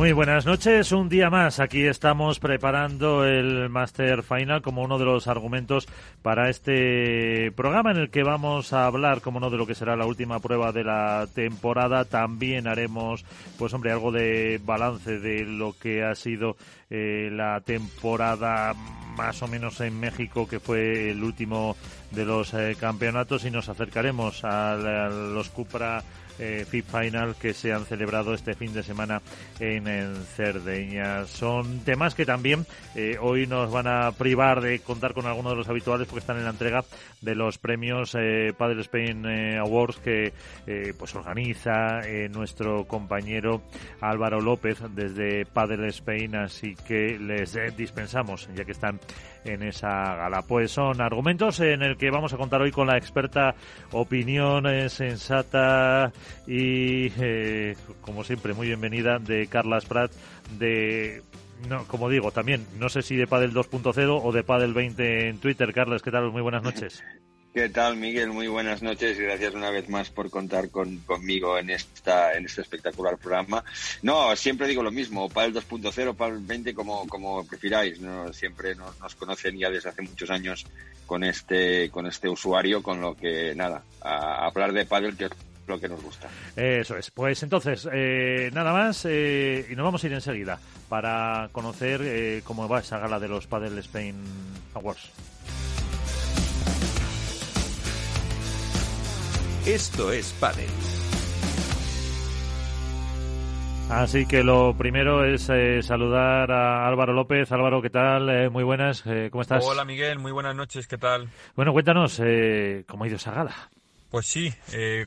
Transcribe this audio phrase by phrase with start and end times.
[0.00, 1.60] Muy buenas noches, un día más.
[1.60, 5.86] Aquí estamos preparando el Master Final como uno de los argumentos
[6.22, 9.96] para este programa en el que vamos a hablar, como no, de lo que será
[9.96, 12.06] la última prueba de la temporada.
[12.06, 13.26] También haremos,
[13.58, 16.56] pues hombre, algo de balance de lo que ha sido
[16.88, 18.72] eh, la temporada
[19.18, 21.76] más o menos en México, que fue el último
[22.10, 26.02] de los eh, campeonatos, y nos acercaremos a, los Cupra
[26.40, 29.22] eh, Final que se han celebrado este fin de semana
[29.58, 29.80] en,
[30.36, 31.26] Cerdeña.
[31.26, 35.56] Son temas que también eh, hoy nos van a privar de contar con algunos de
[35.58, 36.84] los habituales porque están en la entrega
[37.20, 40.32] de los premios eh, Padel Spain eh, Awards que
[40.98, 43.62] pues organiza nuestro compañero
[44.00, 49.00] Álvaro López desde Padel Spain, así que les dispensamos ya que están
[49.44, 50.42] en esa gala.
[50.42, 53.54] Pues son argumentos en el que vamos a contar hoy con la experta
[53.92, 56.12] opinión sensata
[56.46, 60.12] y, eh, como siempre, muy bienvenida de Carla Sprat
[60.58, 61.22] de
[61.68, 65.38] no, como digo, también, no sé si de Padel 2.0 o de Padel 20 en
[65.38, 65.72] Twitter.
[65.74, 66.30] Carlos, ¿qué tal?
[66.30, 67.02] Muy buenas noches.
[67.52, 68.30] ¿Qué tal, Miguel?
[68.30, 73.18] Muy buenas noches gracias una vez más por contar conmigo en esta en este espectacular
[73.18, 73.64] programa.
[74.02, 77.98] No, siempre digo lo mismo, Padel 2.0, Padel 20, como, como prefiráis.
[78.30, 80.64] Siempre nos, conocen ya desde hace muchos años
[81.06, 85.28] con este con este usuario, con lo que, nada, a, hablar de Padel que
[85.70, 86.28] lo que nos gusta.
[86.56, 87.10] Eso es.
[87.10, 92.42] Pues entonces, eh, nada más eh, y nos vamos a ir enseguida para conocer eh,
[92.44, 94.16] cómo va esa gala de los Padel Spain
[94.74, 95.10] Awards.
[99.66, 100.70] Esto es Padel.
[103.90, 107.50] Así que lo primero es eh, saludar a Álvaro López.
[107.50, 108.30] Álvaro, ¿qué tal?
[108.30, 109.64] Eh, muy buenas, eh, ¿cómo estás?
[109.66, 111.28] Hola Miguel, muy buenas noches, ¿qué tal?
[111.56, 112.22] Bueno, cuéntanos,
[112.86, 113.70] ¿cómo ha ido esa gala?
[114.10, 114.52] Pues sí,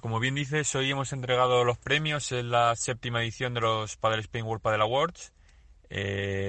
[0.01, 4.21] como bien dices, hoy hemos entregado los premios en la séptima edición de los Padel
[4.21, 5.33] Spain World Padel Awards.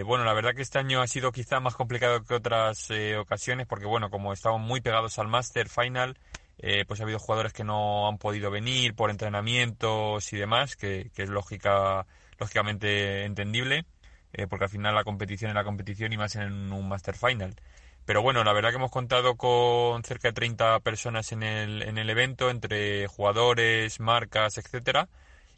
[0.06, 2.88] bueno, la verdad que este año ha sido quizá más complicado que otras
[3.18, 6.16] ocasiones porque, bueno, como estamos muy pegados al Master Final,
[6.58, 11.10] eh, pues ha habido jugadores que no han podido venir por entrenamientos y demás, que,
[11.14, 12.06] es lógica,
[12.38, 13.86] lógicamente entendible,
[14.32, 17.56] eh, porque al final la competición es la competición y más en un Master Final.
[18.04, 21.98] Pero bueno, la verdad que hemos contado con cerca de 30 personas en el, en
[21.98, 25.08] el evento, entre jugadores, marcas, etcétera,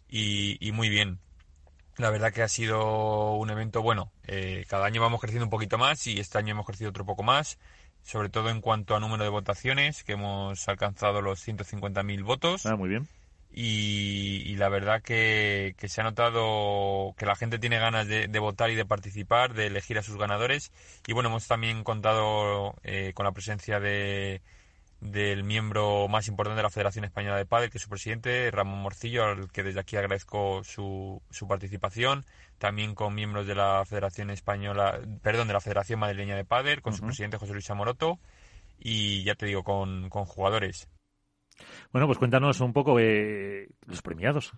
[0.08, 1.18] y, muy bien.
[1.96, 4.12] La verdad que ha sido un evento bueno.
[4.24, 7.22] Eh, cada año vamos creciendo un poquito más y este año hemos crecido otro poco
[7.22, 7.58] más
[8.06, 12.64] sobre todo en cuanto a número de votaciones, que hemos alcanzado los 150.000 votos.
[12.64, 13.08] Ah, muy bien.
[13.58, 18.74] Y, la verdad que, se ha notado que la gente tiene ganas de, votar y
[18.74, 20.72] de participar, de elegir a sus ganadores.
[21.06, 24.42] Y bueno, hemos también contado eh, con la presencia de,
[25.00, 28.80] del miembro más importante de la Federación Española de Padel, que es su presidente, Ramón
[28.80, 32.26] Morcillo, al que desde aquí agradezco su, su participación
[32.58, 36.94] también con miembros de la Federación Española, perdón, de la Federación Madrileña de Padel, con
[36.94, 38.18] su presidente José Luis Amoroto
[38.78, 40.88] y ya te digo, con, jugadores.
[41.92, 44.52] Bueno, pues cuéntanos un poco eh, los premiados.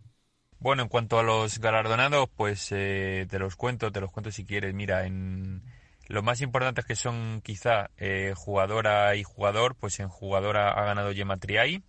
[0.59, 4.45] Bueno, en cuanto a los galardonados, pues eh, te los cuento, te los cuento si
[4.45, 4.75] quieres.
[4.75, 5.63] Mira, en
[6.09, 10.85] lo más importante es que son quizá eh, jugadora y jugador, pues en jugadora ha
[10.85, 11.83] ganado Gemma Triay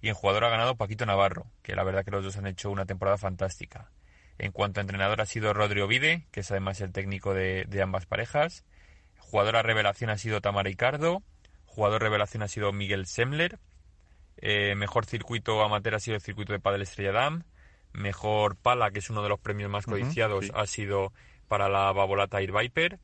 [0.00, 2.70] y en jugador ha ganado Paquito Navarro, que la verdad que los dos han hecho
[2.70, 3.90] una temporada fantástica.
[4.38, 8.06] En cuanto a entrenador ha sido Rodrigo Vide, que es además el técnico de, ambas
[8.06, 8.64] parejas.
[9.18, 11.24] Jugadora revelación ha sido Tamara Ricardo.
[11.64, 13.58] Jugador revelación ha sido Miguel Semler.
[14.38, 17.44] Eh, mejor circuito amateur ha sido el circuito de Padel Estrella Dam.
[17.92, 21.12] Mejor pala, que es uno de los premios más codiciados, ha sido
[21.48, 22.98] para la Babolata Air Viper.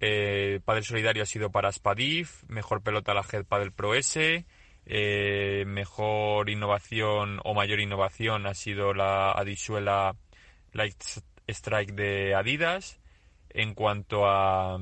[0.00, 2.42] Eh, Padel Solidario ha sido para Spadif.
[2.48, 4.44] Mejor pelota la Head Padel Pro S.
[4.88, 10.16] Eh, mejor innovación o mayor innovación ha sido la Adisuela
[10.72, 11.02] Light
[11.48, 13.00] Strike de Adidas.
[13.50, 14.78] En cuanto a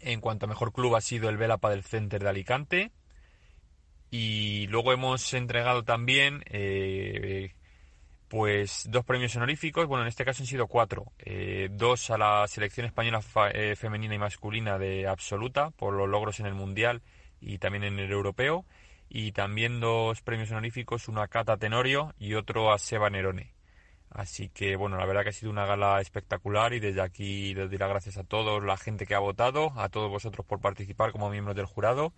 [0.00, 2.92] en cuanto a mejor club ha sido el Vela del Center de Alicante.
[4.16, 7.52] Y luego hemos entregado también eh,
[8.28, 9.88] pues dos premios honoríficos.
[9.88, 11.06] Bueno, en este caso han sido cuatro.
[11.18, 13.20] Eh, dos a la selección española
[13.52, 17.02] eh, femenina y masculina de absoluta por los logros en el mundial
[17.40, 18.64] y también en el europeo.
[19.08, 23.53] Y también dos premios honoríficos, uno a Cata Tenorio y otro a Seba Nerone.
[24.14, 27.68] Así que, bueno, la verdad que ha sido una gala espectacular y desde aquí les
[27.68, 31.10] doy las gracias a todos, la gente que ha votado, a todos vosotros por participar
[31.10, 32.12] como miembros del jurado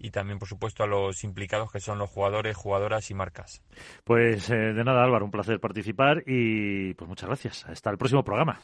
[0.00, 3.62] y también, por supuesto, a los implicados que son los jugadores, jugadoras y marcas.
[4.02, 7.64] Pues eh, de nada, Álvaro, un placer participar y pues muchas gracias.
[7.66, 8.60] Hasta el próximo programa.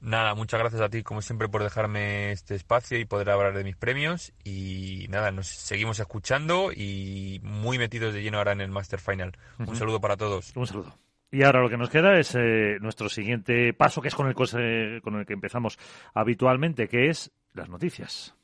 [0.00, 3.64] Nada, muchas gracias a ti como siempre por dejarme este espacio y poder hablar de
[3.64, 8.70] mis premios y nada, nos seguimos escuchando y muy metidos de lleno ahora en el
[8.70, 9.36] Master Final.
[9.58, 10.56] Un saludo para todos.
[10.56, 10.98] Un saludo.
[11.30, 14.34] Y ahora lo que nos queda es eh, nuestro siguiente paso, que es con el,
[14.34, 15.78] con el que empezamos
[16.14, 18.36] habitualmente, que es las noticias.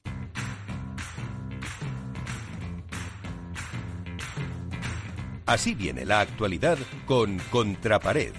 [5.47, 8.33] Así viene la actualidad con Contrapared.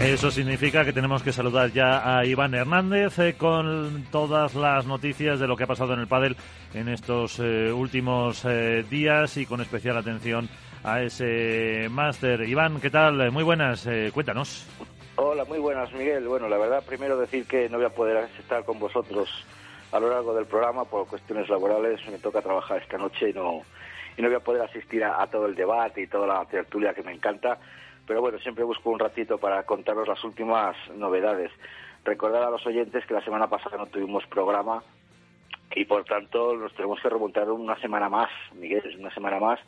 [0.00, 5.40] Eso significa que tenemos que saludar ya a Iván Hernández eh, con todas las noticias
[5.40, 6.36] de lo que ha pasado en el pádel
[6.72, 8.46] en estos eh, últimos
[8.88, 10.48] días y con especial atención
[10.84, 12.42] a ese máster.
[12.42, 13.30] Iván, ¿qué tal?
[13.30, 14.66] Muy buenas, eh, cuéntanos.
[15.16, 16.28] Hola, muy buenas, Miguel.
[16.28, 19.28] Bueno, la verdad, primero decir que no voy a poder estar con vosotros
[19.90, 22.00] a lo largo del programa por cuestiones laborales.
[22.08, 23.62] Me toca trabajar esta noche y no,
[24.16, 27.02] y no voy a poder asistir a, todo el debate y toda la tertulia que
[27.02, 27.58] me encanta.
[28.06, 31.50] Pero bueno, siempre busco un ratito para contaros las últimas novedades.
[32.04, 34.82] Recordar a los oyentes que la semana pasada no tuvimos programa
[35.74, 39.60] y por tanto nos tenemos que remontar una semana más, Miguel, una semana más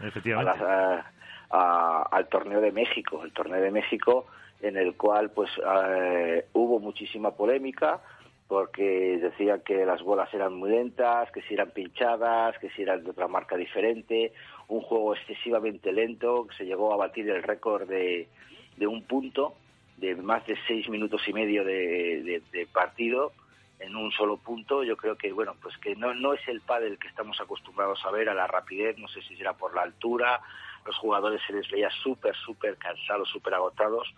[1.51, 4.27] al torneo de México, el torneo de México
[4.63, 8.01] en el cual pues eh, hubo muchísima polémica
[8.47, 13.05] porque decían que las bolas eran muy lentas, que si eran pinchadas, que si eran
[13.05, 14.33] de otra marca diferente,
[14.67, 18.29] un juego excesivamente lento, que se llegó a batir el récord de,
[18.77, 19.55] de un punto,
[19.99, 22.43] de más de seis minutos y medio de
[22.73, 23.33] partido,
[23.81, 24.85] en un solo punto.
[24.85, 28.11] Yo creo que, bueno, pues que no, no es el pádel que estamos acostumbrados a
[28.11, 30.41] ver, a la rapidez, no sé si será por la altura,
[30.87, 34.13] los jugadores se les veía súper, súper cansados, súper agotados.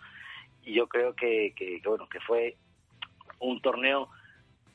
[0.63, 2.55] Y yo creo que, que, bueno, que fue
[3.39, 4.09] un torneo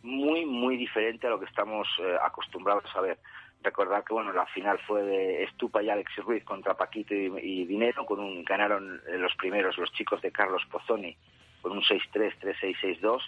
[0.03, 3.19] muy, muy diferente a lo que estamos eh, acostumbrados a ver.
[3.63, 8.07] Recordar que bueno, la final fue de Estupa y Alex Ruiz contra Paquito y, Dinero,
[8.07, 11.17] con un ganaron los primeros los chicos de Carlos Pozzoni
[11.61, 13.21] con un 6-3, 3-6, 6-2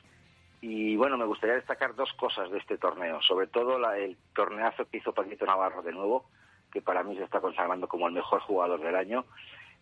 [0.60, 4.88] y bueno, me gustaría destacar dos cosas de este torneo, sobre todo la, el torneazo
[4.88, 6.26] que hizo Paquito Navarro de nuevo,
[6.70, 9.24] que para mí se está consagrando como el mejor jugador del año.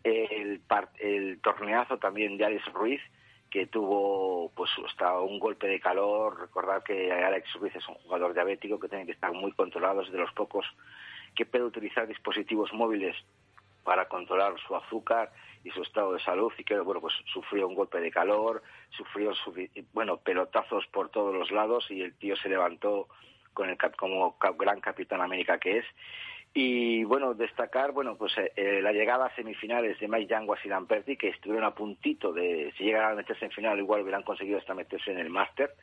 [0.05, 0.63] El,
[1.01, 3.01] el torneazo también de Alex Ruiz,
[3.51, 4.71] que tuvo pues
[5.27, 6.41] un golpe de calor.
[6.41, 10.13] Recordar que Alex Ruiz es un jugador diabético que tiene que estar muy controlado, es
[10.13, 10.65] de los pocos
[11.35, 13.17] que puede utilizar dispositivos móviles
[13.83, 15.33] para controlar su azúcar
[15.65, 19.33] y su estado de salud y que bueno pues sufrió un golpe de calor, sufrió
[19.93, 23.09] bueno pelotazos por todos los lados y el tío se levantó
[23.53, 25.85] con el como gran capitán América que es.
[26.55, 30.69] Y bueno destacar bueno pues eh, eh, la llegada a semifinales de Mike Yanguas y
[30.69, 34.59] Lamperti que estuvieron a puntito de si llegaran a meterse en final igual hubieran conseguido
[34.59, 35.75] hasta meterse en el máster.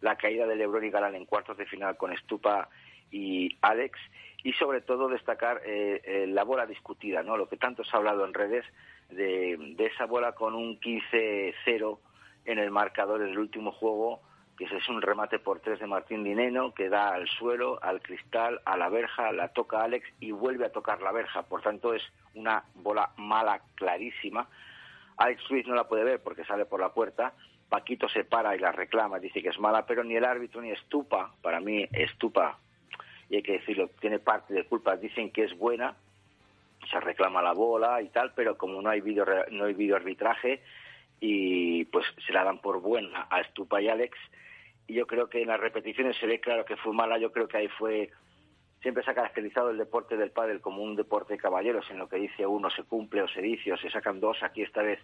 [0.00, 2.68] La caída de LeBron y Galán en cuartos de final con Stupa
[3.10, 3.98] y Alex.
[4.42, 7.36] Y sobre todo destacar eh, eh, la bola discutida, ¿no?
[7.36, 8.64] Lo que tanto se ha hablado en redes
[9.10, 11.98] de, esa bola con un 15-0
[12.44, 14.20] en el marcador en el último juego,
[14.56, 18.60] que es un remate por tres de Martín Dineno, que da al suelo, al cristal,
[18.64, 21.42] a la verja, la toca Alex y vuelve a tocar la verja.
[21.42, 22.02] Por tanto, es
[22.34, 24.48] una bola mala, clarísima.
[25.16, 27.32] Alex Ruiz no la puede ver porque sale por la puerta.
[27.68, 30.70] Paquito se para y la reclama, dice que es mala, pero ni el árbitro ni
[30.70, 32.58] Estupa, para mí Estupa
[33.30, 34.96] y hay que decirlo, tiene parte de culpa.
[34.96, 35.94] Dicen que es buena,
[36.90, 40.62] se reclama la bola y tal, pero como no hay video, no hay video arbitraje
[41.20, 44.18] y pues se la dan por buena a Stupa y Alex.
[44.86, 47.18] Y yo creo que en las repeticiones se ve claro que fue mala.
[47.18, 48.10] Yo creo que ahí fue
[48.82, 52.08] siempre se ha caracterizado el deporte del pádel como un deporte de caballeros, en lo
[52.08, 54.42] que dice uno se cumple o se dice o se sacan dos.
[54.42, 54.98] Aquí esta vez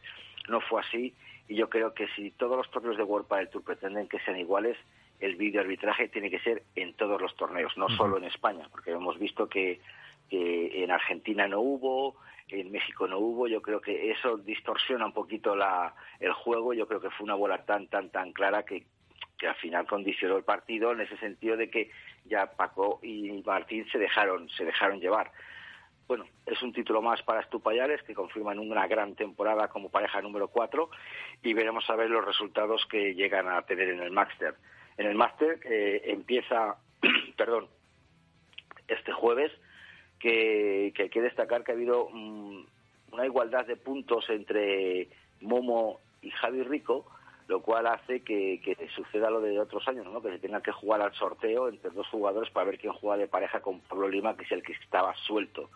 [0.49, 1.14] no fue así
[1.47, 4.38] y yo creo que si todos los torneos de World Padel Tour pretenden que sean
[4.38, 4.76] iguales,
[5.21, 8.90] el video arbitraje tiene que ser en todos los torneos, no solo en España, porque
[8.90, 9.81] hemos visto que,
[10.30, 12.16] en Argentina no hubo,
[12.49, 16.87] en México no hubo, yo creo que eso distorsiona un poquito la, el juego, yo
[16.87, 18.85] creo que fue una bola tan, tan, tan clara que,
[19.38, 21.90] que al final condicionó el partido en ese sentido de que
[22.25, 25.30] ya Paco y Martín se dejaron, se dejaron llevar.
[26.06, 30.49] Bueno, es un título más para Estupayales que confirman una gran temporada como pareja número
[30.49, 30.88] 4
[31.42, 34.54] y veremos a ver los resultados que llegan a tener en el Maxter
[34.97, 36.76] en el máster eh, empieza,
[37.37, 37.68] perdón,
[38.88, 39.52] este jueves,
[40.18, 42.64] que, hay que destacar que ha habido mm,
[43.12, 45.08] una igualdad de puntos entre
[45.40, 47.06] Momo y Javi Rico,
[47.49, 48.61] lo cual hace que,
[48.94, 50.20] suceda lo de otros años, ¿no?
[50.20, 53.28] que se tenga que jugar al sorteo entre dos jugadores para ver quién juega de
[53.28, 55.70] pareja con Pablo Lima, que es el que estaba suelto.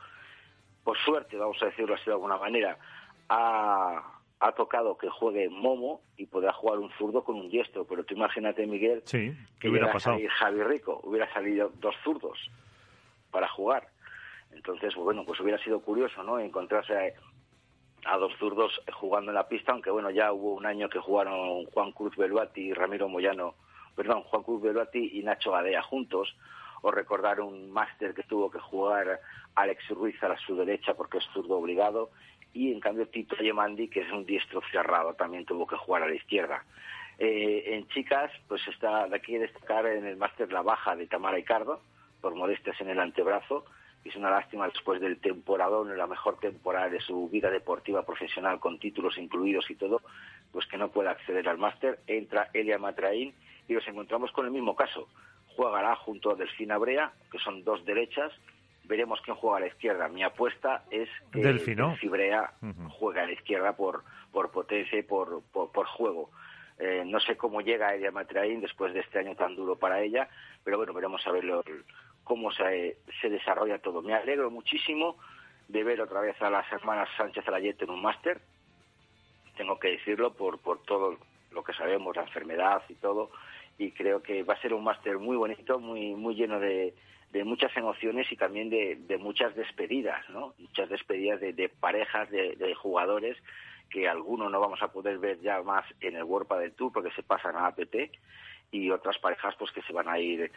[0.83, 2.77] Por suerte, vamos a decirlo así de alguna manera,
[3.29, 7.85] ha, ha tocado que juegue Momo y podrá jugar un zurdo con un diestro.
[7.85, 10.19] Pero tú imagínate, Miguel, Sí, ¿qué que hubiera llega a pasado?
[10.39, 12.51] Javi Rico, hubiera salido dos zurdos
[13.31, 13.89] para jugar.
[14.53, 16.39] Entonces, bueno, pues hubiera sido curioso, ¿no?
[16.39, 17.15] Encontrarse
[18.05, 21.65] a, dos zurdos jugando en la pista, aunque bueno, ya hubo un año que jugaron
[21.67, 23.55] Juan Cruz Beluati y Ramiro Moyano,
[23.95, 26.35] perdón, Juan Cruz Beluati y Nacho Gadea juntos,
[26.83, 29.21] o recordar un máster que tuvo que jugar
[29.55, 32.11] Alex Ruiz a su derecha porque es zurdo obligado,
[32.53, 36.09] y en cambio Tito Yemandi, que es un diestro cerrado, también tuvo que jugar a
[36.09, 36.65] la izquierda.
[37.19, 41.39] Eh, en chicas, pues está de aquí destacar en el máster la baja de Tamara
[41.39, 41.81] Icardo,
[42.21, 43.65] por modestias en el antebrazo.
[44.05, 48.79] Es una lástima después del temporadón, la mejor temporada de su vida deportiva profesional, con
[48.79, 50.01] títulos incluidos y todo,
[50.53, 52.01] pues que no puede acceder al máster.
[52.07, 53.35] Entra Elia Matraín
[53.69, 55.07] y nos encontramos con el mismo caso.
[55.55, 58.33] Jugará junto a Delfina Brea, que son dos derechas.
[58.85, 60.09] Veremos quién juega a la izquierda.
[60.09, 61.89] Mi apuesta es que Delfi, ¿no?
[61.91, 62.89] Delfi Brea Ujú.
[62.91, 64.03] juega a la izquierda por,
[64.33, 66.31] por potencia y por, por, por juego.
[66.79, 70.29] Eh, no sé cómo llega Elia Matraín después de este año tan duro para ella,
[70.65, 71.63] pero bueno, veremos a ver lo-
[72.31, 74.03] cómo se, se desarrolla todo.
[74.03, 75.17] Me alegro muchísimo
[75.67, 78.41] de ver otra vez a las hermanas Sánchez Alayete en un máster,
[79.57, 81.19] tengo que decirlo por, por todo
[81.51, 83.33] lo que sabemos, la enfermedad y todo,
[83.79, 86.95] y creo que va a ser un máster muy bonito, muy, muy lleno de,
[87.33, 90.55] de muchas emociones y también de, de muchas despedidas, ¿no?
[90.57, 93.37] Muchas despedidas de, parejas, de, de jugadores
[93.91, 97.11] que algunos no vamos a poder ver ya más en el World del Tour porque
[97.11, 97.97] se pasan a APT
[98.71, 100.53] y otras parejas pues que se van a ir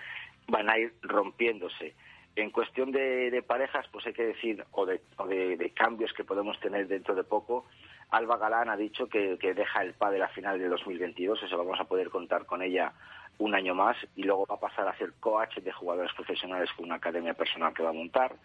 [0.47, 1.95] van a ir rompiéndose.
[2.35, 6.23] En cuestión de, de parejas, pues hay que decir, o, de, o de, cambios que
[6.23, 7.65] podemos tener dentro de poco,
[8.09, 11.79] Alba Galán ha dicho que, deja el PA de la final de 2022, eso vamos
[11.79, 12.91] a poder contar con ella
[13.37, 16.85] un año más y luego va a pasar a ser coach de jugadores profesionales con
[16.85, 18.35] una academia personal que va a montar.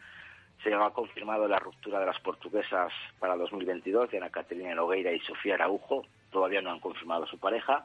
[0.62, 5.20] Se ha confirmado la ruptura de las portuguesas para 2022, de Ana Caterina Nogueira y
[5.20, 6.04] Sofía Araujo.
[6.30, 7.84] Todavía no han confirmado su pareja.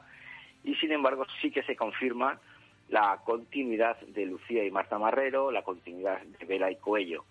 [0.64, 2.40] Y sin embargo, sí que se confirma
[2.88, 7.24] la continuidad de Lucía y Marta Marrero, la continuidad de Vela y Coello.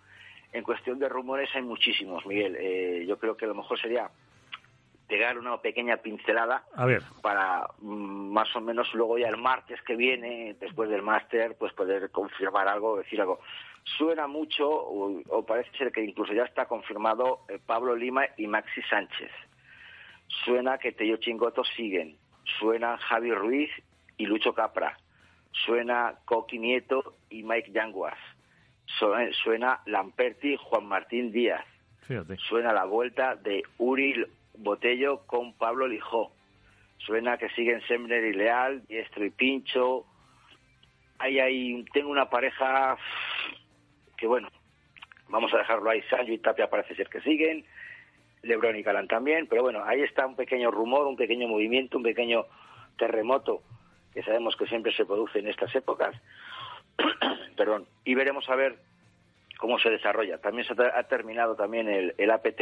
[0.52, 2.56] En cuestión de rumores hay muchísimos, Miguel.
[2.60, 4.10] Eh, yo creo que lo mejor sería
[5.08, 9.82] pegar una pequeña pincelada A ver, para mm, más o menos luego ya el martes
[9.82, 13.40] que viene, después del máster, pues poder confirmar algo, decir algo.
[13.98, 18.48] Suena mucho, o, o parece ser que incluso ya está confirmado eh, Pablo Lima y
[18.48, 19.32] Maxi Sánchez.
[20.28, 22.18] Suena que Tello Chingoto siguen.
[22.60, 23.72] Suena Javi Ruiz
[24.18, 24.98] y Lucho Capra.
[25.66, 28.18] Suena Coqui Nieto y Mike Yanguas.
[29.44, 31.66] Suena, Lamperti Juan Martín Díaz
[32.02, 32.38] fíjate.
[32.38, 34.26] suena la vuelta de Uri
[34.58, 36.32] Botello con Pablo Lijó.
[36.98, 40.06] Suena que siguen Semner y Leal, Diestro y Pincho.
[41.20, 42.98] Ahí, ahí tengo una pareja
[44.18, 44.50] que, bueno,
[45.28, 46.02] vamos a dejarlo ahí.
[46.04, 47.66] Sancho y Tapia parece ser que siguen.
[48.42, 49.48] Lebron y Calán también.
[49.48, 52.46] Pero bueno, ahí está un pequeño rumor, un pequeño movimiento, un pequeño
[52.98, 53.64] terremoto
[54.14, 56.16] que sabemos que siempre se produce en estas épocas.
[57.58, 57.88] Perdón.
[58.04, 58.78] Y veremos a ver
[59.58, 60.40] cómo se desarrolla.
[60.40, 62.62] También se ha terminado también el, el APT,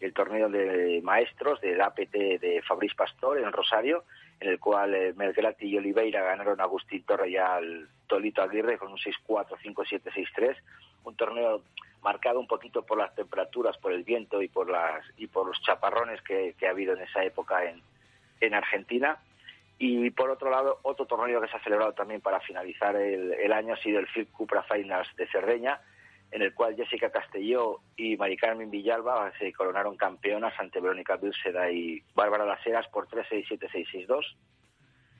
[0.00, 4.04] el torneo de maestros del APT de Fabriz Pastor en Rosario,
[4.40, 8.78] en el cual eh, Melgrati y Oliveira ganaron a Agustín Torre y al Tolito Aguirre
[8.78, 10.56] con un 6-4, 5-7, 6-3.
[11.04, 11.62] Un torneo
[12.02, 15.60] marcado un poquito por las temperaturas, por el viento y por las y por los
[15.62, 17.82] chaparrones que, que ha habido en esa época en,
[18.40, 19.18] en Argentina.
[19.82, 23.50] Y por otro lado, otro torneo que se ha celebrado también para finalizar el, el
[23.50, 25.80] año ha sido el Phil Cupra Finals de Cerdeña,
[26.30, 31.70] en el cual Jessica Castelló y Mari Carmen Villalba se coronaron campeonas ante Verónica Dulceda
[31.70, 34.36] y Bárbara Las Heras por 3-6-7-6-6-2.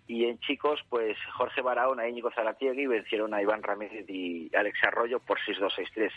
[0.09, 4.79] Y en chicos, pues Jorge Barahona e Íñigo Zaratiegui vencieron a Iván Ramírez y Alex
[4.85, 6.13] Arroyo por 6-2-6-3.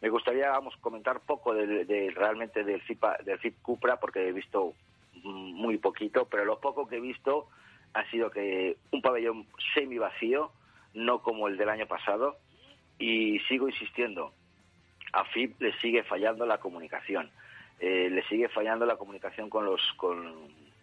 [0.00, 4.74] Me gustaría vamos, comentar poco realmente del FIP, del FIP Cupra, porque he visto
[5.22, 7.48] muy poquito, pero lo poco que he visto
[7.94, 10.50] ha sido que un pabellón semi vacío,
[10.94, 12.36] no como el del año pasado,
[12.98, 14.32] y sigo insistiendo,
[15.12, 17.30] a FIP le sigue fallando la comunicación,
[17.80, 20.32] eh, le sigue fallando la comunicación con los con,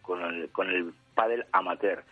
[0.02, 2.04] con el, con el pádel amateur.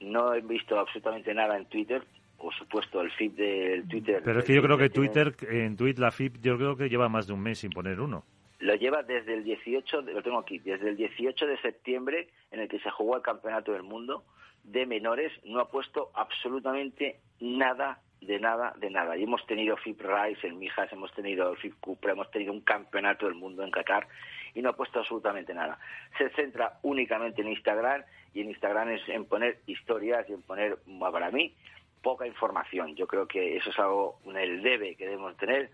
[0.00, 2.04] No he visto absolutamente nada en Twitter,
[2.38, 4.22] por supuesto el feed del Twitter.
[4.24, 7.08] Pero es que yo creo que Twitter, en Twitter, la FIP, yo creo que lleva
[7.08, 8.24] más de un mes sin poner uno.
[8.64, 12.60] Lo lleva desde el 18, de- lo tengo aquí, desde el 18 de septiembre en
[12.60, 14.24] el que se jugó el Campeonato del Mundo
[14.62, 19.18] de menores, no ha puesto absolutamente nada de nada de nada.
[19.18, 23.26] Y hemos tenido FIP Rise en Mijas, hemos tenido FIP Cupra, hemos tenido un Campeonato
[23.26, 24.08] del Mundo en Qatar
[24.54, 25.78] y no ha puesto absolutamente nada.
[26.16, 28.02] Se centra únicamente en Instagram
[28.32, 31.54] y en Instagram es en poner historias y en poner, para mí,
[32.02, 32.96] poca información.
[32.96, 35.68] Yo creo que eso es algo, el debe que debemos tener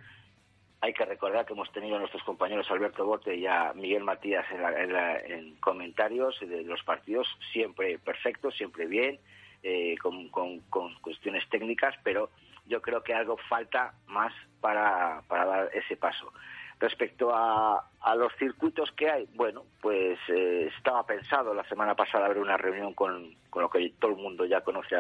[0.83, 4.47] hay que recordar que hemos tenido a nuestros compañeros Alberto Bote y a Miguel Matías
[4.51, 9.19] en, comentarios de los partidos, siempre perfectos, siempre bien,
[9.63, 10.61] eh, con,
[11.03, 12.31] cuestiones técnicas, pero
[12.67, 14.33] yo creo que algo falta más
[14.63, 16.33] para, dar ese paso.
[16.79, 22.39] Respecto a, los circuitos que hay, bueno, pues eh, estaba pensado la semana pasada haber
[22.39, 24.97] una reunión con, lo que todo el mundo ya conoce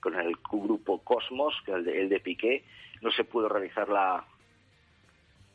[0.00, 2.64] con el grupo Cosmos, el de, el de Piqué.
[3.00, 4.24] No se pudo realizar la,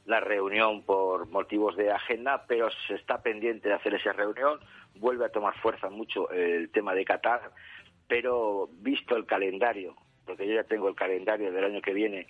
[0.08, 4.60] la reunión por motivos de agenda, pero se está pendiente de hacer esa reunión.
[4.96, 7.52] Vuelve a tomar fuerza mucho el tema de Qatar,
[8.08, 9.96] pero visto el calendario,
[10.26, 12.26] porque yo ya tengo el calendario del año que viene,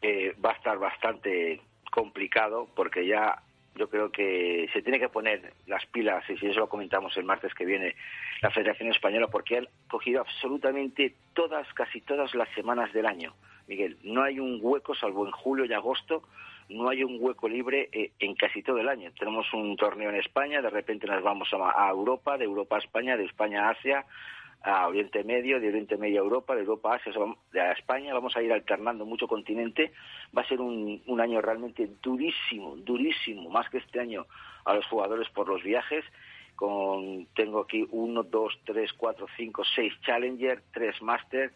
[0.00, 1.60] eh, va a estar bastante
[1.90, 3.42] complicado porque ya
[3.74, 7.24] yo creo que se tiene que poner las pilas, y si eso lo comentamos el
[7.24, 7.96] martes que viene,
[8.40, 13.34] la Federación Española, porque han cogido absolutamente todas, casi todas las semanas del año.
[13.68, 16.24] Miguel, no hay un hueco, salvo en julio y agosto,
[16.70, 19.10] no hay un hueco libre eh, en casi todo el año.
[19.18, 23.16] Tenemos un torneo en España, de repente nos vamos a, Europa, de Europa a España,
[23.16, 24.06] de España a Asia,
[24.62, 27.12] a Oriente Medio, de Oriente Medio a Europa, de Europa a Asia,
[27.52, 29.92] de España, vamos a ir alternando mucho continente.
[30.36, 34.26] Va a ser un, un año realmente durísimo, durísimo, más que este año
[34.64, 36.04] a los jugadores por los viajes.
[36.54, 41.52] Con, tengo aquí uno, dos, tres, cuatro, cinco, seis Challenger, tres Master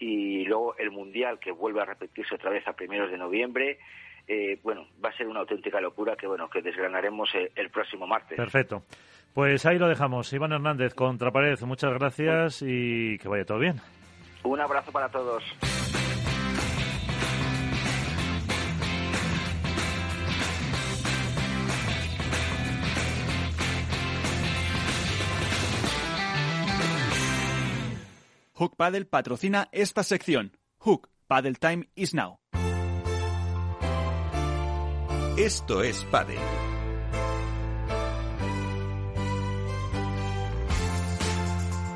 [0.00, 3.78] y luego el Mundial que vuelve a repetirse otra vez a primeros de noviembre
[4.26, 8.06] eh, bueno, va a ser una auténtica locura que, bueno, que desgranaremos eh, el, próximo
[8.06, 8.36] martes.
[8.36, 8.82] Perfecto.
[9.34, 10.32] Pues ahí lo dejamos.
[10.32, 13.80] Iván Hernández, Contrapared, muchas gracias y que vaya todo bien.
[14.42, 15.44] Un abrazo para todos.
[28.60, 30.52] Hook Paddle patrocina esta sección.
[30.80, 32.40] Hook Paddle Time is now.
[35.36, 36.38] Esto es Padel.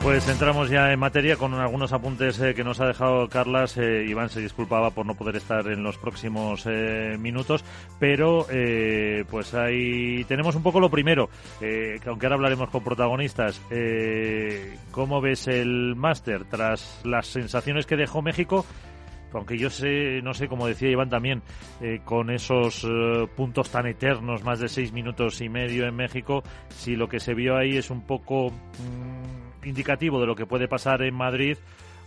[0.05, 3.79] Pues entramos ya en materia con algunos apuntes eh, que nos ha dejado Carlas.
[3.79, 7.65] Eh, Iván se disculpaba por no poder estar en los próximos eh, minutos,
[7.99, 8.47] pero
[9.31, 13.63] pues ahí tenemos un poco lo primero, que aunque ahora hablaremos con protagonistas.
[14.91, 18.67] ¿Cómo ves el máster tras las sensaciones que dejó México?
[19.35, 21.43] Aunque yo sé, no sé, como decía Iván también,
[21.81, 26.43] eh, con esos eh, puntos tan eternos, más de seis minutos y medio en México,
[26.69, 30.69] si lo que se vio ahí es un poco mm, indicativo de lo que puede
[30.69, 31.57] pasar en Madrid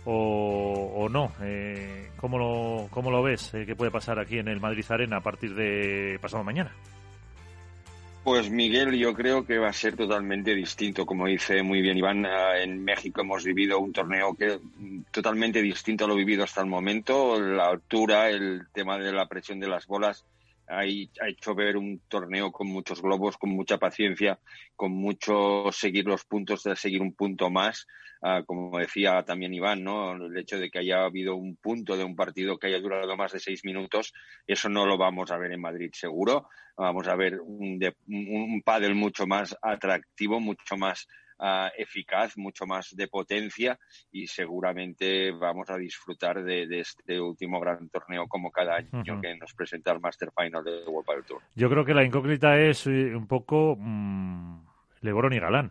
[0.04, 1.32] o, o no.
[1.42, 3.52] Eh, ¿cómo, lo, ¿Cómo lo ves?
[3.52, 6.72] ¿Qué puede pasar aquí en el Madrid Arena a partir de pasado mañana?
[8.28, 11.06] Pues Miguel, yo creo que va a ser totalmente distinto.
[11.06, 14.60] Como dice muy bien Iván, eh, en México hemos vivido un torneo que
[15.10, 17.40] totalmente distinto a lo vivido hasta el momento.
[17.40, 20.26] La altura, el tema de la presión de las bolas,
[20.68, 24.38] ha hecho ver un torneo con muchos globos, con mucha paciencia,
[24.76, 27.86] con mucho seguir los puntos, de seguir un punto más.
[28.20, 30.12] Ah, como decía también Iván, ¿no?
[30.12, 33.32] El hecho de que haya habido un punto de un partido que haya durado más
[33.32, 34.12] de seis minutos,
[34.46, 36.48] eso no lo vamos a ver en Madrid seguro.
[36.76, 41.06] Vamos a ver un, un pádel mucho más atractivo, mucho más
[41.38, 43.78] ah, eficaz, mucho más de potencia
[44.10, 49.54] y seguramente vamos a disfrutar de, este último gran torneo como cada año que nos
[49.54, 51.42] presenta el Master Final de World Padel Tour.
[51.54, 54.64] Yo creo que la incógnita es eh, un poco mmm,
[55.00, 55.70] Lebron y Galán.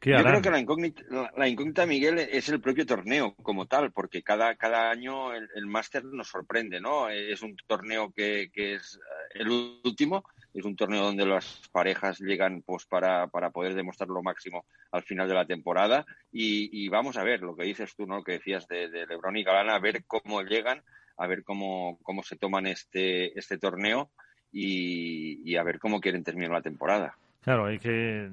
[0.00, 1.02] Yo creo que la incógnita,
[1.36, 5.66] la, incógnita, Miguel, es el propio torneo como tal, porque cada, cada año el, el
[5.66, 7.08] máster nos sorprende, ¿no?
[7.08, 9.48] Es un torneo que, que, es eh, el
[9.84, 14.64] último, es un torneo donde las parejas llegan pues para, para poder demostrar lo máximo
[14.92, 18.22] al final de la temporada y, vamos a ver lo que dices tú, ¿no?
[18.22, 20.82] Que decías de, de Lebron y Galán, a ver cómo llegan,
[21.16, 24.10] a ver cómo, cómo se toman este, este torneo
[24.50, 27.16] y a ver cómo quieren terminar la temporada.
[27.40, 28.28] Claro, hay que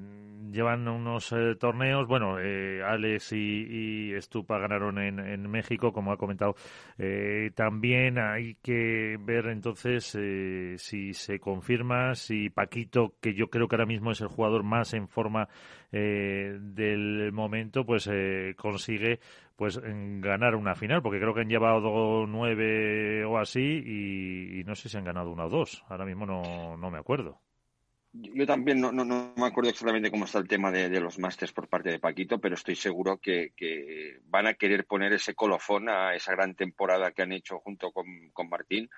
[0.52, 2.06] llevan unos eh, torneos.
[2.08, 6.54] Bueno, eh, Alex y, Estupa ganaron en, México, como ha comentado.
[6.98, 10.16] Eh, también hay que ver entonces
[10.78, 14.94] si se confirma, si Paquito, que yo creo que ahora mismo es el jugador más
[14.94, 15.48] en forma
[15.90, 18.10] del momento, pues
[18.56, 19.20] consigue
[19.56, 24.74] pues ganar una final, porque creo que han llevado nueve o así y, y, no
[24.74, 25.84] sé si han ganado una o dos.
[25.88, 27.45] Ahora mismo no, no me acuerdo.
[28.22, 31.52] Yo también no, no, no, me acuerdo exactamente cómo está el tema de, los másters
[31.52, 35.88] por parte de Paquito, pero estoy seguro que, que, van a querer poner ese colofón
[35.88, 38.88] a esa gran temporada que han hecho junto con, con Martín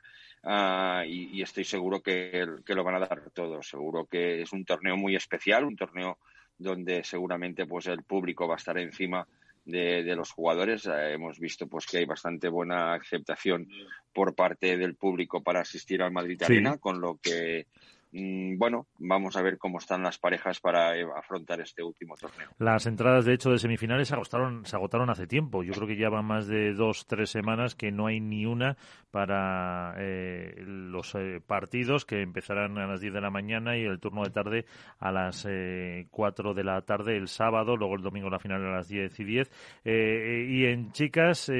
[0.45, 3.63] uh, y, y, estoy seguro que, que, lo van a dar todo.
[3.63, 6.19] Seguro que es un torneo muy especial, un torneo
[6.59, 9.27] donde seguramente pues el público va a estar encima
[9.69, 10.87] de, los jugadores.
[10.87, 13.69] Eh, hemos visto pues que hay bastante buena aceptación
[14.13, 17.67] por parte del público para asistir al Madrid Arena, con lo que
[18.13, 22.49] bueno, vamos a ver cómo están las parejas para eh, afrontar este último torneo.
[22.59, 25.63] Las entradas, de hecho, de semifinales se agotaron, se agotaron hace tiempo.
[25.63, 28.77] Yo creo que ya van más de dos, tres semanas que no hay ni una
[29.11, 34.01] para eh, los eh, partidos que empezarán a las 10 de la mañana y el
[34.01, 34.65] turno de tarde
[34.99, 38.73] a las eh, 4 de la tarde el sábado, luego el domingo la final a
[38.73, 39.51] las 10 y 10.
[39.85, 41.51] y en chicas...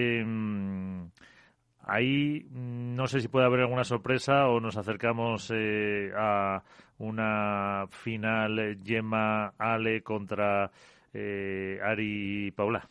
[1.89, 6.63] Ahí mm, no sé si puede haber alguna sorpresa o nos acercamos eh, a
[6.99, 10.71] una final eh, Gemma Ale contra
[11.15, 12.87] eh, Ari Paula.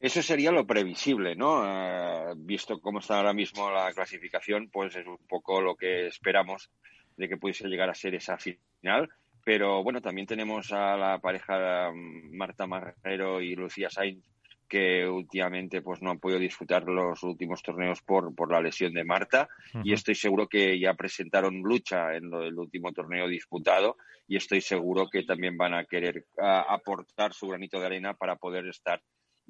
[0.00, 2.36] Eso sería lo previsible, ¿no?
[2.36, 6.70] visto cómo está ahora mismo la clasificación, pues es un poco lo que esperamos
[7.16, 9.08] de que pudiese llegar a ser esa final.
[9.44, 14.24] Pero bueno, también tenemos a la pareja mm, Marta Marrero y Lucía Sainz
[14.68, 19.04] que últimamente pues no han podido disfrutar los últimos torneos por, por la lesión de
[19.04, 19.48] Marta.
[19.82, 23.96] Y estoy seguro que ya presentaron lucha en el último torneo disputado.
[24.26, 28.66] Y estoy seguro que también van a querer aportar su granito de arena para poder
[28.68, 29.00] estar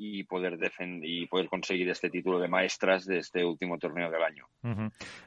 [0.01, 4.23] y poder defender y poder conseguir este título de maestras de este último torneo del
[4.23, 4.47] año.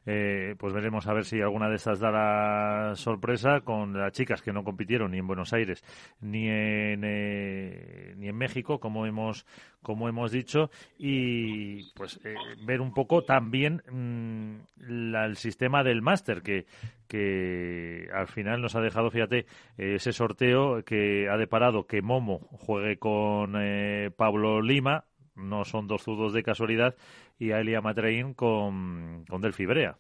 [0.06, 4.42] Eh, pues veremos a ver si alguna de estas da la sorpresa con las chicas
[4.42, 5.84] que no compitieron ni en Buenos Aires
[6.22, 9.46] ni en eh, ni en México, como hemos
[9.82, 16.42] como hemos dicho, y pues eh, ver un poco también mm, el sistema del máster
[16.42, 16.66] que
[17.12, 19.46] que al final nos ha dejado, fíjate,
[19.78, 25.04] ese sorteo que ha deparado que Momo juegue con eh, Pablo Lima,
[25.36, 26.96] no son dos zurdos de casualidad,
[27.38, 29.98] y a Elia Matrein con, con Delphi Brea.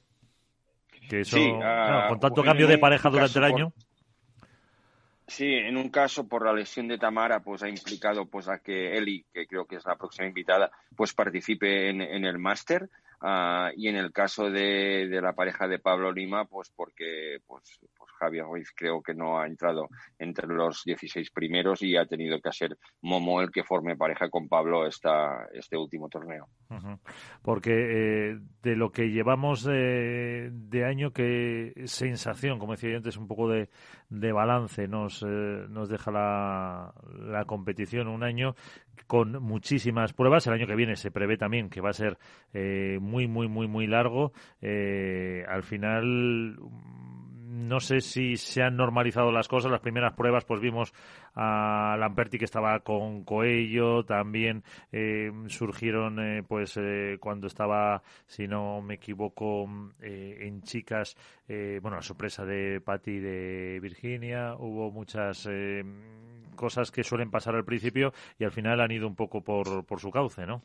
[1.10, 3.74] Que eso, ah, con tanto cambio de pareja durante el año.
[5.32, 8.98] Sí, en un caso por la lesión de Tamara, pues ha implicado pues a que
[8.98, 12.90] Eli, que creo que es la próxima invitada, pues participe en, en el máster.
[13.22, 17.80] Uh, y en el caso de, de, la pareja de Pablo Lima, pues porque pues,
[17.96, 22.40] pues Javier Ruiz creo que no ha entrado entre los 16 primeros y ha tenido
[22.42, 26.48] que ser Momo el que forme pareja con Pablo esta, este último torneo.
[27.44, 27.72] Porque
[28.32, 33.28] eh, de lo que llevamos de, de, año, qué sensación, como decía yo antes, un
[33.28, 33.70] poco de,
[34.10, 38.08] de balance nos, eh, nos deja la, la competición.
[38.08, 38.56] Un año
[39.08, 40.48] con muchísimas pruebas.
[40.48, 42.18] El año que viene se prevé también que va a ser
[42.54, 44.32] eh, muy, muy, muy, muy largo.
[44.62, 46.58] Eh, al final,
[47.52, 49.72] no sé si se han normalizado las cosas.
[49.72, 50.94] Las primeras pruebas, pues vimos
[51.36, 58.48] a Lamperti que estaba con Coello, también eh, surgieron, eh, pues eh, cuando estaba, si
[58.48, 59.70] no me equivoco,
[60.02, 61.16] eh, en chicas,
[61.48, 65.84] eh, bueno, la sorpresa de Patti de Virginia, hubo muchas eh,
[66.62, 70.00] cosas que suelen pasar al principio y al final han ido un poco por, por
[70.00, 70.64] su cauce, ¿no?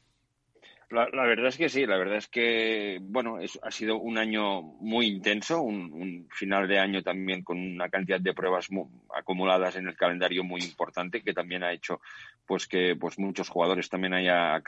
[0.90, 4.18] La, la, verdad es que sí, la verdad es que, bueno, es, ha sido un
[4.18, 8.85] año muy intenso, un, un, final de año también con una cantidad de pruebas muy,
[9.12, 12.00] acumuladas en el calendario muy importante que también ha hecho
[12.46, 14.62] pues que pues muchos jugadores también haya,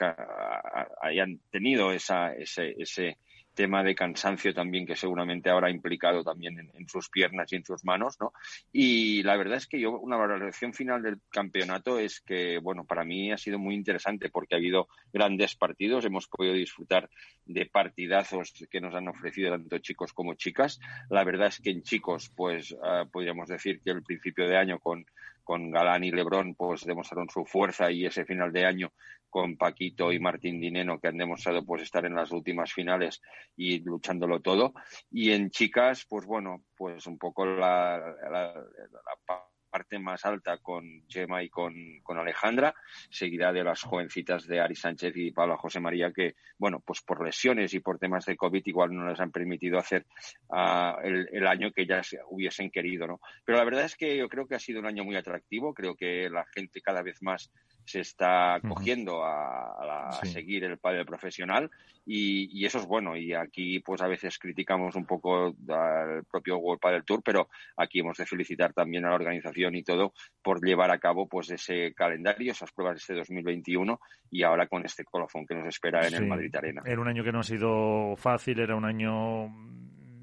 [1.01, 3.17] hayan tenido esa, ese, ese
[3.59, 7.65] tema de cansancio también que seguramente habrá implicado también en, en, sus piernas y en
[7.65, 8.31] sus manos, ¿no?
[8.71, 13.03] Y la verdad es que yo, una valoración final del campeonato es que, bueno, para
[13.03, 17.09] mí ha sido muy interesante porque ha habido grandes partidos, hemos podido disfrutar
[17.45, 20.79] de partidazos que nos han ofrecido tanto chicos como chicas.
[21.09, 24.79] La verdad es que en chicos, pues, uh, podríamos decir que el principio de año
[24.79, 25.05] con
[25.49, 28.93] con Galán y Lebrón pues demostraron su fuerza y ese final de año
[29.31, 33.19] con Paquito y Martín Dineno que han demostrado pues estar en las últimas finales
[33.57, 34.75] y luchándolo todo.
[35.09, 37.97] Y en chicas pues bueno pues un poco la,
[38.29, 42.73] la, la parte más alta con Gemma y con, con, Alejandra,
[43.09, 47.23] seguida de las jovencitas de Ari Sánchez y Pablo José María, que, bueno, pues por
[47.23, 50.05] lesiones y por temas de COVID igual no les han permitido hacer
[50.49, 53.19] uh, el, el, año que ya hubiesen querido, ¿no?
[53.45, 55.95] Pero la verdad es que yo creo que ha sido un año muy atractivo, creo
[55.95, 57.51] que la gente cada vez más
[57.89, 60.27] se está cogiendo a, a, la, sí.
[60.27, 61.71] a seguir el padre profesional
[62.05, 63.17] y, y, eso es bueno.
[63.17, 68.01] Y aquí, pues a veces criticamos un poco al propio World Padel Tour, pero aquí
[68.01, 71.93] hemos de felicitar también a la organización y todo por llevar a cabo pues ese
[71.95, 73.99] calendario, esas pruebas de este 2021
[74.29, 76.15] y ahora con este colofón que nos espera en sí.
[76.17, 76.83] el Madrid Arena.
[76.85, 79.47] Era un año que no ha sido fácil, era un año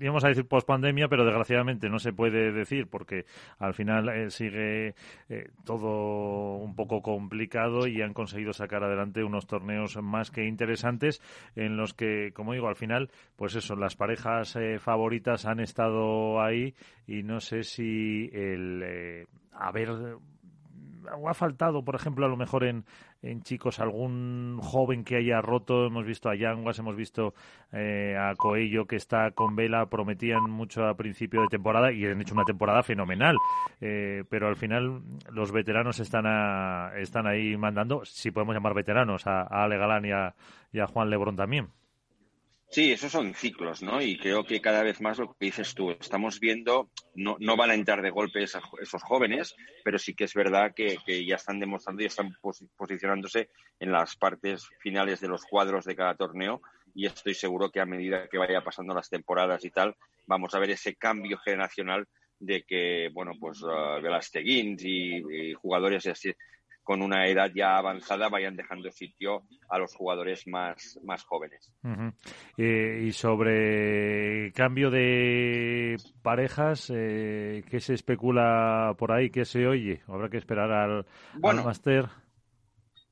[0.00, 3.24] íbamos a decir pospandemia, pero desgraciadamente no se puede decir porque
[3.58, 4.94] al final eh, sigue
[5.28, 11.22] eh, todo un poco complicado y han conseguido sacar adelante unos torneos más que interesantes
[11.54, 16.40] en los que, como digo, al final, pues eso, las parejas eh, favoritas han estado
[16.40, 16.74] ahí
[17.06, 19.88] y no sé si el haber
[21.16, 22.84] o ha faltado, por ejemplo, a lo mejor en,
[23.22, 25.86] en chicos algún joven que haya roto.
[25.86, 27.34] Hemos visto a Yanguas, hemos visto
[27.72, 32.20] eh, a Coello que está con vela, prometían mucho a principio de temporada y han
[32.20, 33.36] hecho una temporada fenomenal.
[33.80, 36.26] Eh, pero al final los veteranos están,
[36.96, 40.34] están ahí mandando, si podemos llamar veteranos, a, Ale Galán y a,
[40.72, 41.68] y a Juan Lebrón también.
[42.76, 44.02] Sí, esos son ciclos, ¿no?
[44.02, 47.70] Y creo que cada vez más lo que dices tú, estamos viendo, no, no van
[47.70, 52.02] a entrar de golpe esos jóvenes, pero sí que es verdad que, ya están demostrando
[52.02, 52.36] y están
[52.76, 53.48] posicionándose
[53.80, 56.60] en las partes finales de los cuadros de cada torneo
[56.94, 60.58] y estoy seguro que a medida que vaya pasando las temporadas y tal, vamos a
[60.58, 62.06] ver ese cambio generacional
[62.38, 66.30] de que, bueno, pues uh, Velasteguins y, y, jugadores así,
[66.86, 71.72] con una edad ya avanzada vayan dejando sitio a los jugadores más, más jóvenes.
[72.56, 79.30] Eh, y sobre cambio de parejas, eh, ¿qué se especula por ahí?
[79.30, 80.02] ¿Qué se oye?
[80.06, 82.06] Habrá que esperar al, bueno, al máster.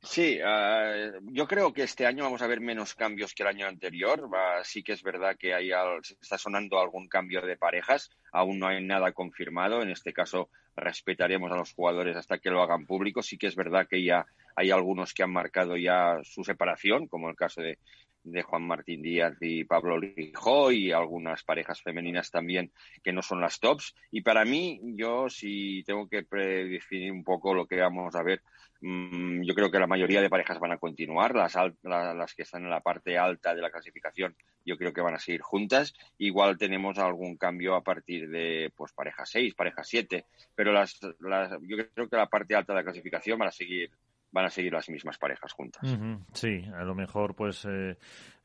[0.04, 3.66] Sí, uh, yo creo que este año vamos a ver menos cambios que el año
[3.66, 4.22] anterior.
[4.26, 5.70] Uh, sí que es verdad que hay
[6.02, 8.10] se está sonando algún cambio de parejas.
[8.30, 9.82] Aún no hay nada confirmado.
[9.82, 13.22] En este caso, respetaremos a los jugadores hasta que lo hagan público.
[13.22, 17.28] Sí que es verdad que ya hay algunos que han marcado ya su separación, como
[17.28, 17.78] el caso de,
[18.24, 23.40] de Juan Martín Díaz y Pablo Lijó y algunas parejas femeninas también que no son
[23.40, 23.94] las tops.
[24.10, 28.42] Y para mí, yo si tengo que predefinir un poco lo que vamos a ver,
[28.80, 32.64] mm, yo creo que la mayoría de parejas van a continuar, las, las que están
[32.64, 34.34] en la parte alta de la clasificación
[34.64, 35.94] yo creo que van a seguir juntas.
[36.18, 41.52] Igual tenemos algún cambio a partir de pues pareja 6, pareja 7, pero las, las,
[41.62, 43.90] yo creo que la parte alta de la clasificación van a seguir
[44.34, 45.96] van a seguir las mismas parejas juntas.
[46.32, 47.96] Sí, a lo mejor pues eh,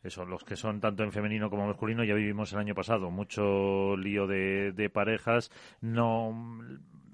[0.03, 3.97] eso, los que son tanto en femenino como masculino ya vivimos el año pasado mucho
[3.97, 6.59] lío de, parejas, no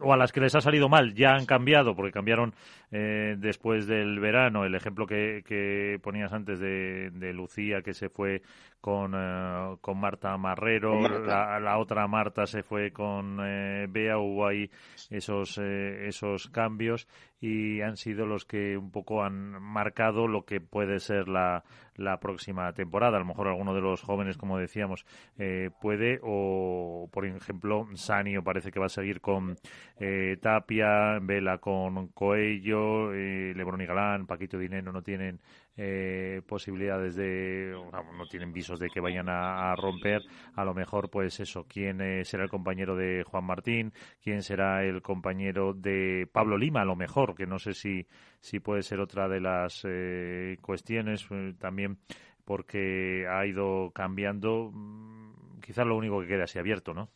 [0.02, 2.54] o a las que les ha salido mal ya han cambiado porque cambiaron
[2.92, 8.10] eh, después del verano el ejemplo que, que ponías antes de, de, Lucía que se
[8.10, 8.42] fue
[8.82, 14.48] con, eh, con Marta Marrero La, la, otra Marta se fue con eh, Bea hubo
[14.48, 14.70] ahí
[15.10, 17.08] esos eh, esos cambios
[17.40, 21.64] y han sido los que un poco han marcado lo que puede ser la,
[21.96, 23.18] la próxima temporada.
[23.18, 25.06] A lo mejor alguno de los jóvenes, como decíamos,
[25.38, 29.56] eh, puede, o por ejemplo, Sanio parece que va a seguir con
[30.00, 35.40] eh, Tapia, Vela con Coello, eh, Lebron y Galán, Paquito Dinero no tienen
[35.78, 37.74] eh, posibilidades de,
[38.18, 40.22] no tienen visos de que vayan a, romper,
[40.56, 44.84] a lo mejor pues eso, quién eh, será el compañero de Juan Martín, quién será
[44.84, 48.08] el compañero de Pablo Lima, a lo mejor, que no sé si,
[48.40, 51.28] si puede ser otra de las eh, cuestiones,
[51.60, 51.98] también
[52.46, 57.10] porque ha ido cambiando, mm, quizás lo único que queda así abierto, ¿no?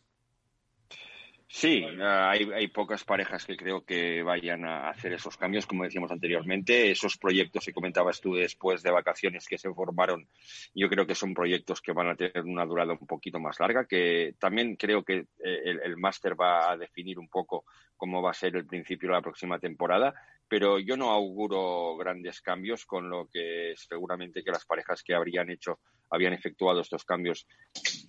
[1.52, 6.12] Sí, hay, hay, pocas parejas que creo que vayan a hacer esos cambios, como decíamos
[6.12, 6.92] anteriormente.
[6.92, 10.28] Esos proyectos que comentabas tú después de vacaciones que se formaron,
[10.76, 13.84] yo creo que son proyectos que van a tener una durada un poquito más larga,
[13.84, 17.64] que también creo que eh, el, el máster va a definir un poco
[17.96, 20.14] cómo va a ser el principio de la próxima temporada,
[20.46, 25.50] pero yo no auguro grandes cambios con lo que seguramente que las parejas que habrían
[25.50, 25.80] hecho
[26.10, 27.46] habían efectuado estos cambios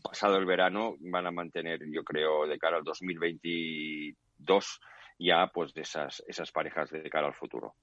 [0.04, 4.16] pasado el verano van a mantener, yo creo, de cara al 2022
[5.20, 7.76] ya pues de esas, esas parejas de cara al futuro.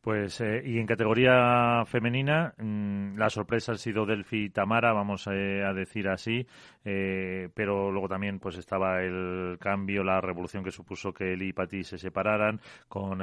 [0.00, 5.64] Pues, eh, y en categoría femenina, mm, la sorpresa ha sido Delphi Tamara, vamos eh,
[5.64, 6.46] a decir así,
[6.84, 11.52] eh, pero luego también pues estaba el cambio, la revolución que supuso que él y
[11.52, 13.18] Pati se separaran, con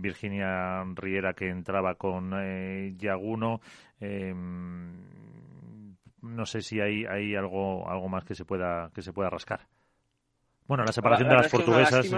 [0.00, 2.32] Virginia Riera que entraba con
[2.98, 3.60] Yaguno.
[4.00, 4.96] Em,
[6.22, 9.60] no sé si hay, hay algo, algo más que se pueda, que se pueda rascar.
[10.66, 12.10] Bueno, la separación de las portuguesas.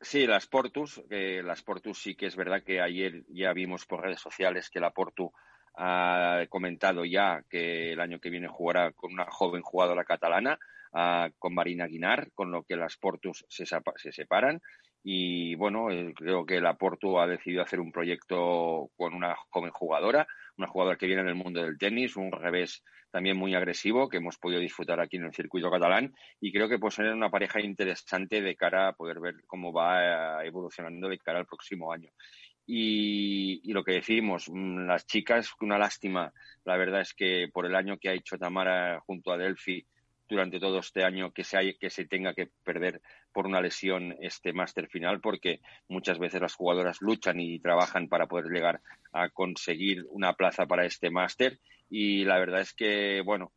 [0.00, 4.02] Sí, las Portus, eh, las Portus sí que es verdad que ayer ya vimos por
[4.02, 5.32] redes sociales que la Portu
[5.76, 10.58] ha comentado ya que el año que viene jugará con una joven jugadora catalana,
[10.92, 14.60] uh, con Marina Guinar, con lo que las Portus se, se separan.
[15.02, 19.70] Y bueno, eh, creo que la Portu ha decidido hacer un proyecto con una joven
[19.70, 24.18] jugadora, una jugadora que viene del mundo del tenis, un revés también muy agresivo que
[24.18, 27.60] hemos podido disfrutar aquí en el circuito catalán y creo que puede ser una pareja
[27.60, 32.10] interesante de cara a poder ver cómo va evolucionando de cara al próximo año.
[32.66, 36.30] Y, y, lo que decimos, mm, las chicas, una lástima,
[36.64, 39.86] la verdad es que por el año que ha hecho Tamara junto a Delphi
[40.28, 43.00] durante todo este año que se, que se tenga que perder
[43.32, 48.26] por una lesión este máster final, porque muchas veces las jugadoras luchan y trabajan para
[48.26, 48.80] poder llegar
[49.12, 51.58] a conseguir una plaza para este máster.
[51.90, 53.52] Y la verdad es que, bueno,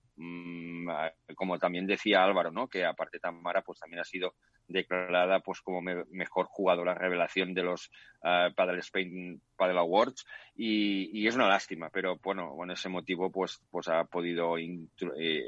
[1.35, 2.67] como también decía Álvaro, ¿no?
[2.67, 4.35] Que aparte Tamara, pues también ha sido
[4.67, 11.47] declarada pues como mejor jugadora revelación de los uh, Padel Spain Awards y, es una
[11.47, 14.87] lástima, pero bueno, con ese motivo pues pues ha podido eh,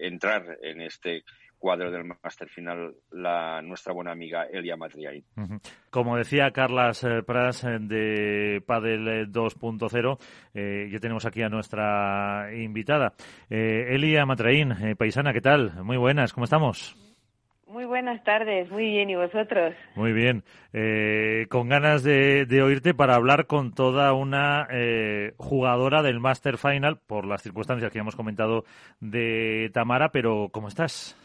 [0.01, 1.23] entrar en este
[1.63, 5.23] cuadro del máster final la nuestra buena amiga Elia Matriain.
[5.89, 10.17] Como decía Carlas eh, Pras eh, de Padel 2.0,
[10.53, 13.13] eh, ya tenemos aquí a nuestra invitada.
[13.49, 15.81] Elia Matraín, paisana, ¿qué tal?
[15.85, 17.12] Muy buenas, ¿cómo estamos?
[17.73, 19.73] Muy buenas tardes, muy bien, ¿y vosotros?
[19.95, 20.43] Muy bien,
[21.49, 24.67] con ganas de, oírte para hablar con toda una
[25.37, 28.63] jugadora del Master Final, por las circunstancias que hemos comentado
[28.99, 31.17] de Tamara, pero ¿cómo estás?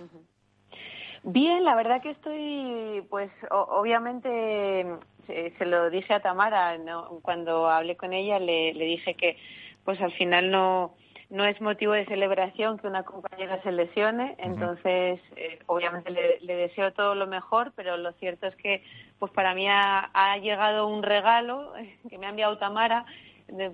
[1.23, 4.87] Bien, la verdad que estoy, pues obviamente
[5.27, 6.79] se, lo dije a Tamara,
[7.21, 9.37] cuando hablé con ella le, dije que
[9.85, 10.95] pues al final no,
[11.31, 16.93] no es motivo de celebración que una compañera se lesione, entonces eh, obviamente le, deseo
[16.93, 18.83] todo lo mejor, pero lo cierto es que
[19.19, 21.73] pues para mí ha, llegado un regalo
[22.09, 23.05] que me ha enviado Tamara,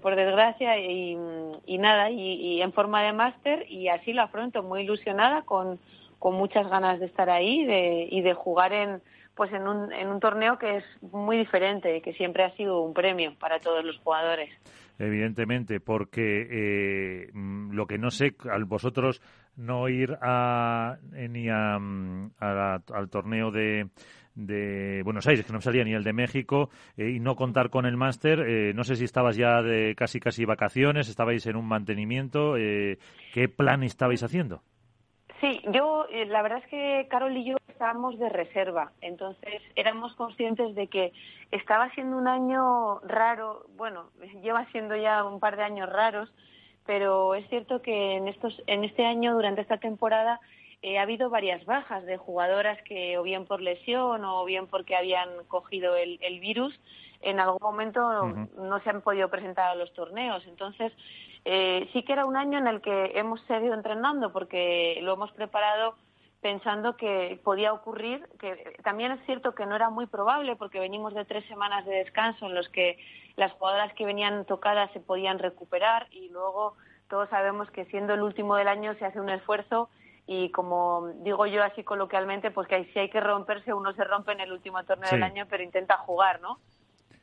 [0.02, 1.16] por desgracia, y,
[1.78, 5.80] nada, y en forma de máster, y así lo afronto, muy ilusionada con
[6.24, 9.02] con muchas ganas de estar ahí de, y de jugar en
[9.34, 12.94] pues en un, en un torneo que es muy diferente, que siempre ha sido un
[12.94, 14.48] premio para todos los jugadores.
[14.98, 19.20] Evidentemente, porque eh, mm, lo que no sé, al vosotros
[19.57, 23.88] no ir a, eh, ni a, mm, al torneo de,
[24.35, 27.87] de Buenos Aires, que no salía ni el de México, eh, y no contar con
[27.87, 28.74] el máster.
[28.74, 32.54] no sé si estabas ya de casi casi vacaciones, estabais en un mantenimiento.
[32.54, 34.62] ¿Qué plan estabais haciendo?
[35.40, 40.14] Sí, yo, eh, la verdad es que Carol y yo estábamos de reserva, entonces éramos
[40.14, 41.12] conscientes de que
[41.51, 44.11] estaba siendo un año raro, bueno,
[44.42, 46.33] lleva siendo ya un par de años raros,
[46.87, 50.40] pero es cierto que en, estos, en este año, durante esta temporada,
[50.83, 54.94] eh, ha habido varias bajas de jugadoras que o bien por lesión o bien porque
[54.94, 56.79] habían cogido el, virus,
[57.23, 58.23] en algún momento
[58.59, 60.47] no se han podido presentar a los torneos.
[60.47, 60.92] Entonces,
[61.44, 65.30] eh, sí que era un año en el que hemos seguido entrenando porque lo hemos
[65.33, 65.94] preparado
[66.40, 71.14] pensando que podía ocurrir, que también es cierto que no era muy probable porque venimos
[71.14, 72.98] de tres semanas de descanso en los que
[73.37, 76.74] las jugadoras que venían tocadas se podían recuperar y luego
[77.09, 79.88] todos sabemos que siendo el último del año se hace un esfuerzo
[80.26, 84.33] y como digo yo así coloquialmente, pues que si hay que romperse, uno se rompe
[84.33, 86.59] en el último torneo del año, pero intenta jugar, ¿no?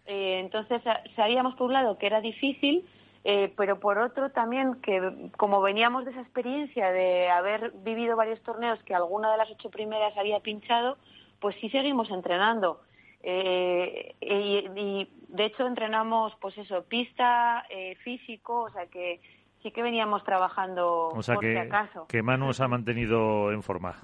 [0.05, 0.81] Eh, entonces
[1.15, 2.87] sabíamos por un lado que era difícil,
[3.23, 8.41] eh, pero por otro también que como veníamos de esa experiencia de haber vivido varios
[8.41, 10.97] torneos que alguna de las ocho primeras había pinchado,
[11.39, 12.81] pues sí seguimos entrenando.
[13.23, 19.21] Eh, y, de hecho entrenamos pues eso, pista, eh, físico, o sea que
[19.61, 22.07] sí que veníamos trabajando o sea por que, si acaso.
[22.07, 23.99] que Manu se ha mantenido en forma.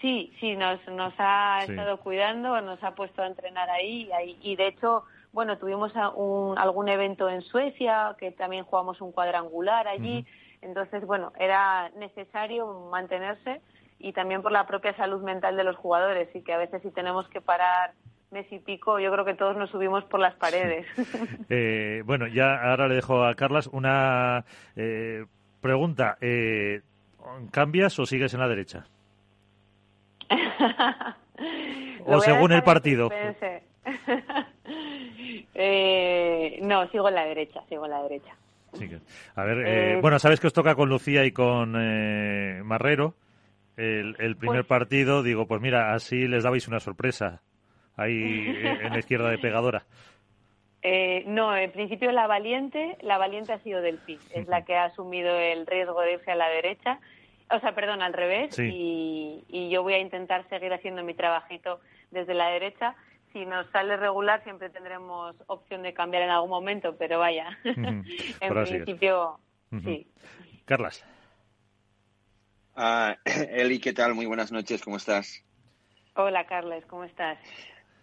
[0.00, 4.08] Sí, sí, nos, nos ha estado cuidando, nos ha puesto a entrenar ahí
[4.40, 10.26] y de hecho bueno, tuvimos algún evento en Suecia, que también jugamos un cuadrangular allí.
[10.62, 13.60] Entonces, bueno, era necesario mantenerse
[13.98, 16.90] y también por la propia salud mental de los jugadores y que a veces si
[16.90, 17.92] tenemos que parar
[18.30, 20.86] mes y pico, yo creo que todos nos subimos por las paredes.
[21.50, 24.44] Eh, bueno, ya ahora le dejo a Carlas una
[24.76, 25.24] eh,
[25.62, 26.18] pregunta.
[26.20, 26.82] Eh,
[27.50, 28.86] ¿Cambias o sigues en la derecha?
[32.04, 33.08] o según el partido.
[35.54, 38.34] Eh, no, sigo en la derecha, sigo en la derecha.
[39.34, 41.72] a ver, eh, eh, bueno, sabes que os toca con Lucía y con
[42.66, 43.14] Marrero
[43.76, 45.22] el, primer pues partido.
[45.22, 47.42] Digo, pues mira, así les dabais una sorpresa
[47.96, 49.84] ahí en la izquierda de pegadora.
[51.26, 55.36] no, en principio la valiente, la valiente ha sido Delphi, es la que ha asumido
[55.36, 57.00] el riesgo de irse a la derecha,
[57.50, 61.80] o sea, perdón, al revés, y, y yo voy a intentar seguir haciendo mi trabajito
[62.10, 62.94] desde la derecha
[63.32, 68.04] si nos sale regular siempre tendremos opción de cambiar en algún momento, pero vaya, en
[68.40, 69.38] principio
[69.82, 70.06] sí.
[70.64, 71.04] Carlas.
[72.74, 74.14] Ah, Eli, ¿qué tal?
[74.14, 75.44] Muy buenas noches, ¿cómo estás?
[76.14, 77.38] Hola, Carles, ¿cómo estás?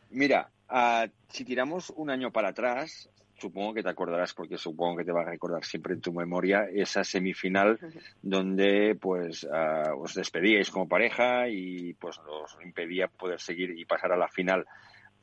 [0.10, 5.06] Mira, ah, si tiramos un año para atrás, supongo que te acordarás, porque supongo que
[5.06, 7.80] te va a recordar siempre en tu memoria, esa semifinal
[8.22, 14.12] donde pues ah, os despedíais como pareja y pues os impedía poder seguir y pasar
[14.12, 14.66] a la final.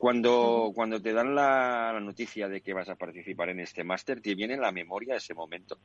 [0.03, 4.35] Cuando, cuando te dan la, noticia de que vas a participar en este máster, ¿te
[4.35, 5.77] viene en la memoria ese momento?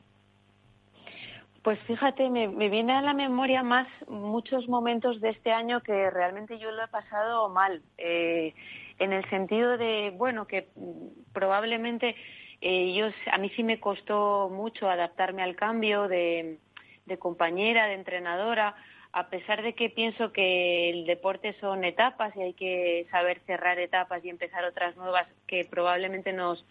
[1.62, 6.58] Pues fíjate, me, viene a la memoria más muchos momentos de este año que realmente
[6.58, 8.54] yo lo he pasado mal, eh,
[8.98, 10.66] en el sentido de, bueno, que
[11.32, 12.16] probablemente
[12.60, 16.58] eh, a mí sí me costó mucho adaptarme al cambio de,
[17.06, 18.74] de compañera, de entrenadora,
[19.12, 23.78] a pesar de que pienso que el deporte son etapas y hay que saber cerrar
[23.78, 26.64] etapas y empezar otras nuevas que probablemente nos,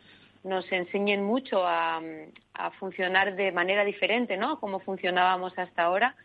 [0.43, 2.01] nos enseñen mucho a,
[2.79, 4.59] funcionar de manera diferente, ¿no?
[4.59, 6.15] Como funcionábamos hasta ahora.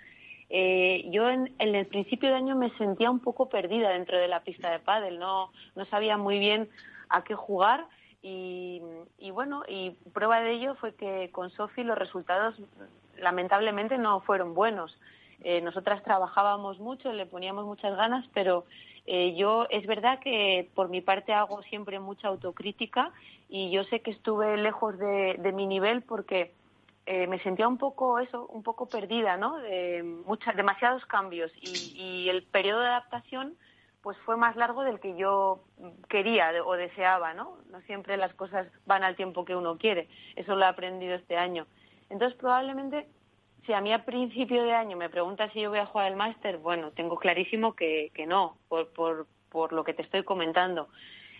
[0.48, 4.40] Eh, yo en, el principio de año me sentía un poco perdida dentro de la
[4.40, 6.68] pista de pádel, no, no sabía muy bien
[7.08, 7.86] a qué jugar
[8.22, 8.80] y,
[9.18, 12.54] y bueno, y prueba de ello fue que con Sofi los resultados
[13.18, 14.96] lamentablemente no fueron buenos.
[15.44, 18.64] Eh, nosotras trabajábamos mucho, le poníamos muchas ganas, pero
[19.06, 23.10] eh, yo es verdad que por mi parte hago siempre mucha autocrítica
[23.48, 26.52] y yo sé que estuve lejos de, mi nivel porque
[27.06, 29.58] eh, me sentía un poco eso, un poco perdida, ¿no?
[29.58, 33.56] De muchas, demasiados cambios y, y, el periodo de adaptación
[34.02, 35.60] pues fue más largo del que yo
[36.08, 37.56] quería o deseaba, ¿no?
[37.70, 40.08] No siempre las cosas van al tiempo que uno quiere.
[40.34, 41.66] Eso lo he aprendido este año.
[42.10, 43.06] Entonces probablemente
[43.66, 46.16] si a mí a principio de año me preguntas si yo voy a jugar el
[46.16, 50.88] máster, bueno, tengo clarísimo que, que no, por, por, por lo que te estoy comentando.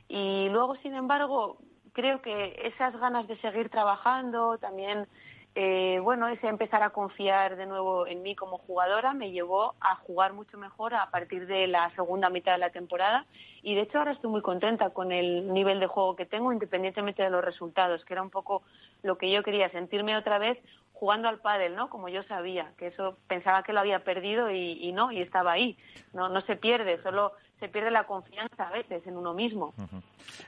[0.08, 1.58] Y luego, sin embargo,
[1.92, 5.06] creo que esas ganas de seguir trabajando, también,
[5.54, 9.96] eh, bueno, ese empezar a confiar de nuevo en mí como jugadora me llevó a
[9.96, 13.26] jugar mucho mejor a partir de la segunda mitad de la temporada.
[13.62, 17.22] Y de hecho ahora estoy muy contenta con el nivel de juego que tengo, independientemente
[17.22, 18.62] de los resultados, que era un poco
[19.02, 20.58] lo que yo quería, sentirme otra vez
[20.92, 21.90] jugando al pádel, ¿no?
[21.90, 25.76] Como yo sabía, que eso pensaba que lo había perdido y, no, y estaba ahí.
[26.12, 29.74] No, no se pierde, solo se pierde la confianza a veces en uno mismo.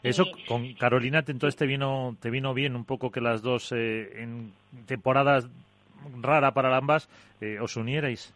[0.02, 4.22] Eso con Carolina entonces te vino te vino bien un poco que las dos eh,
[4.22, 4.52] en
[4.86, 5.48] temporadas
[6.20, 7.08] rara para ambas
[7.40, 8.32] eh, os unierais.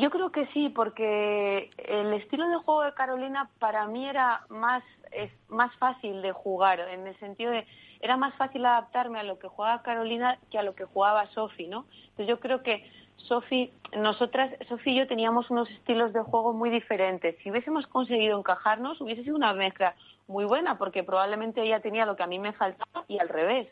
[0.00, 4.82] Yo creo que sí, porque el estilo de juego de Carolina para mí era más
[5.10, 7.66] es más fácil de jugar en el sentido de
[8.00, 11.66] era más fácil adaptarme a lo que jugaba Carolina que a lo que jugaba Sofi,
[11.66, 11.86] ¿no?
[12.10, 16.70] Entonces yo creo que Sofi, nosotras, Sofi y yo teníamos unos estilos de juego muy
[16.70, 17.36] diferentes.
[17.42, 19.96] Si hubiésemos conseguido encajarnos, hubiese sido una mezcla
[20.28, 23.68] muy buena, porque probablemente ella tenía lo que a mí me faltaba y al revés.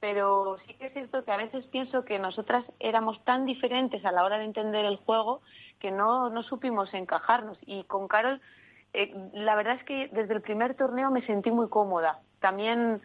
[0.00, 4.12] Pero sí que es cierto que a veces pienso que nosotras éramos tan diferentes a
[4.12, 5.42] la hora de entender el juego
[5.78, 7.58] que no, no supimos encajarnos.
[7.66, 8.40] Y con Carol,
[8.94, 12.20] eh, la verdad es que desde el primer torneo me sentí muy cómoda.
[12.40, 13.02] También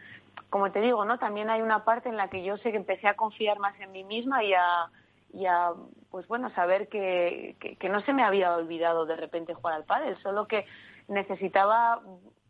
[0.50, 1.18] como te digo, ¿no?
[1.18, 3.92] También hay una parte en la que yo sé que empecé a confiar más en
[3.92, 4.90] mí misma y a,
[5.32, 5.72] y a
[6.10, 10.16] pues bueno, saber que, que, no se me había olvidado de repente jugar al pádel,
[10.22, 10.64] solo que
[11.08, 12.00] necesitaba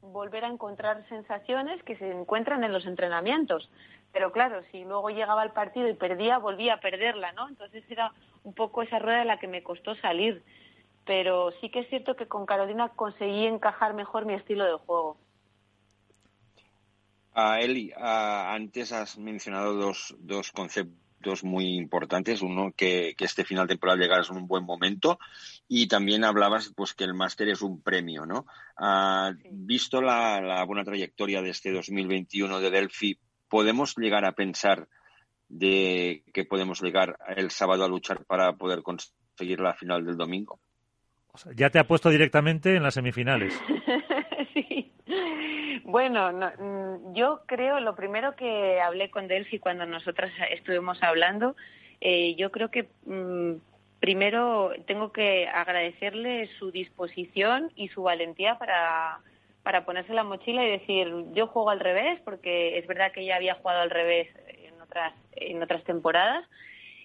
[0.03, 3.69] volver a encontrar sensaciones que se encuentran en los entrenamientos.
[4.13, 7.49] Pero claro, si luego llegaba al partido y perdía, volvía a perderla, ¿no?
[7.49, 8.13] Entonces era
[8.45, 10.43] un poco esa rueda de la que me costó salir.
[11.05, 15.17] Pero sí que es cierto que con Carolina conseguí encajar mejor mi estilo de juego.
[17.37, 21.06] Uh, Eli, antes has mencionado dos, dos conceptos
[21.45, 22.43] muy importantes.
[22.43, 25.19] Uno, que, este final temporal llegara en un buen momento
[25.69, 28.47] y también hablabas pues que el máster es un premio, ¿no?
[29.51, 33.19] Visto la, buena trayectoria de este 2021 de Delphi,
[33.49, 34.89] ¿podemos llegar a pensar
[35.49, 40.61] de que podemos llegar el sábado a luchar para poder conseguir la final del domingo?
[41.55, 43.53] ya te ha puesto directamente en las semifinales.
[44.55, 44.93] sí.
[45.85, 51.57] Bueno, mm, yo creo, lo primero que hablé con Delphi cuando nosotras estuvimos hablando,
[52.01, 53.55] eh, yo creo que mm,
[54.01, 59.21] primero tengo que agradecerle su disposición y su valentía para,
[59.63, 63.37] para ponerse la mochila y decir, yo juego al revés, porque es verdad que ella
[63.37, 66.45] había jugado al revés en otras, en otras temporadas,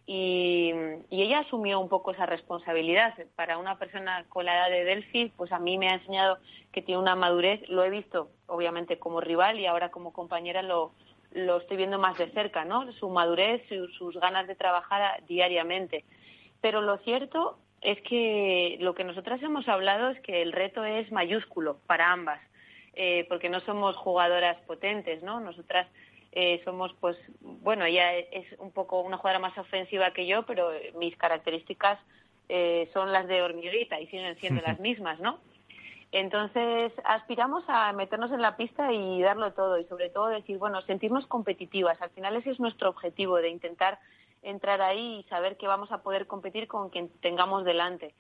[0.06, 0.74] y,
[1.10, 3.14] ella asumió un poco esa responsabilidad.
[3.36, 6.38] Para una persona con la edad de Delphi, pues a mí me ha enseñado
[6.72, 10.93] que tiene una madurez, lo he visto obviamente como rival y ahora como compañera lo,
[11.32, 12.91] lo estoy viendo más de cerca, ¿no?
[12.93, 13.62] Su madurez,
[13.97, 16.04] sus ganas de trabajar diariamente.
[16.62, 21.12] Pero lo cierto es que lo que nosotras hemos hablado es que el reto es
[21.12, 22.39] mayúsculo para ambas,
[22.93, 25.39] eh, porque no somos jugadoras potentes, ¿no?
[25.39, 25.88] Nosotras
[26.32, 30.71] eh, somos, pues, bueno, ella es un poco una jugadora más ofensiva que yo, pero
[30.95, 31.99] mis características
[32.47, 35.39] eh, son las de hormiguita y siguen siendo las mismas, ¿no?
[36.13, 40.82] Entonces, aspiramos a meternos en la pista y darlo todo y sobre todo decir, bueno,
[40.82, 42.01] sentirnos competitivas.
[42.01, 43.99] Al final ese es nuestro objetivo, de intentar
[44.41, 48.13] entrar ahí y saber que vamos a poder competir con quien tengamos delante.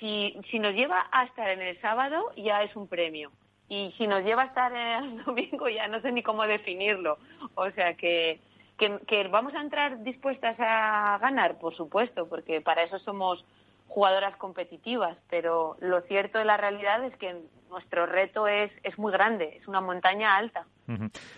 [0.00, 3.30] Si, si nos lleva a estar en el sábado, ya es un premio
[3.68, 7.18] y si nos lleva a estar el domingo ya no sé ni cómo definirlo.
[7.54, 8.40] O sea que,
[8.78, 13.44] que, vamos a entrar dispuestas a ganar, por supuesto, porque para eso somos
[13.88, 17.36] jugadoras competitivas, pero lo cierto de la realidad es que
[17.70, 20.66] nuestro reto es, es muy grande, es una montaña alta.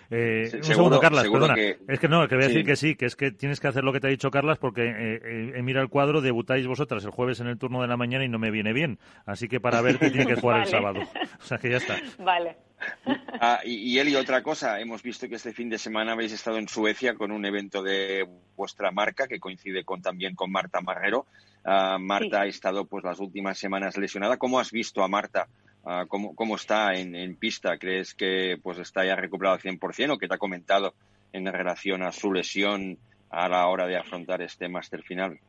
[0.09, 1.55] Eh, un segundo, Carlas, perdona.
[1.87, 3.83] Es que no, que voy a decir que sí, que es que tienes que hacer
[3.83, 7.11] lo que te ha dicho Carlas porque eh, eh mira el cuadro, debutáis vosotras el
[7.11, 8.99] jueves en el turno de la mañana y no me viene bien.
[9.25, 10.99] Así que para ver qué tiene que jugar el sábado.
[11.39, 11.97] O sea que ya está.
[12.19, 12.57] Vale.
[13.41, 16.57] Ah, y, y Eli, otra cosa, hemos visto que este fin de semana habéis estado
[16.57, 21.25] en Suecia con un evento de vuestra marca que coincide con también con Marta Marrero.
[21.63, 24.37] Ah, Marta ha estado pues las últimas semanas lesionada.
[24.37, 25.47] ¿Cómo has visto a Marta?
[25.85, 27.77] Ah, ¿cómo, ¿Cómo está en, pista?
[27.77, 30.93] ¿Crees que pues está ya recuperado al 100% o qué te ha comentado
[31.31, 32.97] en relación a su lesión
[33.29, 35.39] a la hora de afrontar este máster final?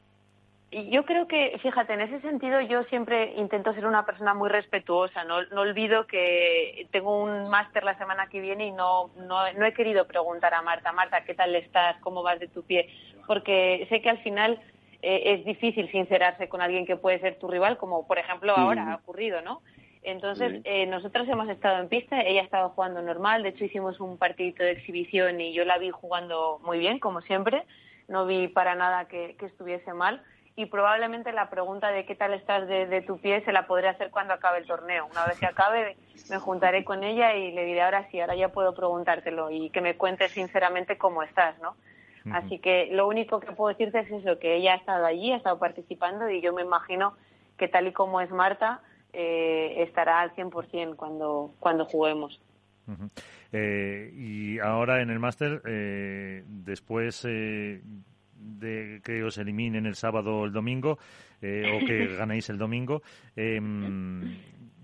[0.73, 5.25] Yo creo que, fíjate, en ese sentido yo siempre intento ser una persona muy respetuosa.
[5.25, 9.67] No, no olvido que tengo un máster la semana que viene y no, no, no
[9.67, 11.97] he querido preguntar a Marta, Marta, ¿qué tal estás?
[12.03, 12.89] ¿Cómo vas de tu pie?
[13.27, 14.61] Porque sé que al final
[15.03, 18.93] eh, es difícil sincerarse con alguien que puede ser tu rival, como por ejemplo ahora
[18.93, 19.63] ha ocurrido, ¿no?
[20.03, 24.01] Entonces, eh, nosotros hemos estado en pista, ella ha estado jugando normal, de hecho hicimos
[24.01, 27.65] un partidito de exhibición y yo la vi jugando muy bien, como siempre,
[28.09, 30.23] no vi para nada que, estuviese mal
[30.57, 34.11] y probablemente la pregunta de qué tal estás de, tu pie se la podré hacer
[34.11, 35.07] cuando acabe el torneo.
[35.11, 35.97] Una vez que acabe
[36.29, 39.81] me juntaré con ella y le diré ahora sí, ahora ya puedo preguntártelo y que
[39.81, 41.77] me cuentes sinceramente cómo estás, ¿no?
[42.33, 45.37] Así que lo único que puedo decirte es eso, que ella ha estado allí, ha
[45.37, 47.15] estado participando y yo me imagino
[47.57, 48.81] que tal y como es Marta,
[49.13, 52.41] eh, estará al 100% cuando, cuando juguemos.
[53.53, 60.45] Eh, y ahora en el máster, eh, después de que os eliminen el sábado o
[60.45, 63.03] el domingo, o que ganéis el domingo,
[63.37, 64.37] em,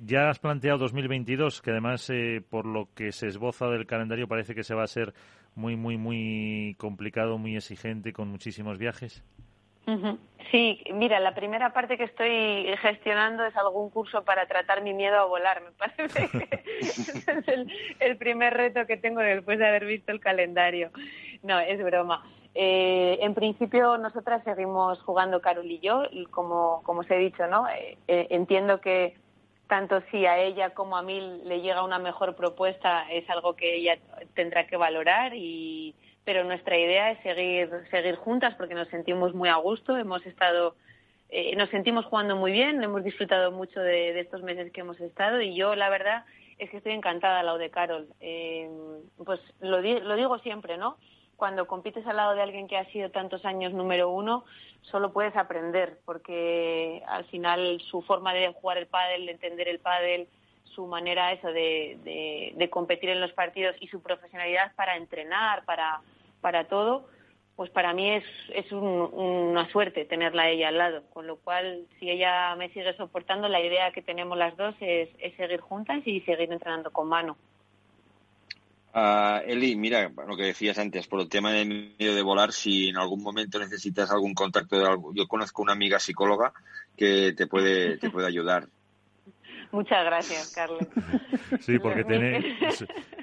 [0.05, 2.11] ya has planteado 2022, que además,
[2.49, 5.15] por lo que se esboza del calendario, parece que se va a ser
[5.55, 9.25] muy, muy, muy complicado, muy exigente, con muchísimos viajes.
[10.51, 15.17] Sí, mira, la primera parte que estoy gestionando es algún curso para tratar mi miedo
[15.17, 15.63] a volar.
[15.63, 17.69] Me parece que ese es
[18.01, 20.91] el, primer reto que tengo después de haber visto el calendario.
[21.43, 22.25] No, es broma.
[22.55, 27.47] Eh, en principio, nosotras seguimos jugando Carol y yo, y como, como os he dicho,
[27.47, 27.69] ¿no?
[27.69, 29.17] Eh, eh, entiendo que
[29.69, 33.75] tanto si a ella como a mí le llega una mejor propuesta, es algo que
[33.77, 33.99] ella
[34.35, 35.95] tendrá que valorar y
[36.27, 40.75] pero nuestra idea es seguir, seguir juntas porque nos sentimos muy a gusto, hemos estado,
[41.31, 45.41] eh, nos sentimos jugando muy bien, hemos disfrutado mucho de, estos meses que hemos estado
[45.41, 46.25] y yo la verdad
[46.59, 48.09] es que estoy encantada al lado de Carol.
[48.19, 48.69] Eh,
[49.25, 50.97] pues lo, lo digo siempre, ¿no?
[51.37, 54.45] Cuando compites al lado de alguien que ha sido tantos años número uno,
[54.83, 59.79] solo puedes aprender, porque al final su forma de jugar el pádel, de entender el
[59.79, 60.27] pádel,
[60.75, 66.01] su manera eso de, de competir en los partidos y su profesionalidad para entrenar, para,
[66.41, 67.09] para todo,
[67.57, 68.25] pues para mí es,
[68.55, 71.03] es una suerte tenerla a ella al lado.
[71.13, 75.09] Con lo cual, si ella me sigue soportando, la idea que tenemos las dos es,
[75.37, 77.37] seguir juntas y seguir entrenando con mano.
[78.95, 82.89] Uh, Eli, mira, lo que decías antes, por el tema de medio de volar, si
[82.89, 86.53] en algún momento necesitas algún contacto de algo, yo conozco una amiga psicóloga
[86.97, 88.69] que te puede, te puede ayudar.
[89.73, 90.87] Muchas gracias, Carlos.
[91.61, 92.57] Sí, porque tiene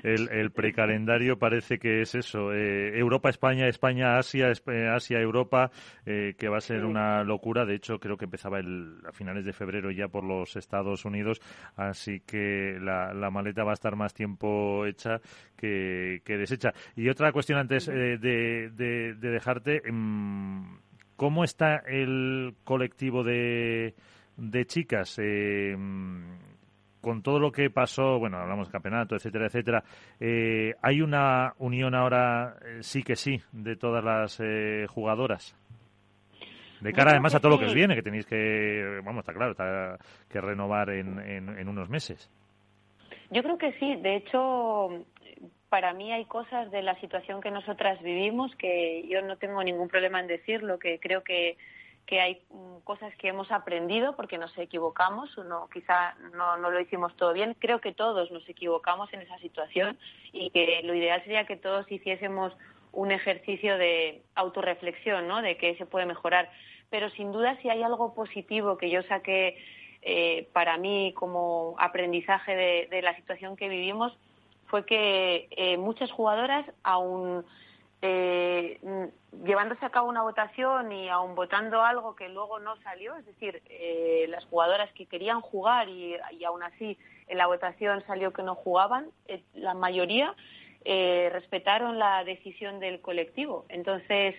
[0.03, 4.51] el, el, precalendario parece que es eso, eh, Europa, España, España, Asia,
[4.93, 5.71] Asia, Europa,
[6.05, 7.65] eh, que va a ser una locura.
[7.65, 11.41] De hecho, creo que empezaba el, a finales de febrero ya por los Estados Unidos,
[11.75, 15.19] así que la, la maleta va a estar más tiempo hecha
[15.55, 16.73] que, que deshecha.
[16.95, 20.77] Y otra cuestión antes eh, de, de, de, dejarte, mm,
[21.15, 23.95] ¿cómo está el colectivo de
[24.38, 25.75] de chicas, eh,
[27.01, 29.84] con todo lo que pasó, bueno, hablamos de campeonato, etcétera, etcétera,
[30.19, 34.41] eh, ¿hay una unión ahora eh, sí que sí de todas las
[34.89, 35.55] jugadoras?
[36.81, 39.51] De cara además a todo lo que os viene, que tenéis que, vamos, está claro,
[39.51, 39.97] está
[40.29, 42.29] que renovar en, en unos meses.
[43.31, 43.95] Yo creo que sí.
[43.95, 45.05] De hecho,
[45.69, 49.88] para mí hay cosas de la situación que nosotras vivimos que yo no tengo ningún
[49.88, 51.57] problema en decirlo, que creo que
[52.05, 56.79] que hay mm, cosas que hemos aprendido porque nos equivocamos, no, quizá no, no lo
[56.79, 57.55] hicimos todo bien.
[57.59, 59.97] Creo que todos nos equivocamos en esa situación
[60.31, 62.53] y que lo ideal sería que todos hiciésemos
[62.91, 65.41] un ejercicio de autorreflexión, ¿no?
[65.41, 66.49] De que se puede mejorar.
[66.89, 69.57] Pero sin duda, si hay algo positivo que yo saqué
[70.03, 74.15] eh, para mí como aprendizaje de, la situación que vivimos,
[74.67, 77.45] fue que eh, muchas jugadoras, aún
[78.05, 78.79] eh,
[79.45, 83.61] llevándose a cabo una votación y aún votando algo que luego no salió, es decir,
[83.69, 86.97] eh, las jugadoras que querían jugar y, aún así
[87.27, 90.35] en la votación salió que no jugaban, eh, la mayoría
[90.83, 93.65] eh, respetaron la decisión del colectivo.
[93.69, 94.35] Entonces,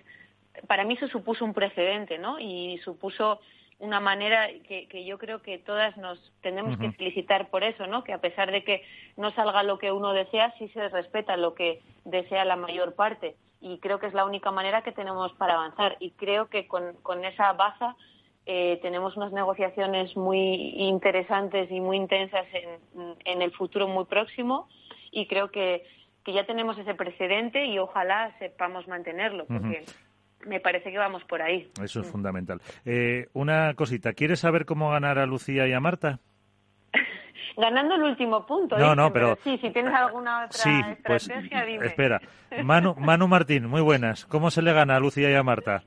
[0.67, 2.39] para mí eso supuso un precedente, ¿no?
[2.39, 3.41] Y supuso
[3.79, 8.05] una manera que, que, yo creo que todas nos tenemos que felicitar por eso, ¿no?
[8.05, 8.83] Que a pesar de que
[9.17, 13.37] no salga lo que uno desea, sí se respeta lo que desea la mayor parte.
[13.65, 15.97] Y creo que es la única manera que tenemos para avanzar.
[15.99, 17.97] Y creo que con, con esa baza
[18.45, 24.69] eh, tenemos unas negociaciones muy interesantes y muy intensas en, en el futuro muy próximo.
[25.11, 25.83] Y creo que,
[26.25, 29.47] que ya tenemos ese precedente y ojalá sepamos mantenerlo.
[29.47, 29.87] Porque
[30.45, 31.71] me parece que vamos por ahí.
[31.83, 32.61] Eso es fundamental.
[32.85, 36.21] Eh, una cosita, ¿quieres saber cómo ganar a Lucía y a Marta?
[37.57, 38.77] Ganando el último punto.
[38.79, 39.39] No, no, pero...
[39.45, 40.71] Sí, si tienes alguna otra sí,
[41.05, 41.29] pues,
[41.67, 41.87] dime.
[41.87, 42.21] Espera.
[42.63, 44.27] Manu, Manu Martín, muy buenas.
[44.27, 45.83] ¿Cómo se le gana a Lucía y a Marta?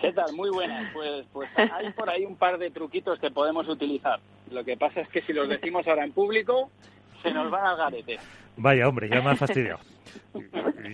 [0.00, 0.32] ¿Qué tal?
[0.34, 0.92] Muy buenas.
[0.92, 4.20] Pues, pues hay por ahí un par de truquitos que podemos utilizar.
[4.50, 6.70] Lo que pasa es que si los decimos ahora en público,
[7.22, 8.18] se nos van al garete.
[8.56, 9.80] Vaya, hombre, ya me has fastidiado.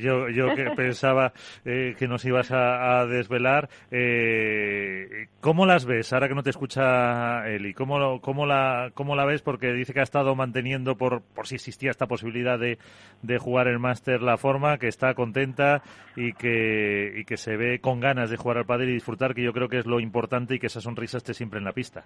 [0.01, 1.33] Yo, yo que pensaba
[1.65, 3.69] eh, que nos ibas a, desvelar.
[3.91, 7.75] Eh, ¿Cómo las ves ahora que no te escucha Eli?
[7.75, 9.43] ¿Cómo, cómo, la, ¿Cómo la ves?
[9.43, 12.79] Porque dice que ha estado manteniendo, por, por si existía esta posibilidad de,
[13.23, 15.83] de jugar el máster, la forma, que está contenta
[16.17, 19.43] y que, y que se ve con ganas de jugar al padre y disfrutar, que
[19.43, 22.05] yo creo que es lo importante y que esa sonrisa esté siempre en la pista.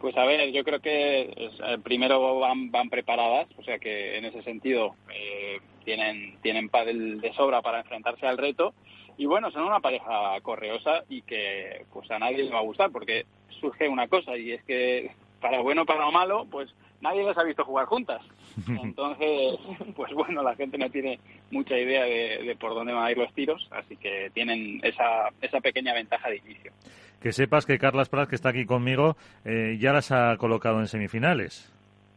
[0.00, 1.50] Pues a ver, yo creo que
[1.82, 7.32] primero van, van preparadas, o sea que en ese sentido eh, tienen, tienen pádel de
[7.32, 8.74] sobra para enfrentarse al reto.
[9.16, 12.92] Y bueno, son una pareja correosa y que pues a nadie le va a gustar
[12.92, 13.26] porque
[13.60, 17.64] surge una cosa y es que para bueno para malo, pues nadie les ha visto
[17.64, 18.22] jugar juntas.
[18.68, 19.58] Entonces,
[19.96, 21.18] pues bueno, la gente no tiene
[21.50, 25.30] mucha idea de, de, por dónde van a ir los tiros, así que tienen esa,
[25.40, 26.72] esa pequeña ventaja de inicio.
[27.20, 30.86] Que sepas que Carlas Prat, que está aquí conmigo, eh, ya las ha colocado en
[30.86, 31.70] semifinales.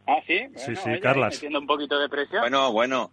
[0.06, 1.34] Ah, sí, bueno, sí, sí, Carlas.
[1.34, 2.40] Metiendo un poquito de presión.
[2.40, 3.10] Bueno, bueno.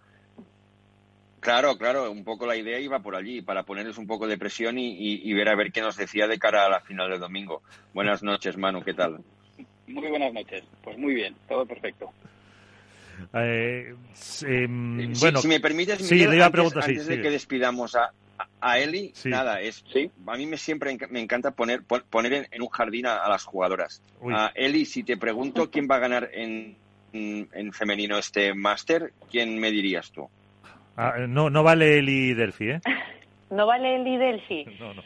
[1.40, 4.78] Claro, claro, un poco la idea iba por allí, para ponerles un poco de presión
[4.78, 7.20] y, y, y ver a ver qué nos decía de cara a la final del
[7.20, 7.64] domingo.
[7.94, 9.20] Buenas noches, Manu, ¿qué tal?
[9.88, 10.64] Muy buenas noches.
[10.84, 12.12] Pues muy bien, todo perfecto.
[13.34, 14.68] Eh, eh,
[15.14, 17.22] Si, bueno, si me permites, sí, Miguel, le iba a antes, preguntar, sí, antes de
[17.22, 18.12] que despidamos a,
[18.62, 19.30] a Eli, Sí.
[19.30, 20.12] nada, es Sí.
[20.28, 23.30] a mí me siempre me encanta poner pon- poner en, en un jardín a, a
[23.30, 24.02] las jugadoras.
[24.22, 24.34] Uy.
[24.36, 26.76] A Eli, si te pregunto quién va a ganar en,
[27.14, 30.30] en, en femenino este máster, ¿quién me dirías tú?
[30.98, 32.82] ah, no, no vale Eli Delphi, ¿eh?
[33.50, 34.66] ¿No vale el Delphi?
[34.80, 35.02] No, no.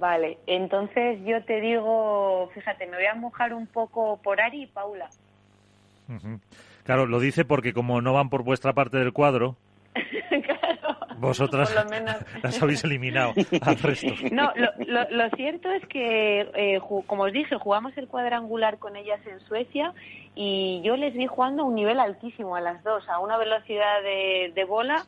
[0.00, 4.66] Vale, entonces yo te digo, fíjate, me voy a mojar un poco por Ari y
[4.66, 5.08] Paula.
[6.84, 9.56] Claro, lo dice porque como no van por vuestra parte del cuadro.
[11.18, 12.16] Vosotras Por lo menos.
[12.42, 14.12] las habéis eliminado al resto.
[14.30, 18.96] No, lo, lo, lo cierto es que, eh, como os dije, jugamos el cuadrangular con
[18.96, 19.92] ellas en Suecia
[20.34, 24.02] y yo les vi jugando a un nivel altísimo a las dos, a una velocidad
[24.02, 25.04] de, de bola,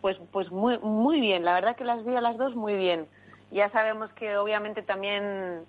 [0.00, 1.44] pues, pues muy, muy bien.
[1.44, 3.06] La verdad que las vi a las dos muy bien.
[3.52, 5.64] Ya sabemos que obviamente también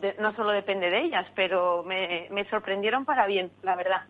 [0.00, 4.02] de- no solo depende de ellas, pero me, me sorprendieron para bien, la verdad.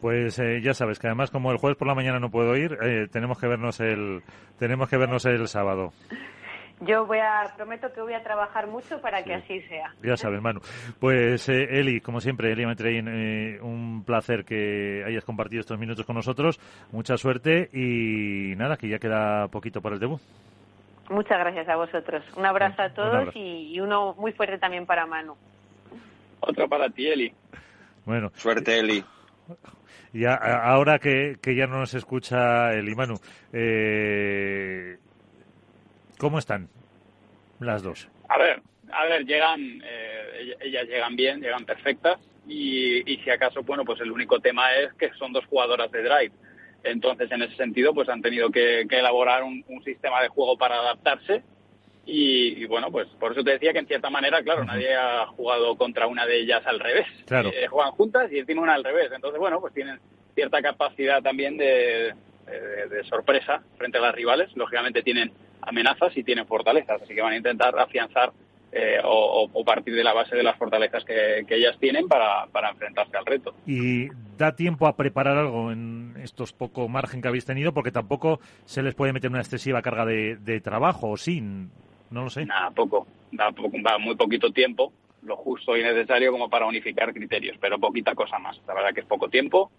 [0.00, 2.76] Pues eh, ya sabes que además como el jueves por la mañana no puedo ir,
[2.82, 4.22] eh, tenemos que vernos el
[4.58, 5.92] tenemos que vernos el sábado.
[6.80, 9.94] Yo voy a, prometo que voy a trabajar mucho para que así sea.
[10.02, 10.60] Ya sabes, Manu.
[10.98, 16.04] Pues eh, Eli, como siempre, Eli Metrein, eh, un placer que hayas compartido estos minutos
[16.04, 16.58] con nosotros.
[16.90, 20.20] Mucha suerte y nada, que ya queda poquito para el debut.
[21.08, 22.24] Muchas gracias a vosotros.
[22.36, 23.38] Un abrazo a Un todos abrazo.
[23.38, 25.36] y, y uno muy fuerte también para Manu.
[26.40, 27.32] Otro para ti, Eli.
[28.04, 29.04] Bueno, Suerte, Eli.
[30.12, 33.14] ya ahora que, que ya no nos escucha Eli, Manu,
[33.52, 34.96] eh,
[36.18, 36.68] ¿cómo están
[37.60, 38.08] las dos?
[38.28, 43.30] A ver, a ver, llegan, eh, ell- ellas llegan bien, llegan perfectas y, y si
[43.30, 46.32] acaso, bueno, pues el único tema es que son dos jugadoras de drive.
[46.84, 51.44] Entonces, en ese sentido, pues han tenido que, elaborar un sistema de juego para adaptarse
[52.04, 55.26] y, y, bueno, pues por eso te decía que en cierta manera, claro, nadie ha
[55.26, 57.06] jugado contra una de ellas al revés.
[57.26, 57.50] Claro.
[57.50, 59.10] Eh, juegan juntas y encima una al revés.
[59.14, 60.00] Entonces, bueno, pues tienen
[60.34, 62.14] cierta capacidad también de,
[62.46, 64.50] de- de sorpresa frente a las rivales.
[64.56, 65.30] Lógicamente tienen
[65.60, 68.32] amenazas y tienen fortalezas, así que van a intentar afianzar
[68.72, 72.70] eh, o, partir de la base de las fortalezas que, que ellas tienen para, para
[72.70, 73.54] enfrentarse al reto.
[73.66, 77.72] ¿Y da tiempo a preparar algo en estos poco margen que habéis tenido?
[77.74, 81.42] Porque tampoco se les puede meter una excesiva carga de, de trabajo, o sí,
[82.12, 82.44] no lo sé.
[82.44, 84.92] Nada, poco, da, poco, da muy poquito tiempo,
[85.22, 88.60] lo justo y necesario como para unificar criterios, pero poquita cosa más.
[88.66, 89.70] La verdad que es poco tiempo,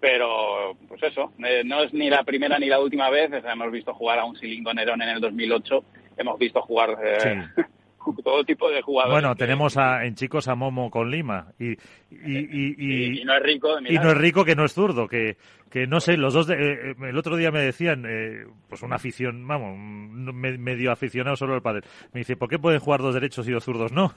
[0.00, 3.32] pero pues eso, eh, no es ni la primera ni la última vez.
[3.32, 5.84] O sea, hemos visto jugar a un Silingo Nerón en el 2008,
[6.16, 7.46] hemos visto jugar eh,
[8.24, 9.12] todo tipo de jugadores.
[9.22, 11.76] Bueno, tenemos a, en chicos a Momo con Lima y, y,
[12.10, 15.36] y, y- no es rico y no es rico que no es zurdo, que,
[15.70, 16.54] que no sé, los dos, de-
[16.90, 21.62] eh, el otro día me decían, eh, pues una afición, vamos, medio aficionado solo al
[21.62, 21.82] padre.
[22.12, 24.14] Me dice, ¿por qué pueden jugar dos derechos y dos zurdos no?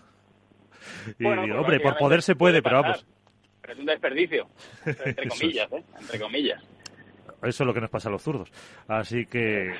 [1.19, 3.05] y digo, hombre, por poder se puede, pero vamos.
[3.61, 4.47] Pero es un desperdicio,
[4.85, 5.83] entre comillas, ¿eh?
[5.99, 6.63] Entre comillas.
[7.43, 8.51] Eso es lo que nos pasa a los zurdos.
[8.87, 9.73] Así que.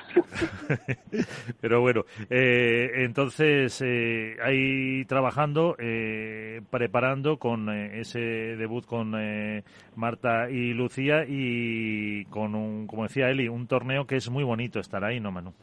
[1.60, 9.14] Pero bueno, eh, entonces eh, ahí trabajando, eh, preparando con eh, ese debut con
[9.94, 14.80] Marta y Lucía y con un, como decía Eli, un torneo que es muy bonito
[14.80, 15.54] estar ahí, ¿no, Manu?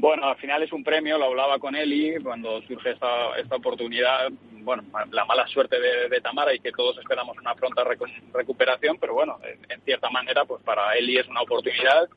[0.00, 4.30] Bueno, al final es un premio, lo hablaba con Eli cuando surge esta, esta oportunidad.
[4.62, 4.82] Bueno,
[5.12, 7.84] la mala suerte de, Tamara y que todos esperamos una pronta
[8.32, 12.08] recuperación, pero bueno, en, cierta manera, pues para Eli es una oportunidad.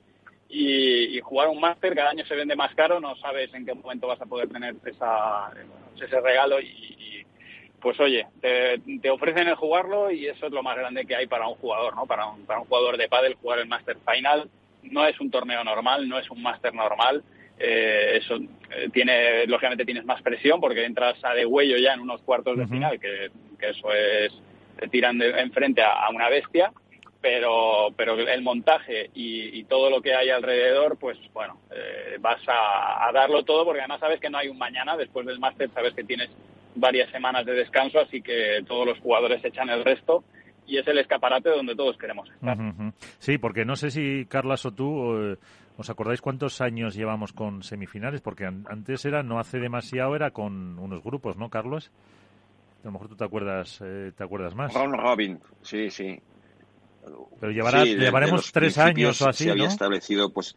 [0.47, 4.07] Y, jugar un máster cada año se vende más caro, no sabes en qué momento
[4.07, 5.51] vas a poder tener esa,
[5.97, 7.25] ese regalo y,
[7.81, 11.49] pues oye, te, ofrecen el jugarlo y eso es lo más grande que hay para
[11.49, 12.05] un jugador, ¿no?
[12.05, 14.49] Para un, para un jugador de pádel jugar el Master Final
[14.83, 17.23] no es un torneo normal, no es un máster normal
[17.59, 22.01] eh, eso eh, tiene, lógicamente tienes más presión porque entras a de huello ya en
[22.01, 23.29] unos cuartos de final, que,
[23.59, 24.33] eso es,
[24.79, 26.71] te tiran de, enfrente a, una bestia,
[27.21, 33.09] pero, pero el montaje y, todo lo que hay alrededor, pues bueno, eh, vas a,
[33.13, 36.03] darlo todo porque además sabes que no hay un mañana, después del máster sabes que
[36.03, 36.29] tienes
[36.75, 40.23] varias semanas de descanso, así que todos los jugadores echan el resto
[40.67, 42.57] y es el escaparate donde todos queremos estar.
[43.19, 45.37] Sí, porque no sé si Carlas o tú
[45.77, 48.21] ¿Os acordáis cuántos años llevamos con semifinales?
[48.21, 51.91] Porque antes era, no hace demasiado, era con unos grupos, ¿no, Carlos?
[52.83, 54.73] A lo mejor tú te acuerdas, eh, te acuerdas más.
[54.73, 56.21] Ron Robin, sí, sí.
[57.39, 60.55] Pero llevaremos tres años o así, se había establecido, pues,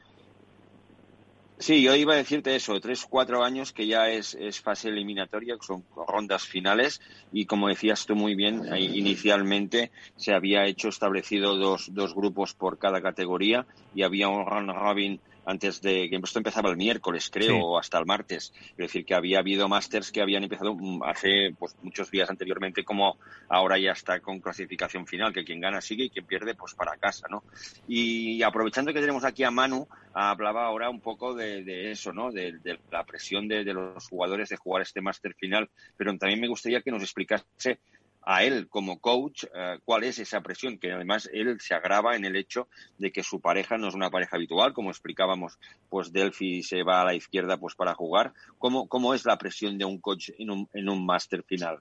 [1.59, 5.57] Sí, yo iba a decirte eso, tres, cuatro años que ya es, es fase eliminatoria,
[5.61, 7.01] son rondas finales
[7.33, 12.79] y como decías tú muy bien, inicialmente se había hecho establecido dos, dos grupos por
[12.79, 17.59] cada categoría y había un round robin antes de que esto empezaba el miércoles, creo,
[17.61, 18.53] o hasta el martes.
[18.71, 22.85] Es decir, que había habido másters que habían empezado mm, hace pues, muchos días anteriormente,
[22.85, 23.17] como
[23.49, 26.97] ahora ya está con clasificación final, que quien gana sigue y quien pierde, pues para
[26.97, 27.45] casa, ¿no?
[27.87, 32.33] Y aprovechando que tenemos aquí a Manu, hablaba ahora un poco de, eso, ¿no?
[32.33, 32.59] De,
[32.91, 36.83] la presión de, de, los jugadores de jugar este máster final, pero también me gustaría
[36.83, 37.79] que nos explicase
[38.27, 42.25] a él como coach eh, cuál es esa presión, que además él se agrava en
[42.25, 42.69] el hecho
[42.99, 45.59] de que su pareja no es una pareja habitual, como explicábamos,
[45.89, 48.33] pues Delphi se va a la izquierda pues para jugar.
[48.59, 51.79] ¿Cómo, cómo es la presión de un coach en un, en un máster final?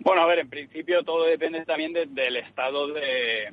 [0.00, 3.52] Bueno, a ver, en principio todo depende también del estado de,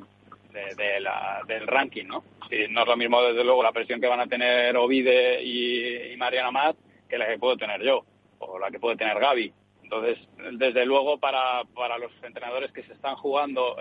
[1.47, 2.23] del ranking, ¿no?
[2.49, 6.15] Si no es lo mismo, desde luego, la presión que van a tener Ovide y,
[6.17, 6.77] Mariana Matt
[7.07, 8.03] que la que puedo tener yo,
[8.39, 9.53] o la que puede tener Gaby.
[9.83, 10.17] Entonces,
[10.53, 13.75] desde luego, para, para los entrenadores que se están jugando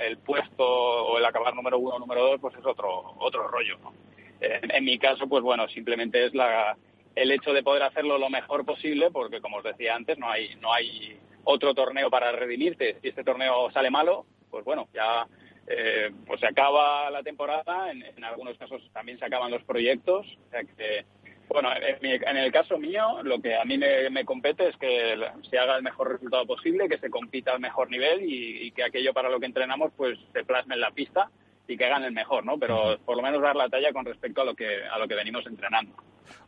[0.00, 3.76] el, puesto o el acabar número uno o número dos, pues es otro, otro rollo.
[4.40, 6.76] En, mi caso, pues bueno, simplemente es la,
[7.14, 10.54] el hecho de poder hacerlo lo mejor posible, porque como os decía antes, no hay,
[10.56, 12.98] no hay otro torneo para redimirte.
[13.02, 15.26] Si este torneo sale malo, pues bueno, ya
[15.66, 20.26] eh, pues se acaba la temporada, en, en, algunos casos también se acaban los proyectos,
[20.46, 21.04] o sea que
[21.48, 25.18] bueno, en, el caso mío, lo que a mí me, compete es que
[25.48, 29.12] se haga el mejor resultado posible, que se compita al mejor nivel y, que aquello
[29.12, 31.30] para lo que entrenamos pues se plasme en la pista
[31.66, 32.58] y que hagan el mejor, ¿no?
[32.58, 35.14] Pero por lo menos dar la talla con respecto a lo que a lo que
[35.14, 35.94] venimos entrenando.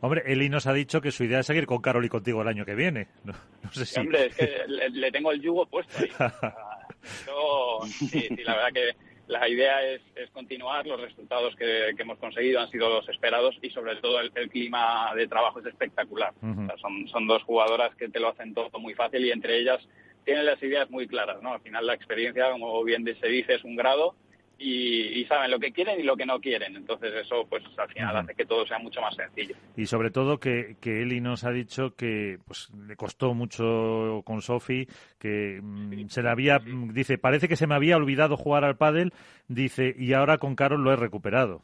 [0.01, 2.47] Hombre, Eli nos ha dicho que su idea es seguir con Carol y contigo el
[2.47, 3.07] año que viene.
[3.63, 3.99] No, sé si...
[3.99, 6.09] Hombre, es que le, tengo el yugo puesto ahí.
[8.09, 10.01] sí, la verdad que la idea es,
[10.33, 15.13] continuar, los resultados que, hemos conseguido han sido los esperados y sobre todo el, clima
[15.15, 16.33] de trabajo es espectacular.
[16.81, 19.79] son, son dos jugadoras que te lo hacen todo muy fácil y entre ellas
[20.25, 21.41] tienen las ideas muy claras.
[21.41, 21.53] ¿no?
[21.53, 24.15] Al final la experiencia, como bien se dice, es un grado
[24.61, 26.75] y, saben lo que quieren y lo que no quieren.
[26.75, 29.55] Entonces eso pues al final hace que todo sea mucho más sencillo.
[29.75, 34.41] Y sobre todo que, que Eli nos ha dicho que pues le costó mucho con
[34.41, 34.87] Sofi,
[35.19, 39.13] que mm, se le había, dice, parece que se me había olvidado jugar al pádel,
[39.47, 41.63] dice, y ahora con Carol lo he recuperado.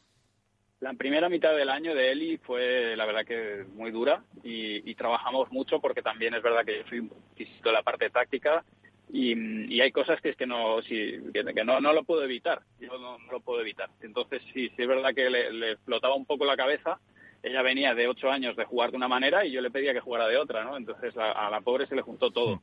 [0.80, 5.52] La primera mitad del año de Eli fue, la verdad, que muy dura y, trabajamos
[5.52, 8.64] mucho porque también es verdad que yo fui un poquito de la parte táctica
[9.10, 12.62] y, hay cosas que es que no que, no, no, lo puedo evitar.
[12.80, 13.90] Yo no, lo puedo evitar.
[14.02, 17.00] Entonces sí sí es verdad que le, le, explotaba un poco la cabeza.
[17.44, 20.00] Ella venía de ocho años de jugar de una manera y yo le pedía que
[20.00, 22.62] jugara de otra no entonces a la pobre se le juntó todo.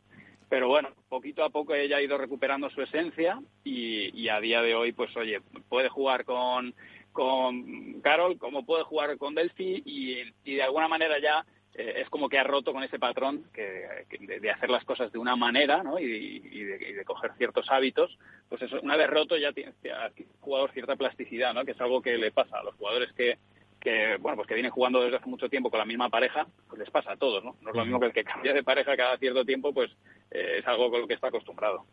[0.48, 4.60] Pero bueno poquito a poco ella ha ido recuperando su esencia y, y a día
[4.60, 6.74] de hoy pues oye puede jugar con
[7.12, 12.08] con Carol como puede jugar con Delphi y, y de alguna manera ya eh, es
[12.08, 15.82] como que ha roto con ese patrón que, de, hacer las cosas de una manera
[15.82, 15.98] ¿no?
[15.98, 18.16] y, de, coger ciertos hábitos,
[18.48, 21.64] pues eso, una vez roto ya tiene el jugador cierta plasticidad, ¿no?
[21.64, 23.38] que es algo que le pasa a los jugadores que,
[23.80, 26.78] que bueno pues que vienen jugando desde hace mucho tiempo con la misma pareja, pues
[26.78, 27.56] les pasa a todos, ¿no?
[27.60, 29.90] No es lo mismo que el que cambia de pareja cada cierto tiempo, pues
[30.30, 31.84] eh, es algo con lo que está acostumbrado.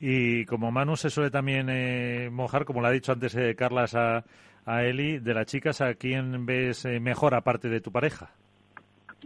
[0.00, 3.94] Y como Manu se suele también eh, mojar, como lo ha dicho antes eh, Carlas
[3.94, 4.24] a,
[4.64, 8.32] a Eli, de las chicas, ¿a quién ves eh, mejor aparte de tu pareja?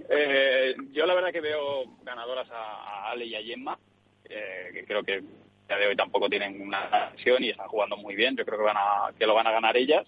[0.08, 3.78] Eh, yo la verdad que veo ganadoras a, a Ale y a Gemma,
[4.24, 7.96] eh, que creo que a día de hoy tampoco tienen una lesión y están jugando
[7.96, 8.36] muy bien.
[8.36, 10.04] Yo creo que van a, que lo van a ganar ellas.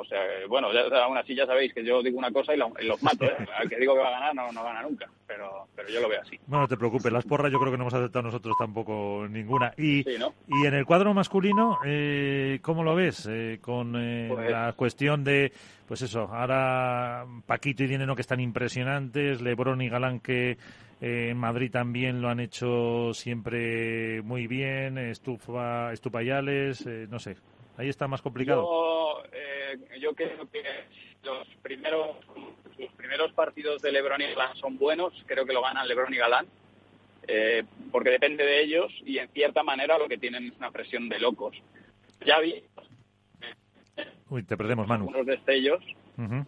[0.00, 2.72] O sea, bueno, ya, aún así ya sabéis que yo digo una cosa y, lo-
[2.80, 3.24] y los mato.
[3.24, 3.36] ¿eh?
[3.56, 6.08] Al que digo que va a ganar no, no gana nunca, pero, pero yo lo
[6.08, 6.38] veo así.
[6.46, 9.72] Bueno, no te preocupes, las porras yo creo que no hemos aceptado nosotros tampoco ninguna.
[9.76, 10.34] Y, Sí, ¿no?
[10.48, 13.28] y en el cuadro masculino, eh, ¿cómo lo ves?
[13.30, 15.52] Eh, con eh, Pues- la cuestión de,
[15.86, 20.56] pues eso, ahora Paquito y Dinero que están impresionantes, Lebron y Galán que
[21.02, 27.36] eh, en Madrid también lo han hecho siempre muy bien, Estufa, Estupayales, eh, no sé,
[27.80, 28.62] ahí está más complicado.
[28.62, 30.64] Yo, eh, yo creo que
[31.24, 32.16] los primeros,
[32.78, 35.12] los primeros partidos de Lebron y Galán son buenos.
[35.26, 36.46] Creo que lo ganan Lebron y Galán.
[37.28, 41.08] eh, porque depende de ellos y en cierta manera lo que tienen es una presión
[41.08, 41.54] de locos.
[42.24, 42.62] Ya vi
[44.30, 45.04] Uy, te perdemos, Manu.
[45.04, 45.82] algunos destellos
[46.16, 46.46] Ujú.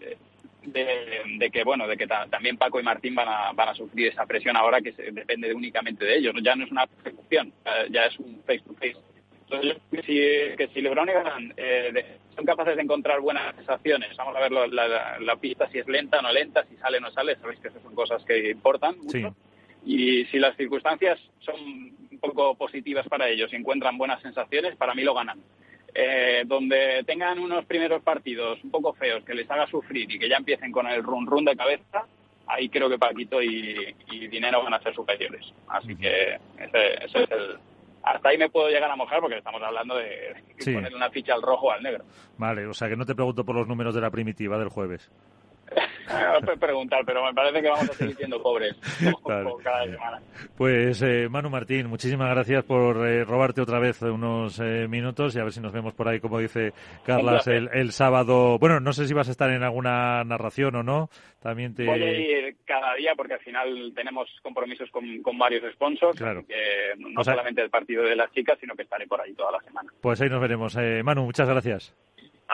[0.65, 3.75] de, de que bueno de que ta- también Paco y Martín van a, van a
[3.75, 6.87] sufrir esa presión ahora que se- depende de- únicamente de ellos ya no es una
[6.87, 8.97] persecución eh, ya es un face to face
[9.53, 13.21] entonces yo creo que si, que si LeBron y Galán eh, son capaces de encontrar
[13.21, 16.65] buenas sensaciones vamos a ver la, la- la pista si es lenta o no lenta
[16.65, 19.27] si sale o no sale sabéis que esas son cosas que importan mucho Sí.
[19.85, 24.95] y si las circunstancias son un poco positivas para ellos y encuentran buenas sensaciones, para
[24.95, 25.41] mí lo ganan.
[25.93, 30.29] Eh, donde tengan unos primeros partidos un poco feos, que les haga sufrir y que
[30.29, 32.07] ya empiecen con el run run de cabeza,
[32.47, 35.53] ahí creo que Paquito y, y Dinero van a ser superiores.
[35.67, 37.59] Así que ese, ese es el...
[38.03, 40.73] Hasta ahí me puedo llegar a mojar porque estamos hablando de, Sí.
[40.75, 42.05] poner una ficha al rojo o al negro.
[42.37, 45.11] Vale, o sea que no te pregunto por los números de la primitiva del jueves.
[46.61, 48.75] Preguntar, pero me parece que vamos a seguir siendo pobres
[49.65, 50.21] cada semana.
[50.57, 55.39] Pues eh, Manu Martín, muchísimas gracias por eh, robarte otra vez unos eh, minutos y
[55.41, 56.73] a ver si nos vemos por ahí, como dice
[57.05, 58.59] Carlas, el, el sábado.
[58.59, 61.09] Bueno, no sé si vas a estar en alguna narración o no.
[61.41, 61.85] También te.
[61.87, 66.45] Voy a ir cada día porque al final tenemos compromisos con, con varios sponsors, Claro.
[66.99, 69.53] no O sea- solamente el partido de las chicas, sino que estaré por ahí toda
[69.53, 69.91] la semana.
[70.01, 70.77] Pues ahí nos veremos.
[70.77, 71.95] Eh, Manu, muchas gracias.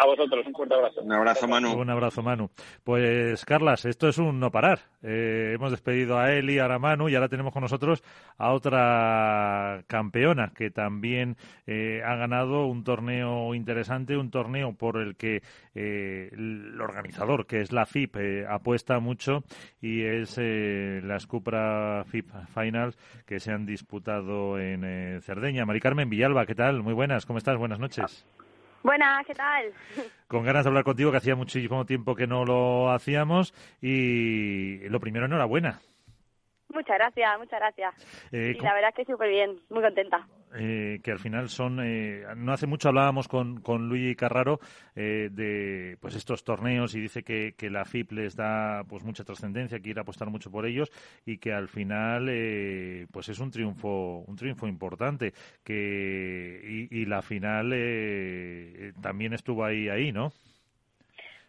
[0.01, 1.01] A vosotros, un fuerte abrazo.
[1.03, 1.73] Un abrazo, Manu.
[1.73, 2.51] Un abrazo, Manu.
[2.85, 4.79] Pues, Carlas, esto es un no parar.
[5.03, 8.05] Eh, hemos despedido a Eli, ahora a Manu, y ahora tenemos con nosotros
[8.37, 11.37] a otra campeona que también
[11.67, 15.43] eh, ha ganado un torneo interesante, un torneo por el que
[15.75, 19.43] eh, el organizador, que es la FIP, eh, apuesta mucho,
[19.81, 22.97] y es eh, las Cupra FIP Finals
[23.27, 25.67] que se han disputado en eh, Cerdeña.
[25.67, 26.85] Mari Carmen Villalba, ¿qué tal?
[26.85, 27.57] Muy buenas, ¿cómo estás?
[27.57, 28.25] Buenas noches.
[28.83, 29.73] Buenas, ¿qué tal?
[30.29, 33.55] con ganas de hablar contigo, que hacía muchísimo tiempo que no lo hacíamos.
[33.81, 35.81] Y lo primero, enhorabuena.
[36.71, 37.95] Muchas gracias, muchas gracias.
[38.33, 40.27] Eh, y la verdad es que súper bien, muy contenta.
[40.55, 44.61] eh, que al final son eh, no hace mucho hablábamos con, con Luigi Carraro
[44.95, 49.25] eh, de pues estos torneos y dice que, que la FIP les da pues mucha
[49.25, 50.91] trascendencia quiere apostar mucho por ellos
[51.27, 57.05] y que al final eh, pues es un triunfo un triunfo importante que y, y
[57.05, 60.33] la final eh, también estuvo ahí ahí no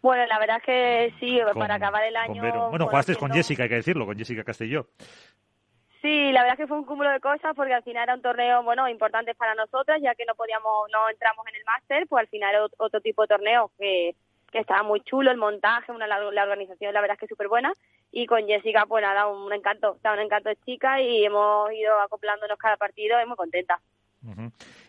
[0.02, 2.42] Bueno, la verdad es que sí, Con- para acabar el año...
[2.70, 4.86] Bueno jugaste con Jessica hay que decirlo con Jessica Castelló
[6.02, 8.22] Sí, la verdad es que fue un cúmulo de cosas porque al final era un
[8.22, 12.22] torneo, bueno, importante para nosotras, ya que no podíamos, no entramos en el máster, pues
[12.22, 14.14] al final era ot- otro tipo de torneo que,
[14.50, 17.48] que estaba muy chulo, el montaje, una, la, la organización, la verdad es que súper
[17.48, 17.70] buena.
[18.12, 22.00] Y con Jessica, pues nada, un encanto, está un encanto de chica y hemos ido
[22.00, 23.78] acoplándonos cada partido y muy contenta.
[24.22, 24.28] Y,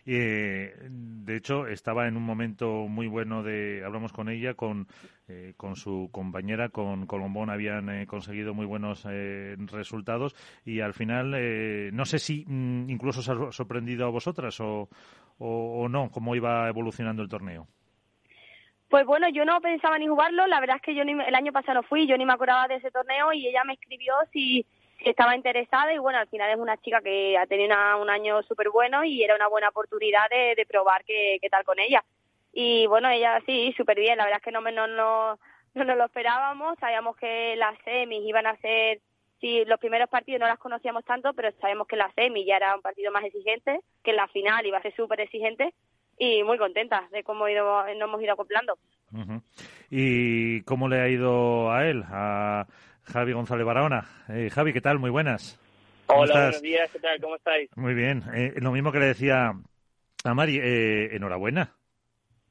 [0.06, 4.88] eh, de hecho, estaba en un momento muy bueno de, hablamos con ella, con,
[5.28, 10.36] eh, con su compañera, con Colombón, habían eh, conseguido muy buenos eh, resultados
[10.66, 14.90] y al final, eh, no sé si mm, incluso os ha sorprendido a vosotras o,
[15.38, 17.68] o, no, cómo iba evolucionando el torneo.
[18.90, 21.54] Pues bueno, yo no pensaba ni jugarlo, la verdad es que yo ni, el año
[21.54, 24.66] pasado no fui, yo ni me acordaba de ese torneo y ella me escribió si,
[25.04, 28.10] si estaba interesada y bueno, al final es una chica que ha tenido una- un
[28.10, 32.04] año súper bueno y era una buena oportunidad de, de probar qué, tal con ella.
[32.54, 35.40] Y bueno, ella sí, súper bien, la verdad es que no, no, no,
[35.74, 39.00] no nos lo esperábamos, sabíamos que las semis iban a ser,
[39.40, 42.76] sí, los primeros partidos no las conocíamos tanto, pero sabemos que la semi ya era
[42.76, 45.74] un partido más exigente, que la final iba a ser súper exigente
[46.18, 48.78] y muy contentas de cómo ido- nos hemos ido acoplando.
[49.90, 52.66] ¿Y cómo le ha ido a él, a
[53.12, 54.06] Javi González Barahona?
[54.30, 55.00] Eh, Javi, ¿qué tal?
[55.00, 55.60] Muy buenas.
[56.06, 57.20] ¿Cómo Hola, buenos días, ¿qué tal?
[57.22, 57.70] ¿Cómo estáis?
[57.76, 58.24] Muy bien.
[58.34, 59.54] Eh, lo mismo que le decía
[60.24, 61.72] a Mari, eh, enhorabuena.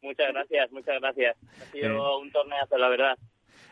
[0.02, 1.36] Muchas gracias, muchas gracias.
[1.61, 2.22] Ha sido Eh.
[2.22, 3.18] un torneazo, la verdad.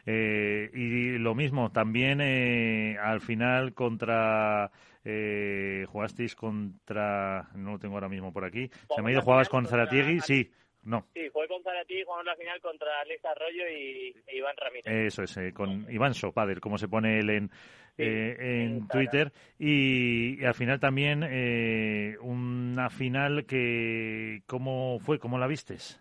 [0.07, 4.71] Eh, y lo mismo, también eh, al final contra
[5.05, 9.49] eh, jugasteis contra, no lo tengo ahora mismo por aquí, se me ha ido, jugabas
[9.49, 10.51] con Zaratiegui, sí,
[10.89, 11.07] no.
[11.15, 14.87] Sí, fue con Zarati, jugamos la final contra Alex Arroyo y e Iván Ramírez.
[14.87, 17.51] Eso es, eh, con Iván Sopadel, como se pone él en,
[17.99, 18.89] eh, en.
[18.89, 19.31] Twitter.
[19.59, 25.19] Y, y al final también eh, una final que, ¿cómo fue?
[25.19, 26.01] ¿Cómo la vistes?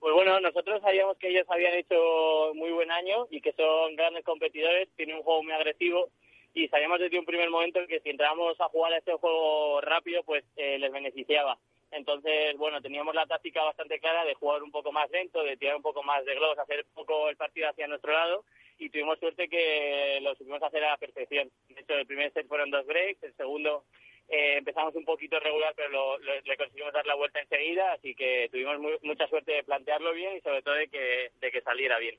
[0.00, 4.24] Pues bueno, nosotros sabíamos que ellos habían hecho muy buen año y que son grandes
[4.24, 6.08] competidores, tienen un juego muy agresivo
[6.54, 10.22] y sabíamos desde un primer momento que si entrábamos a jugar a este juego rápido,
[10.24, 11.58] pues eh, les beneficiaba.
[11.92, 15.76] Entonces, bueno, teníamos la táctica bastante clara de jugar un poco más lento, de tirar
[15.76, 18.44] un poco más de globos, hacer un poco el partido hacia nuestro lado
[18.78, 21.50] y tuvimos suerte que lo supimos hacer a la perfección.
[21.68, 23.84] De hecho, el primer set fueron dos breaks, el segundo
[24.28, 28.48] eh, empezamos un poquito regular, pero lo- le conseguimos dar la vuelta enseguida, así que
[28.50, 31.98] tuvimos mu- mucha suerte de plantearlo bien y sobre todo de que, de que saliera
[31.98, 32.16] bien.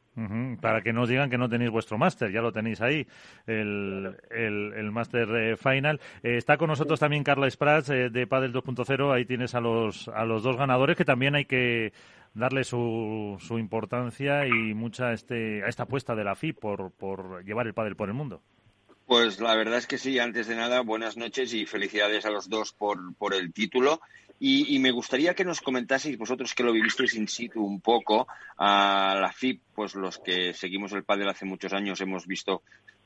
[0.62, 3.06] Para que no os digan que no tenéis vuestro máster, ya lo tenéis ahí,
[3.48, 6.00] el, el, el máster eh, final.
[6.24, 9.12] Eh, está con nosotros también Carla Sprats eh, de Padel 2.0.
[9.14, 11.92] Ahí tienes a los, a los dos ganadores que también hay que
[12.34, 17.44] darle su, su importancia y mucha este, a esta apuesta de la FI por, por
[17.46, 18.42] llevar el pádel por el mundo.
[19.06, 22.48] Pues la verdad es que sí, antes de nada, buenas noches y felicidades a los
[22.50, 24.02] dos por, por el título.
[24.40, 28.28] Y, y me gustaría que nos comentaseis, vosotros que lo vivisteis in situ un poco,
[28.58, 32.64] a la FIP, pues los que seguimos el pádel hace muchos años hemos visto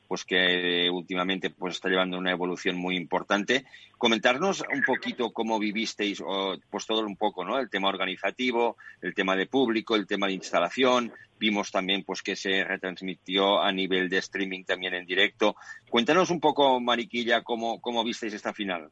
[0.08, 3.66] pues que últimamente pues está llevando una evolución muy importante.
[3.98, 6.22] Comentarnos un poquito cómo vivisteis,
[6.70, 7.58] pues todo un poco, ¿no?
[7.58, 11.12] El tema organizativo, el tema de público, el tema de instalación.
[11.38, 15.54] Vimos también pues que se retransmitió a nivel de streaming también en directo.
[15.90, 18.90] Cuéntanos un poco, Mariquilla, cómo, cómo visteis esta final.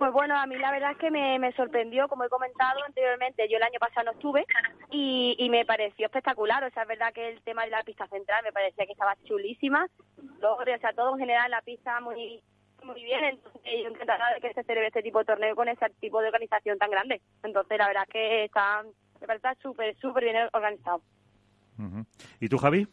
[0.00, 3.46] Pues bueno, a mí la verdad es que me, me sorprendió, como he comentado anteriormente,
[3.50, 4.46] yo el año pasado no estuve
[4.90, 8.06] y, y me pareció espectacular, o sea, es verdad que el tema de la pista
[8.08, 9.86] central me parecía que estaba chulísima,
[10.40, 12.42] o sea, todo en general la pista muy
[12.82, 15.90] muy bien, entonces yo encantada de que se celebre este tipo de torneo con ese
[16.00, 18.82] tipo de organización tan grande, entonces la verdad es que está,
[19.20, 21.02] me parece súper, súper bien organizado.
[22.40, 22.88] ¿Y tú, Javi?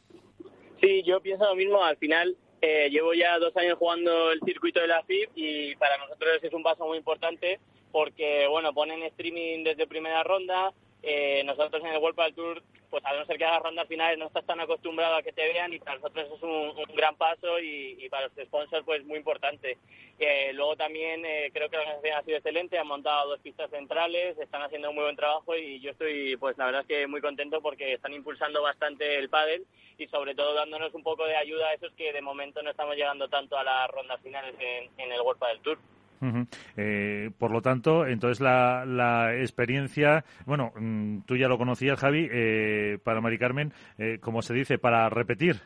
[0.81, 1.81] Sí, yo pienso lo mismo.
[1.81, 5.97] Al final, eh, llevo ya dos años jugando el circuito de la FIB y para
[5.97, 7.59] nosotros es un paso muy importante
[7.91, 10.73] porque, bueno, ponen streaming desde primera ronda.
[11.03, 14.17] Eh, nosotros en el World Padel Tour, pues a no ser que hagas rondas finales,
[14.17, 17.15] no estás tan acostumbrado a que te vean y para nosotros es un, un gran
[17.15, 19.77] paso y, para los sponsors, pues muy importante.
[20.19, 23.69] Eh, luego también eh, creo que la organización ha sido excelente, han montado dos pistas
[23.69, 27.07] centrales, están haciendo un muy buen trabajo y yo estoy, pues la verdad es que
[27.07, 29.65] muy contento porque están impulsando bastante el pádel
[29.97, 32.95] y sobre todo dándonos un poco de ayuda a esos que de momento no estamos
[32.95, 35.77] llegando tanto a las rondas finales en, en el World Padel Tour.
[36.75, 42.27] Eh, por lo tanto, entonces la, la experiencia, bueno, mm, tú ya lo conocías, Javi,
[42.31, 45.61] eh, para Mari Carmen, eh, como se dice, para repetir.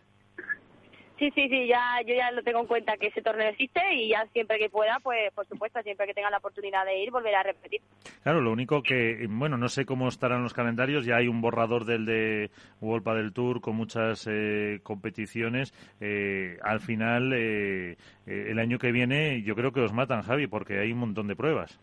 [1.22, 4.10] Sí, sí, sí, ya, yo ya lo tengo en cuenta que ese torneo existe y
[4.10, 7.36] ya siempre que pueda, pues por supuesto, siempre que tenga la oportunidad de ir, volveré
[7.36, 7.80] a repetir.
[8.24, 11.86] Claro, lo único que, bueno, no sé cómo estarán los calendarios, ya hay un borrador
[11.86, 12.50] del de
[12.82, 15.76] World del Tour con muchas eh, competiciones.
[16.00, 20.48] Eh, al final, eh, eh, el año que viene, yo creo que os matan, Javi,
[20.48, 21.80] porque hay un montón de pruebas.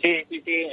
[0.00, 0.66] Sí, sí, sí.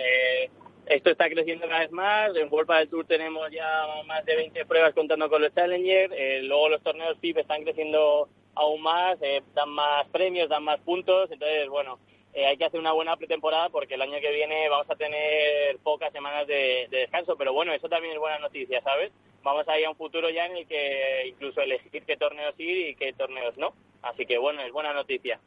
[0.88, 2.36] Esto está creciendo cada vez más.
[2.36, 6.12] En World del Tour tenemos ya más de 20 pruebas contando con los Challenger.
[6.14, 10.80] Eh, luego los torneos FIP están creciendo aún más, eh, dan más premios, dan más
[10.82, 11.32] puntos.
[11.32, 12.00] Entonces, bueno,
[12.34, 15.78] eh, hay que hacer una buena pretemporada porque el año que viene vamos a tener
[15.84, 17.36] pocas semanas de, de descanso.
[17.38, 19.12] Pero bueno, eso también es buena noticia, ¿sabes?
[19.44, 22.90] Vamos a ir a un futuro ya en el que incluso elegir qué torneos ir
[22.90, 23.74] y qué torneos no.
[24.02, 25.40] Así que bueno, es buena noticia.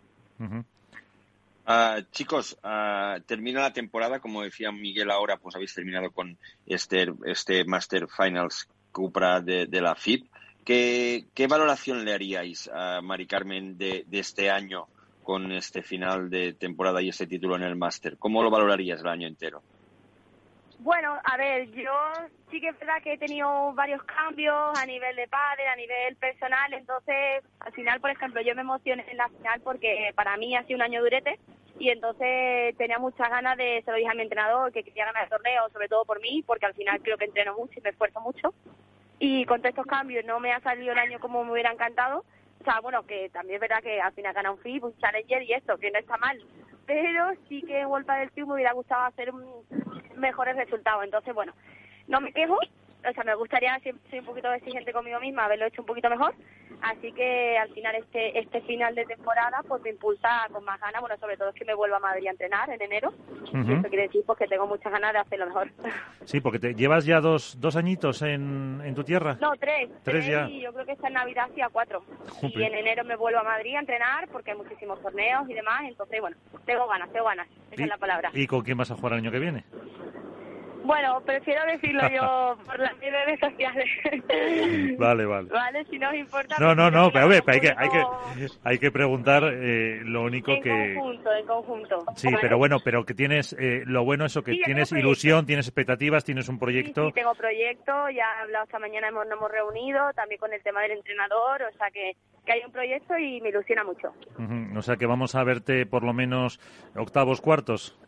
[1.71, 7.12] Ah, chicos, ah, termina la temporada, como decía Miguel ahora, pues habéis terminado con este,
[7.27, 10.31] este Master Finals Cupra de, la FIP.
[10.64, 14.87] ¿Qué, ¿Qué valoración le haríais a Mari Carmen de este año
[15.23, 18.16] con este final de temporada y este título en el Master?
[18.16, 19.62] ¿Cómo lo valorarías el año entero?
[20.79, 21.93] Bueno, a ver, yo
[22.51, 26.14] sí que es verdad que he tenido varios cambios a nivel de padre, a nivel
[26.16, 30.57] personal, entonces al final, por ejemplo, yo me emocioné en la final porque para mí
[30.57, 31.41] ha sido un año durete
[31.81, 35.24] y entonces tenía muchas ganas de, se lo dije a mi entrenador, que quería ganar
[35.24, 37.91] el torneo, sobre todo por mí, porque al final creo que entreno mucho y me
[37.91, 38.55] esfuerzo mucho.
[39.18, 42.24] Y con todos estos cambios no me ha salido el año como me hubiera encantado.
[42.61, 45.43] O sea, bueno, que también es verdad que al final gana un FIB, un Challenger
[45.43, 46.39] y esto, que no está mal.
[46.89, 49.30] Pero sí que en World del Tour me hubiera gustado hacer
[50.16, 51.05] mejores resultados.
[51.05, 51.53] Entonces, bueno,
[52.07, 52.59] no me quejo,
[53.09, 56.11] o sea, me gustaría, si soy un poquito exigente conmigo misma, haberlo hecho un poquito
[56.11, 56.34] mejor.
[56.80, 61.01] Así que al final este este final de temporada pues me impulsa con más ganas,
[61.01, 63.12] bueno, sobre todo es que me vuelvo a Madrid a entrenar en enero.
[63.53, 65.70] Y eso quiere decir pues que tengo muchas ganas de hacerlo mejor.
[66.24, 69.38] Sí, porque te llevas ya dos, dos añitos en, en tu tierra.
[69.40, 69.88] No, tres.
[70.03, 70.46] Tres ya.
[70.46, 72.05] Y yo creo que esta Navidad hacía cuatro.
[72.42, 75.84] Y en enero me vuelvo a Madrid a entrenar porque hay muchísimos torneos y demás.
[75.88, 76.36] Entonces, bueno,
[76.66, 77.49] tengo ganas, tengo ganas.
[77.70, 78.30] Esa es la palabra.
[78.34, 79.64] ¿Y con quién vas a jugar el año que viene?
[80.89, 83.84] Bueno, prefiero decirlo yo por las redes sociales.
[84.99, 85.49] Vale, vale.
[85.51, 86.57] Vale, si no os importa.
[86.59, 90.22] No, no, no, pero a ver, hay que, hay que, hay que preguntar eh, lo
[90.22, 90.95] único En que...
[90.95, 92.05] conjunto, en conjunto.
[92.16, 92.39] Sí, ¿vale?
[92.41, 96.24] pero bueno, pero que tienes, eh, lo bueno eso, que Sí, tienes ilusión, tienes expectativas,
[96.24, 97.07] tienes un Sí, proyecto.
[97.09, 100.62] sí, tengo proyecto, ya he hablado esta mañana, hemos, nos hemos reunido, también con el
[100.62, 102.12] tema del entrenador, o sea que,
[102.47, 104.09] que hay un proyecto y me ilusiona mucho.
[104.39, 106.59] Ujú, O sea que vamos a verte por lo menos
[106.97, 107.99] octavos, cuartos.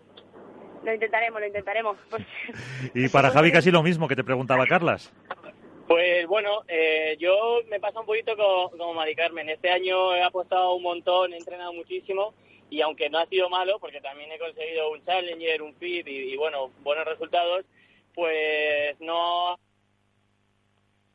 [0.85, 1.97] Lo intentaremos, lo intentaremos.
[2.09, 2.23] Pues,
[2.95, 5.13] Y para Javi casi lo mismo que te preguntaba Carlas.
[5.87, 9.49] Pues bueno, eh, yo me pasa un poquito como, como Mari Carmen.
[9.49, 12.33] Este año he apostado un montón, he entrenado muchísimo
[12.71, 16.33] y aunque no ha sido malo, porque también he conseguido un Challenger, un Fit y,
[16.33, 17.65] y, bueno, buenos resultados,
[18.15, 19.59] pues no...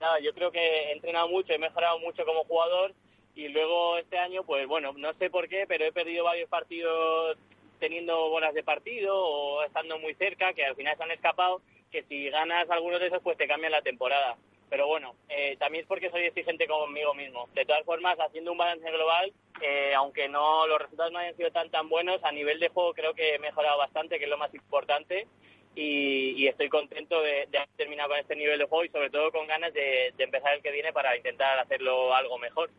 [0.02, 2.94] Nada, yo creo que he entrenado mucho, he mejorado mucho como jugador
[3.34, 7.38] y luego este año, pues bueno, no sé por qué, pero he perdido varios partidos
[7.80, 11.62] teniendo bolas de partido o estando muy cerca, que al final se han escapado,
[11.92, 14.38] que si ganas algunos de esos, pues te cambian la temporada.
[14.70, 17.48] Pero bueno, eh, también es porque soy exigente conmigo mismo.
[17.54, 21.52] De todas formas, haciendo un balance global, eh, aunque no los resultados no hayan sido
[21.52, 24.38] tan tan buenos, a nivel de juego creo que he mejorado bastante, que es lo
[24.38, 25.28] más importante.
[25.76, 29.32] Y, estoy contento de, de haber terminado con este nivel de juego y sobre todo
[29.32, 32.70] con ganas de, de empezar el que viene para intentar hacerlo algo mejor.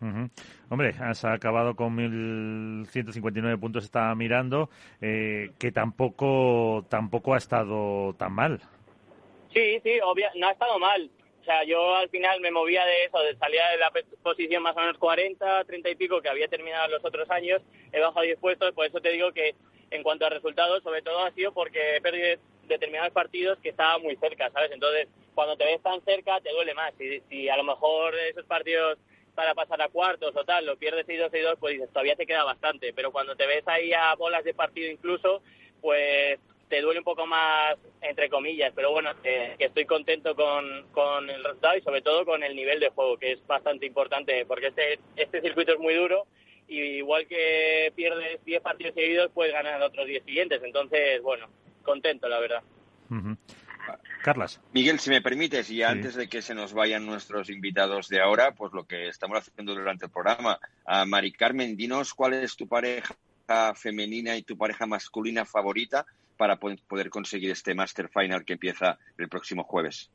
[0.00, 0.28] Ujú.
[0.68, 4.68] Hombre, has acabado con 1.159 puntos, estaba mirando,
[5.00, 8.60] eh, que tampoco, tampoco ha estado tan mal.
[9.54, 11.10] Sí, sí, obvia, no ha estado mal.
[11.40, 13.92] O sea, yo al final me movía de eso, de salía de la
[14.22, 18.00] posición más o menos 40, 30 y pico que había terminado los otros años, he
[18.00, 19.54] bajado 10 puestos, por eso te digo que
[19.90, 24.02] en cuanto a resultados, sobre todo ha sido porque he perdido determinados partidos que estaban
[24.02, 24.72] muy cerca, ¿sabes?
[24.72, 26.92] Entonces, cuando te ves tan cerca, te duele más.
[26.98, 28.98] Si, si a lo mejor esos partidos
[29.36, 32.42] para pasar a cuartos o tal, lo pierdes 6-2, 6-2, pues dices, todavía te queda
[32.42, 32.92] bastante.
[32.92, 35.42] Pero cuando te ves ahí a bolas de partido incluso,
[35.80, 38.72] pues te duele un poco más, entre comillas.
[38.74, 42.56] Pero bueno, eh, que estoy contento con, con el resultado y sobre todo con el
[42.56, 46.26] nivel de juego, que es bastante importante, porque este, este circuito es muy duro
[46.66, 50.60] y igual que pierdes 10 partidos seguidos, puedes ganar otros 10 siguientes.
[50.64, 51.46] Entonces, bueno,
[51.84, 52.62] contento, la verdad.
[54.26, 54.60] Carlas.
[54.72, 58.50] Miguel, si me permites, y antes de que se nos vayan nuestros invitados de ahora,
[58.50, 62.66] pues lo que estamos haciendo durante el programa, a Mari Carmen, dinos cuál es tu
[62.66, 63.14] pareja
[63.76, 66.04] femenina y tu pareja masculina favorita
[66.36, 70.10] para po- poder conseguir este Master Final que empieza el próximo jueves.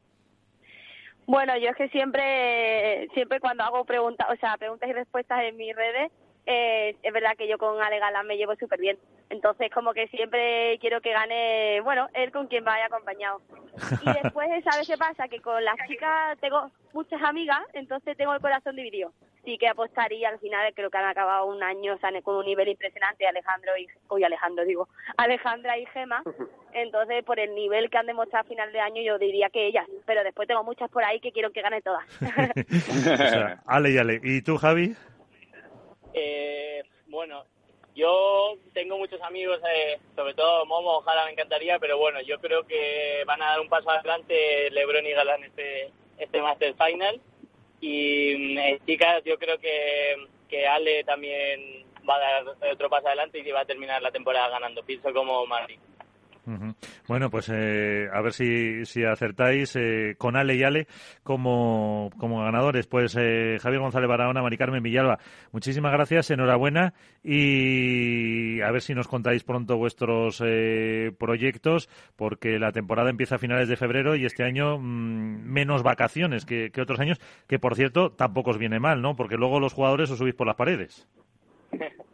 [1.26, 5.56] Bueno, yo es que siempre, siempre cuando hago preguntas, o sea, preguntas y respuestas en
[5.56, 6.12] mis redes,
[6.46, 8.98] eh, es verdad que yo con Ale Galán me llevo súper bien.
[9.30, 13.42] Entonces, como que siempre quiero que gane, bueno, él con quien vaya acompañado.
[14.02, 15.28] Y después, ¿sabes qué pasa?
[15.28, 19.14] Que con las chicas tengo muchas amigas, entonces tengo el corazón dividido.
[19.46, 22.46] Sí que apostaría al final, creo que han acabado un año o sea, con un
[22.46, 24.88] nivel impresionante Alejandro y, uy, Alejandro digo,
[25.18, 26.22] Alejandra y Gema.
[26.74, 29.88] Entonces, por el nivel que han demostrado a final de año, yo diría que ellas.
[30.06, 32.06] Pero después tengo muchas por ahí que quiero que gane todas.
[33.12, 34.20] O sea, ale y ale.
[34.24, 34.96] ¿Y tú, Javi?
[36.14, 37.46] Eh, bueno,
[37.96, 42.66] yo tengo muchos amigos, eh, sobre todo Momo, ojalá me encantaría, pero bueno, yo creo
[42.66, 47.20] que van a dar un paso adelante Lebron y Galán este, este Master Final.
[47.82, 50.16] Y mm, eh, chicas, yo creo que,
[50.48, 54.50] que Ale también va a dar otro paso adelante y va a terminar la temporada
[54.50, 54.84] ganando.
[54.84, 55.46] Pienso como
[57.08, 60.88] Bueno, pues eh, a ver si, si acertáis eh, con Ale y Ale
[61.24, 62.88] como, como ganadores.
[62.88, 65.20] Pues eh, Javier González Barahona, Mari Carmen Villalba,
[65.52, 72.72] muchísimas gracias, enhorabuena y a ver si nos contáis pronto vuestros eh, proyectos porque la
[72.72, 77.00] temporada empieza a finales de febrero y este año mm, menos vacaciones que, que otros
[77.00, 79.16] años, que por cierto tampoco os viene mal, ¿no?
[79.16, 81.08] Porque luego los jugadores os subís por las paredes.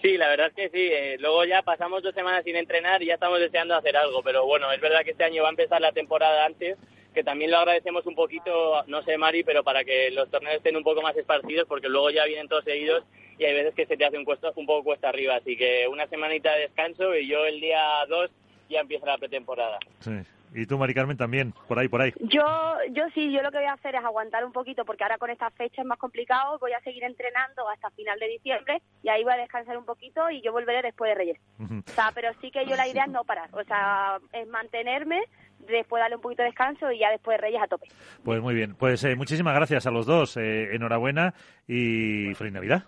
[0.00, 0.88] Sí, la verdad es que sí.
[0.92, 4.22] Eh, luego ya pasamos dos semanas sin entrenar y ya estamos deseando hacer algo.
[4.22, 6.76] Pero bueno, es verdad que este año va a empezar la temporada antes,
[7.14, 10.76] que también lo agradecemos un poquito, no sé, Mari, pero para que los torneos estén
[10.76, 13.04] un poco más esparcidos, porque luego ya vienen todos seguidos
[13.38, 15.36] y hay veces que se te hace un, cuesta, un poco cuesta arriba.
[15.36, 18.30] Así que una semanita de descanso y yo el día 2
[18.68, 19.78] ya empieza la pretemporada.
[20.00, 20.12] Sí.
[20.54, 22.12] Y tú, Mari Carmen, también, por ahí, por ahí.
[22.20, 22.42] Yo,
[22.90, 25.30] yo sí, yo lo que voy a hacer es aguantar un poquito porque ahora con
[25.30, 26.58] estas fechas es más complicado.
[26.58, 30.28] Voy a seguir entrenando hasta final de diciembre y ahí voy a descansar un poquito
[30.30, 31.40] y yo volveré después de Reyes.
[31.58, 33.48] O sea, pero sí que yo la idea es no parar.
[33.52, 35.22] O sea, es mantenerme,
[35.60, 37.88] después darle un poquito de descanso y ya después de Reyes a tope.
[38.22, 38.74] Pues muy bien.
[38.74, 40.36] Pues eh, muchísimas gracias a los dos.
[40.36, 41.34] Eh, enhorabuena
[41.66, 42.84] y feliz Navidad.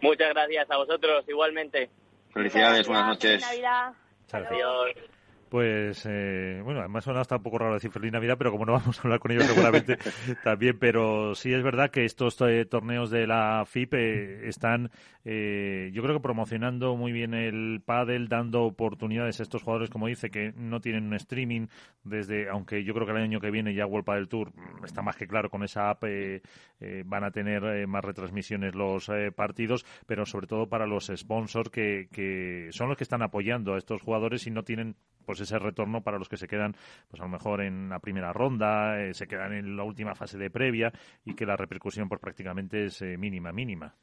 [0.00, 1.90] Muchas gracias a vosotros, igualmente.
[2.32, 3.44] Felicidades, buenas noches.
[3.44, 3.92] Feliz Navidad.
[4.32, 5.17] Adiós.
[5.48, 8.72] Pues, eh, bueno, además suena hasta un poco raro decir feliz Navidad, pero como no
[8.72, 9.96] vamos a hablar con ellos seguramente
[10.44, 14.90] también, pero sí es verdad que estos eh, torneos de la FIP eh, están,
[15.24, 20.06] eh, yo creo que promocionando muy bien el pádel, dando oportunidades a estos jugadores, como
[20.06, 21.66] dice, que no tienen un streaming
[22.04, 25.02] desde, aunque yo creo que el año que viene ya World Padel Tour mm, está
[25.02, 26.42] más que claro con esa app, eh,
[26.80, 31.10] eh, van a tener eh, más retransmisiones los eh, partidos, pero sobre todo para los
[31.14, 34.94] sponsors que, que son los que están apoyando a estos jugadores y no tienen
[35.28, 36.74] pues ese retorno para los que se quedan
[37.10, 40.38] pues a lo mejor en la primera ronda, eh, se quedan en la última fase
[40.38, 40.90] de previa
[41.22, 43.94] y que la repercusión pues prácticamente es eh, mínima, mínima.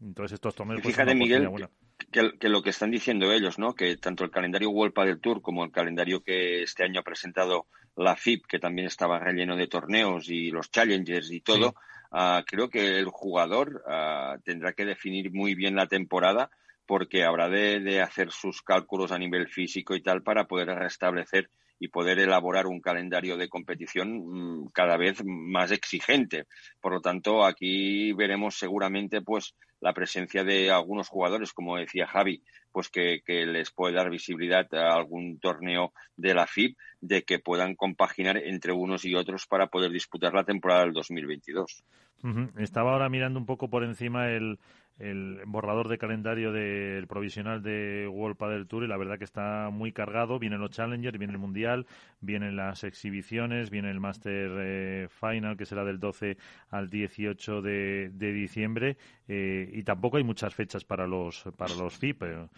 [0.00, 1.48] Entonces estos torneos pues, Fíjate, Miguel,
[2.10, 3.76] que, que lo que están diciendo ellos, ¿no?
[3.76, 7.66] Que tanto el calendario World Padel Tour como el calendario que este año ha presentado
[7.94, 11.76] la FIP, que también estaba relleno de torneos y los challengers y todo,
[12.10, 16.50] ah, creo que el jugador ah, tendrá que definir muy bien la temporada
[16.92, 21.48] porque habrá de, hacer sus cálculos a nivel físico y tal para poder restablecer
[21.78, 26.44] y poder elaborar un calendario de competición mm, cada vez más exigente.
[26.82, 32.42] Por lo tanto, aquí veremos seguramente pues la presencia de algunos jugadores, como decía Javi,
[32.72, 37.74] pues que, les puede dar visibilidad a algún torneo de la FIP, de que puedan
[37.74, 41.84] compaginar entre unos y otros para poder disputar la temporada del 2022.
[42.22, 42.50] Ujú.
[42.58, 44.58] Estaba ahora mirando un poco por encima el,
[45.02, 49.68] el borrador de calendario del provisional de World Padel Tour y la verdad que está
[49.70, 50.38] muy cargado.
[50.38, 51.86] Vienen los Challengers, viene el Mundial,
[52.20, 56.36] vienen las exhibiciones, viene el Master eh, Final que será del 12
[56.70, 58.96] al 18 de, diciembre
[59.28, 62.48] eh, y tampoco hay muchas fechas para los para los FIP, eh,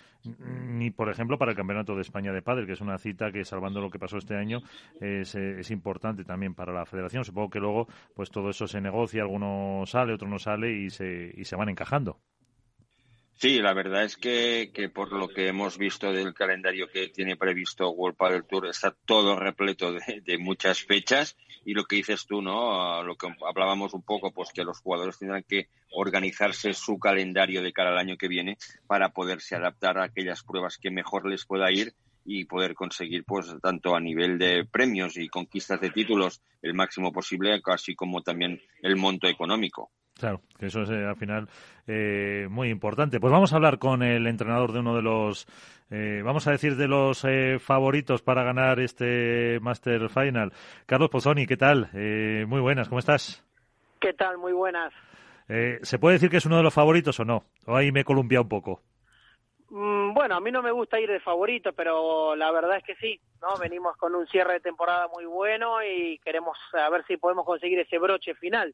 [0.68, 3.44] ni por ejemplo para el Campeonato de España de Padel, que es una cita que
[3.44, 4.60] salvando lo que pasó este año
[5.00, 7.24] es, eh, es importante también para la Federación.
[7.24, 11.32] Supongo que luego pues todo eso se negocia, alguno sale, otro no sale y se,
[11.36, 12.18] y se van encajando.
[13.36, 17.36] Sí, la verdad es que, que por lo que hemos visto del calendario que tiene
[17.36, 22.26] previsto World Padel Tour está todo repleto de, de muchas fechas y lo que dices
[22.26, 23.02] tú, ¿no?
[23.02, 27.72] Lo que hablábamos un poco, pues que los jugadores tendrán que organizarse su calendario de
[27.72, 28.56] cara al año que viene
[28.86, 31.94] para poderse adaptar a aquellas pruebas que mejor les pueda ir
[32.24, 37.12] y poder conseguir, pues, tanto a nivel de premios y conquistas de títulos el máximo
[37.12, 39.90] posible, así como también el monto económico.
[40.18, 41.48] Claro, que eso es eh, al final
[41.86, 43.18] eh, muy importante.
[43.18, 45.46] Pues vamos a hablar con el entrenador de uno de los,
[45.90, 50.52] eh, vamos a decir, de los eh, favoritos para ganar este Master Final.
[50.86, 51.90] Carlos Pozzoni, ¿qué tal?
[51.94, 53.44] Eh, muy buenas, ¿cómo estás?
[54.00, 54.38] ¿Qué tal?
[54.38, 54.92] Muy buenas.
[55.48, 57.44] Eh, ¿Se puede decir que es uno de los favoritos o no?
[57.66, 58.82] ¿O ahí me he columpiado un poco?
[59.76, 62.94] Mm, Bueno, a mí no me gusta ir de favorito, pero la verdad es que
[62.94, 63.58] sí, ¿no?
[63.58, 67.80] Venimos con un cierre de temporada muy bueno y queremos a ver si podemos conseguir
[67.80, 68.72] ese broche final.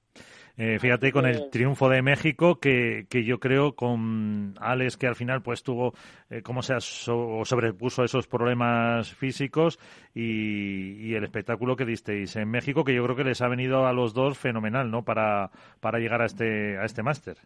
[0.59, 5.17] Eh, fíjate con el triunfo de México que, que yo creo con Alex que al
[5.17, 5.95] final pues tuvo
[6.29, 9.79] eh, cómo se so- sobrepuso esos problemas físicos
[10.15, 13.87] y, y el espectáculo que disteis en México que yo creo que les ha venido
[13.87, 15.51] a los dos fenomenal no para
[15.81, 17.39] para llegar a este a este máster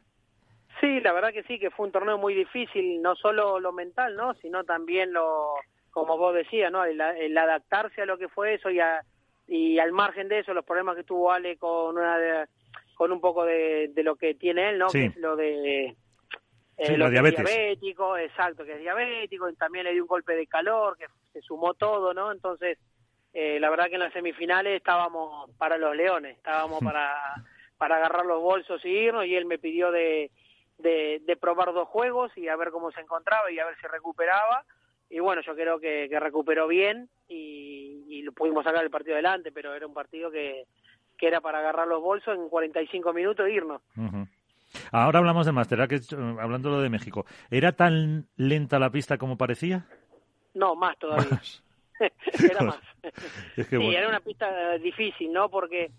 [0.85, 4.17] Sí, la verdad que sí, que fue un torneo muy difícil, no solo lo mental,
[4.17, 4.35] ¿no?
[4.35, 5.55] Sino también lo,
[5.91, 6.85] como vos decías, ¿no?
[6.85, 9.03] El, el adaptarse a lo que fue eso y, a-
[9.49, 12.47] y al margen de eso, los problemas que tuvo Ale con una de-
[12.97, 14.89] con un poco de, de lo que tiene él, ¿no?
[14.91, 15.01] Sí.
[15.01, 15.97] Que es lo de eh,
[16.87, 17.45] Sí, lo diabetes.
[17.45, 21.41] diabético, exacto, que es diabético, y también le dio un golpe de calor, que se
[21.41, 22.31] sumó todo, ¿no?
[22.31, 22.79] Entonces,
[23.33, 27.15] eh, la verdad que en las semifinales estábamos para los leones, estábamos para,
[27.79, 30.31] para agarrar los bolsos y irnos, y él me pidió de,
[30.79, 33.87] de, de probar dos juegos y a ver cómo se encontraba y a ver si
[33.87, 34.65] recuperaba.
[35.11, 39.15] Y bueno, yo creo que, que recuperó bien y, y lo pudimos sacar el partido
[39.15, 40.67] adelante, pero era un partido que,
[41.17, 43.83] que era para agarrar los bolsos en 45 minutos e irnos.
[44.91, 49.37] Ahora hablamos de ahora que eh, hablando de México era tan lenta la pista como
[49.37, 49.87] parecía
[50.55, 51.41] No, más todavía.
[52.51, 52.81] era más.
[53.57, 53.93] es que sí, bueno.
[53.93, 55.49] era una pista difícil, ¿no?
[55.49, 55.93] Porque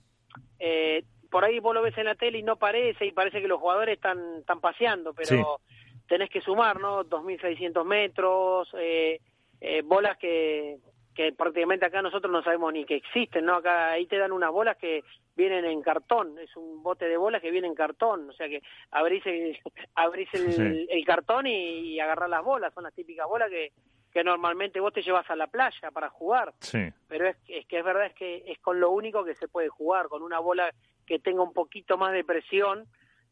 [0.60, 3.48] eh, por ahí vos lo ves en la tele y no parece, y parece que
[3.49, 5.60] los jugadores están, están paseando, pero
[6.07, 7.03] tenés que sumar, ¿no?
[7.03, 9.20] 2.600 metros, eh,
[9.60, 10.78] eh, bolas que,
[11.14, 13.56] que prácticamente acá nosotros no sabemos ni que existen, ¿no?
[13.57, 15.03] Acá ahí te dan unas bolas que
[15.36, 18.62] vienen en cartón, es un bote de bolas que viene en cartón, o sea que
[18.91, 19.60] abrís el,
[19.95, 20.88] abrís el, Sí.
[20.90, 21.52] el cartón y,
[21.95, 23.74] y agarrás las bolas, son las típicas bolas que,
[24.14, 26.53] que normalmente vos te llevas a la playa para jugar.
[26.62, 26.80] Sí.
[27.10, 29.68] Pero es, es que es verdad es que es con lo único que se puede
[29.68, 30.72] jugar, con una bola
[31.06, 32.88] que tenga un poquito más de presión,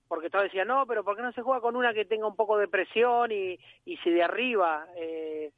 [0.08, 2.36] porque todos decían, no, pero ¿por qué no se juega con una que tenga un
[2.36, 5.52] poco de presión y, y si de arriba eh,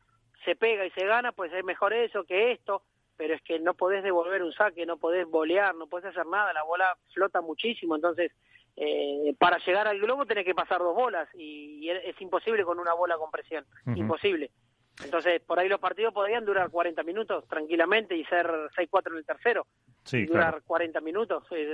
[0.43, 2.81] se pega y se gana, pues es mejor eso que esto?
[3.17, 6.53] Pero es que no podés devolver un saque, no podés bolear, no podés hacer nada,
[6.53, 8.31] la bola flota muchísimo, entonces
[8.77, 12.77] eh, para llegar al globo tenés que pasar dos bolas y, y es imposible con
[12.79, 13.65] una bola con presión,
[13.95, 14.51] imposible.
[15.03, 19.25] Entonces, por ahí los partidos podrían durar 40 minutos tranquilamente y ser 6-4 en el
[19.25, 19.67] tercero.
[20.03, 20.63] Sí, durar claro.
[20.65, 21.43] 40 minutos.
[21.51, 21.67] Es,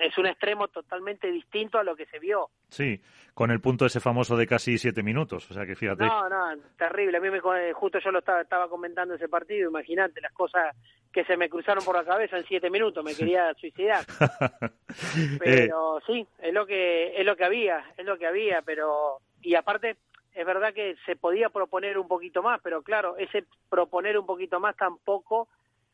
[0.00, 2.50] es un extremo totalmente distinto a lo que se vio.
[2.68, 3.00] Sí,
[3.32, 5.48] con el punto ese famoso de casi siete minutos.
[5.50, 6.04] O sea que fíjate.
[6.04, 7.18] No, no, terrible.
[7.18, 9.70] A mí me, eh, justo yo lo estaba, estaba comentando ese partido.
[9.70, 10.74] Imagínate las cosas
[11.12, 13.04] que se me cruzaron por la cabeza en 7 minutos.
[13.04, 14.04] Me quería suicidar.
[15.18, 19.18] Eh, Pero sí, es lo que es lo que había, es lo que había, pero
[19.42, 19.96] y aparte
[20.38, 24.60] es verdad que se podía proponer un poquito más, pero claro, ese proponer un poquito
[24.60, 25.48] más tampoco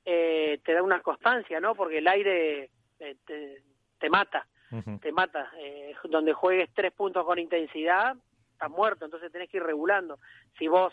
[0.04, 1.74] eh, te da una constancia, ¿no?
[1.74, 3.62] Porque el aire eh, te,
[3.98, 4.46] te mata,
[5.00, 5.50] te mata.
[5.58, 8.14] Eh, donde juegues tres puntos con intensidad,
[8.52, 10.18] estás muerto, entonces tenés que ir regulando.
[10.58, 10.92] Si vos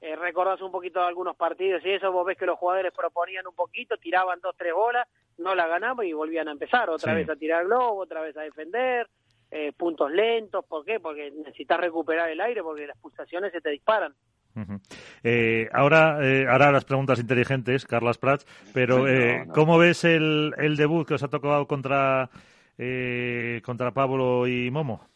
[0.00, 3.46] eh, recordás un poquito de algunos partidos y eso, vos ves que los jugadores proponían
[3.46, 5.06] un poquito, tiraban dos, tres bolas,
[5.38, 7.18] no la ganamos y volvían a empezar, otra Sí.
[7.20, 9.08] vez a tirar globo, otra vez a defender,
[9.50, 11.00] eh, puntos lentos, ¿por qué?
[11.00, 14.14] Porque necesitas recuperar el aire, porque las pulsaciones se te disparan.
[14.56, 14.80] Ujú.
[15.22, 19.52] Eh, ahora eh, hará las preguntas inteligentes, Carlas Prats, pero No, eh, no.
[19.52, 22.30] ¿cómo ves el, el debut que os ha tocado contra,
[22.76, 25.06] eh, contra Pablo y Momo?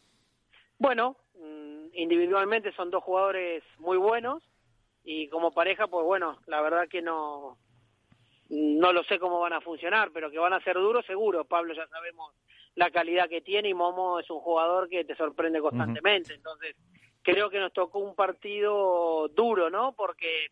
[0.79, 4.43] Bueno, mm, individualmente son dos jugadores muy buenos
[5.05, 7.59] y como pareja, pues bueno, la verdad que no
[8.51, 11.45] no lo sé cómo van a funcionar, pero que van a ser duros seguro.
[11.45, 12.35] Pablo ya sabemos
[12.77, 16.35] la calidad que tiene y Momo es un jugador que te sorprende constantemente.
[16.35, 16.75] Entonces,
[17.23, 19.93] creo que nos tocó un partido duro, ¿no?
[19.93, 20.47] Porque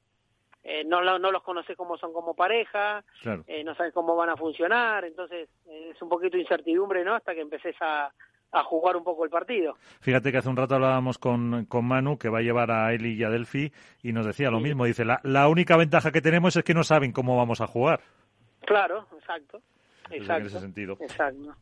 [0.64, 3.42] eh, no, no los conoces cómo son como pareja, Claro.
[3.48, 7.14] eh, no sabes cómo van a funcionar, entonces eh, es un poquito de incertidumbre, ¿no?
[7.16, 8.12] Hasta que empeces a,
[8.52, 9.74] a jugar un poco el partido.
[10.00, 13.14] Fíjate que hace un rato hablábamos con, con Manu, que va a llevar a Eli
[13.14, 13.72] y a Delphi,
[14.04, 14.62] y nos decía lo Sí.
[14.64, 14.84] mismo.
[14.84, 18.00] Dice, la, la única ventaja que tenemos es que no saben cómo vamos a jugar.
[18.60, 19.60] Claro, exacto.
[20.10, 20.98] En ese sentido.
[21.00, 21.56] Exacto.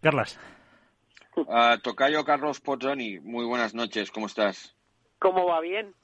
[0.00, 0.38] Carlas.
[1.48, 4.74] Ah, Tocayo Carlos Pozzoni, muy buenas noches, ¿cómo estás?
[5.20, 5.94] ¿Cómo va bien?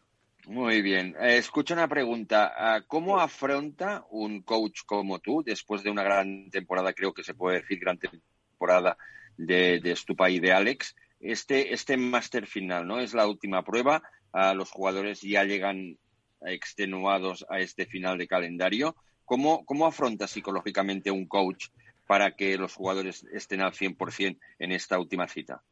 [0.47, 1.17] Muy bien.
[1.21, 2.55] Eh, escucha una pregunta.
[2.57, 7.35] Ah, ¿Cómo afronta un coach como tú, después de una gran temporada, creo que se
[7.35, 8.97] puede decir gran temporada
[9.37, 13.01] de, de Stupa y de Alex, este, este máster final, ¿no?
[13.01, 14.03] Es la última prueba.
[14.33, 15.99] Ah, los jugadores ya llegan
[16.43, 18.95] extenuados a este final de calendario.
[19.27, 21.67] ¿Cómo, cómo afronta psicológicamente un coach
[22.07, 25.63] para que los jugadores estén al 100% en esta última cita?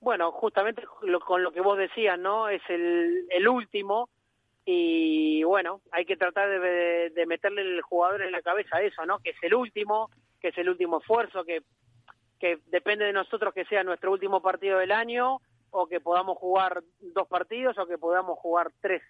[0.00, 2.48] Bueno, justamente lo- con lo que vos decías, ¿no?
[2.48, 4.10] Es el, el último
[4.66, 9.18] y bueno, hay que tratar de, de meterle el jugador en la cabeza eso, ¿no?
[9.18, 11.62] Que es el último, que es el último esfuerzo, que,
[12.38, 15.38] que depende de nosotros que sea nuestro último partido del año
[15.70, 19.02] o que podamos jugar dos partidos o que podamos jugar tres.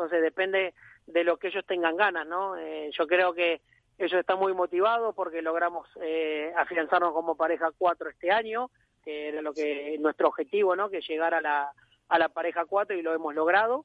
[0.00, 0.72] Entonces depende
[1.06, 2.56] de lo que ellos tengan ganas, ¿no?
[2.56, 3.60] Eh, yo creo que
[3.98, 8.70] ellos están muy motivados porque logramos eh, afianzarnos como pareja cuatro este año,
[9.04, 10.88] que era lo que nuestro objetivo, ¿no?
[10.88, 11.70] Que llegar a la,
[12.08, 13.84] a la pareja cuatro y lo hemos logrado.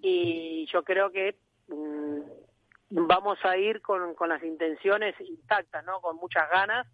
[0.00, 1.36] Y yo creo que
[1.68, 2.20] mm,
[2.88, 6.00] vamos a ir con, con las intenciones intactas, ¿no?
[6.00, 6.86] Con muchas ganas,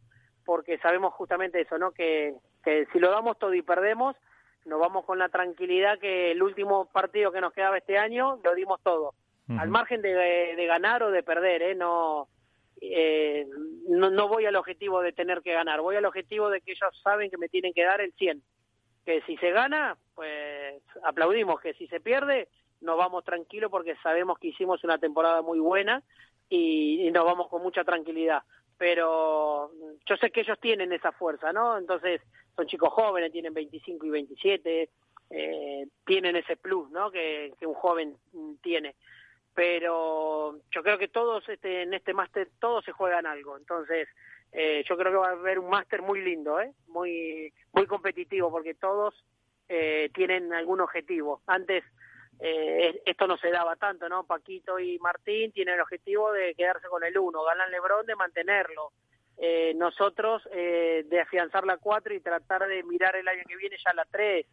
[0.45, 1.93] porque sabemos justamente eso, ¿no?
[1.93, 2.35] Que,
[2.65, 4.17] que si lo damos todo y perdemos,
[4.67, 8.55] nos vamos con la tranquilidad que el último partido que nos quedaba este año lo
[8.55, 9.15] dimos todo.
[9.49, 11.75] Al margen de, de ganar o de perder, ¿eh?
[11.77, 12.27] No,
[12.81, 13.47] eh,
[13.89, 17.01] no, no voy al objetivo de tener que ganar, voy al objetivo de que ellos
[17.03, 18.43] saben que me tienen que dar el 100.
[19.05, 22.49] Que si se gana, pues aplaudimos, que si se pierde,
[22.81, 26.03] nos vamos tranquilos porque sabemos que hicimos una temporada muy buena
[26.49, 28.43] y, y nos vamos con mucha tranquilidad.
[28.79, 29.71] Pero
[30.07, 31.79] yo sé que ellos tienen esa fuerza, ¿no?
[31.79, 32.21] Entonces
[32.55, 34.91] son chicos jóvenes, tienen 25 y 27,
[35.31, 37.11] eh, tienen ese plus, ¿no?
[37.11, 38.95] Que, que un joven mm, tiene
[39.57, 44.07] pero yo creo que todos este, en este máster todos se juegan algo entonces
[44.53, 46.73] eh, yo creo que va a haber un máster muy lindo ¿eh?
[46.89, 49.15] muy muy competitivo porque todos
[49.69, 51.83] eh, tienen algún objetivo antes
[52.41, 56.89] eh, esto no se daba tanto no Paquito y Martín tienen el objetivo de quedarse
[56.89, 58.93] con el uno ganan Lebrón de mantenerlo
[59.39, 63.77] eh, nosotros eh, de afianzar la cuatro y tratar de mirar el año que viene
[63.85, 64.47] ya la tres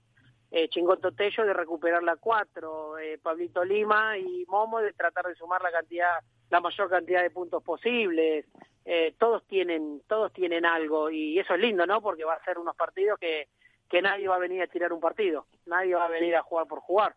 [0.55, 5.33] eh, Chingoto Tello de recuperar la 4, eh, Pablito Lima y Momo de tratar de
[5.33, 6.19] sumar la cantidad,
[6.51, 8.45] la mayor cantidad de puntos posibles.
[8.85, 12.01] Eh, todos tienen, todos tienen algo y eso es lindo, ¿no?
[12.01, 13.47] Porque va a ser unos partidos que,
[13.89, 16.67] que nadie va a venir a tirar un partido, nadie va a venir a jugar
[16.67, 17.15] por jugar.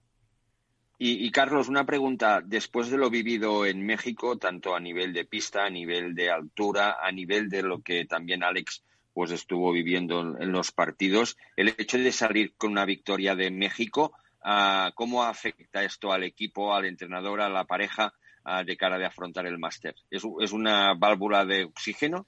[0.98, 2.40] Y, Carlos, una pregunta.
[2.42, 6.96] Después de lo vivido en México, tanto a nivel de pista, a nivel de altura,
[7.02, 8.82] a nivel de lo que también Alex
[9.12, 14.12] pues estuvo viviendo en, los partidos, el hecho de salir con una victoria de México,
[14.42, 18.12] ah, ¿cómo afecta esto al equipo, al entrenador, a la pareja
[18.44, 19.94] ah, de cara de afrontar el máster?
[20.10, 22.26] ¿Es, una válvula de oxígeno?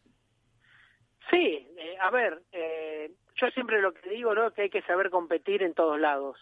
[1.31, 4.51] Sí, eh, a ver, eh, yo siempre lo que digo, ¿no?
[4.53, 6.39] Que hay que saber competir en todos lados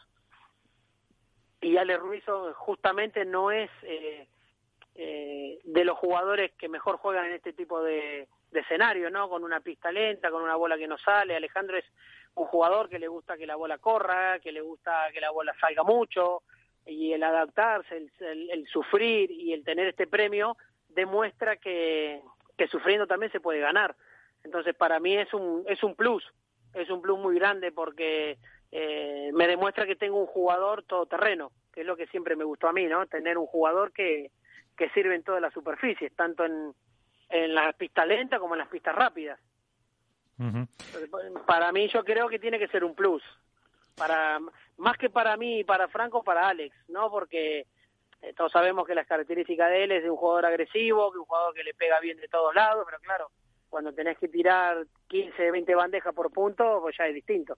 [1.66, 2.22] y Ale Ruiz
[2.55, 4.28] justamente no es eh,
[4.94, 9.28] eh, de los jugadores que mejor juegan en este tipo de, de escenario, ¿no?
[9.28, 11.34] Con una pista lenta, con una bola que no sale.
[11.34, 11.84] Alejandro es
[12.36, 15.56] un jugador que le gusta que la bola corra, que le gusta que la bola
[15.60, 16.44] salga mucho
[16.84, 20.56] y el adaptarse, el, el, sufrir y el tener este premio
[20.90, 22.22] demuestra que,
[22.56, 23.97] que sufriendo también se puede ganar.
[24.44, 26.22] Entonces para mí es un es un plus,
[26.74, 28.38] es un plus muy grande porque
[28.72, 32.68] eh, me demuestra que tengo un jugador todoterreno, que es lo que siempre me gustó
[32.68, 33.06] a mí, ¿no?
[33.06, 34.30] Tener un jugador que,
[34.76, 36.74] que sirve en todas las superficies, tanto en,
[37.28, 39.38] en las pistas lentas como en las pistas rápidas.
[41.47, 43.22] Para mí yo creo que tiene que ser un plus,
[43.97, 44.38] para
[44.76, 47.10] más que para mí y para Franco, para Alex, ¿no?
[47.10, 47.66] Porque
[48.20, 51.24] eh, todos sabemos que las características de él es de un jugador agresivo, que un
[51.24, 53.30] jugador que le pega bien de todos lados, pero claro,
[53.70, 57.56] cuando tenés que tirar 15, 20 bandejas por punto, pues ya es distinto.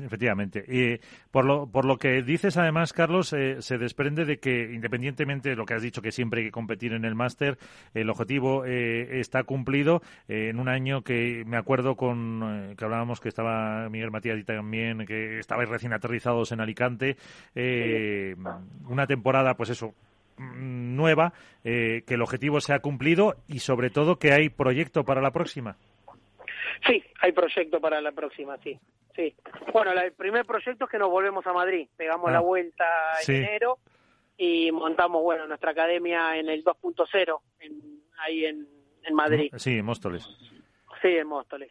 [0.00, 0.64] Efectivamente.
[0.66, 1.00] Y
[1.30, 5.56] por lo, por lo que dices, además, Carlos, eh, se desprende de que, independientemente de
[5.56, 7.58] lo que has dicho, que siempre hay que competir en el máster,
[7.94, 13.20] el objetivo eh, está cumplido eh, en un año que me acuerdo con que hablábamos
[13.20, 17.16] que estaba Miguel Matías y también que estabais recién aterrizados en Alicante.
[17.54, 19.94] una temporada, pues eso,
[20.38, 25.30] nueva, que el objetivo se ha cumplido y sobre todo que hay proyecto para la
[25.30, 25.76] próxima.
[26.86, 28.78] Sí, hay proyecto para la próxima, sí.
[29.14, 29.34] Sí.
[29.72, 31.88] Bueno, el primer proyecto es que nos volvemos a Madrid.
[31.96, 32.84] Pegamos la ah, vuelta
[33.26, 33.78] en enero
[34.36, 37.40] y montamos, bueno, nuestra academia en el 2.0,
[38.18, 38.66] ahí en,
[39.04, 39.52] en Madrid.
[39.56, 40.28] Sí, en Móstoles.
[41.04, 41.70] Sí, en Móstoles.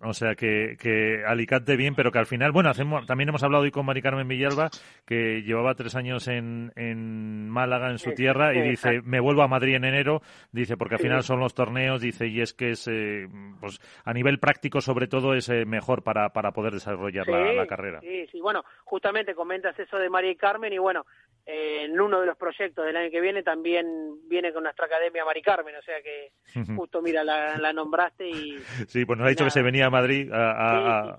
[0.00, 3.64] O sea que, que Alicante bien, pero que al final, bueno, hacemos, también hemos hablado
[3.64, 4.70] hoy con Mari Carmen Villalba,
[5.04, 9.48] que llevaba tres años en, en Málaga, en su tierra, y dice, me vuelvo a
[9.48, 10.22] Madrid en enero,
[10.52, 13.26] dice, porque al final son los torneos, dice, y es que es, eh,
[13.60, 17.66] pues a nivel práctico sobre todo es eh, mejor para, para poder desarrollar la, la,
[17.66, 17.98] carrera.
[18.02, 21.06] Sí, sí, bueno, justamente comentas eso de Mari Carmen y bueno,
[21.46, 25.42] en uno de los proyectos del año que viene también viene con nuestra academia Mari
[25.42, 26.32] Carmen, o sea que
[26.76, 30.30] justo mira la, nombraste y sí, pues nos ha dicho que se venía a Madrid
[30.32, 31.18] a,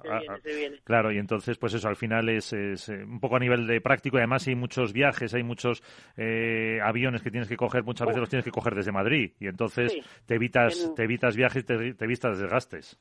[0.84, 3.82] claro y entonces pues eso al final es, es, eh, un poco a nivel de
[3.82, 5.84] práctico y además hay muchos viajes, hay muchos
[6.18, 9.48] eh, aviones que tienes que coger, muchas veces los tienes que coger desde Madrid y
[9.48, 13.00] entonces te evitas te evitas viajes, te, te evitas desgastes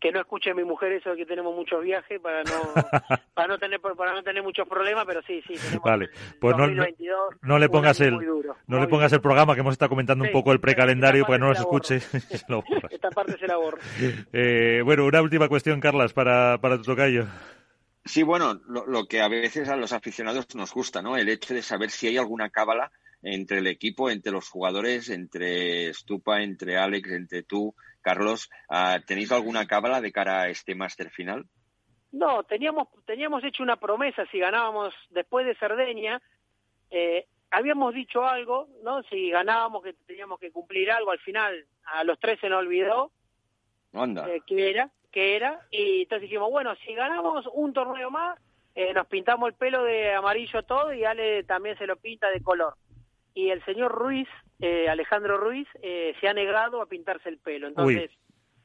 [0.00, 2.50] que no escuche mi mujer eso de que tenemos muchos viajes para no
[3.34, 6.08] para no tener para no tener muchos problemas pero sí sí tenemos vale
[6.40, 6.66] pues no,
[7.42, 8.16] no, le pongas el
[8.66, 11.40] no le pongas el programa que hemos estado comentando un poco el precalendario para que
[11.40, 11.96] no los escuche
[12.90, 13.78] esta parte se la borro.
[14.32, 17.26] Eh, bueno una última cuestión Carlas para para tu tocayo.
[18.04, 21.54] Sí bueno lo, lo que a veces a los aficionados nos gusta no el hecho
[21.54, 22.90] de saber si hay alguna cábala
[23.22, 28.50] entre el equipo, entre los jugadores, entre Stupa, entre Alex, entre tú, Carlos.
[28.68, 31.46] Ah, ¿Tenéis alguna cábala de cara a este máster final?
[32.12, 36.22] No, teníamos, teníamos hecho una promesa si ganábamos después de Cerdeña.
[36.90, 39.02] Eh, habíamos dicho algo, ¿no?
[39.04, 43.12] Si ganábamos que teníamos que cumplir algo, al final a los tres se nos olvidó
[43.92, 44.28] Onda.
[44.28, 48.38] Eh, que era, que era, y entonces dijimos, bueno, si ganamos un torneo más,
[48.74, 52.42] eh, nos pintamos el pelo de amarillo todo y Ale también se lo pinta de
[52.42, 52.74] color
[53.34, 54.28] y el señor Ruiz,
[54.60, 57.68] eh, Alejandro Ruiz, eh, se ha negado a pintarse el pelo.
[57.68, 58.10] Entonces,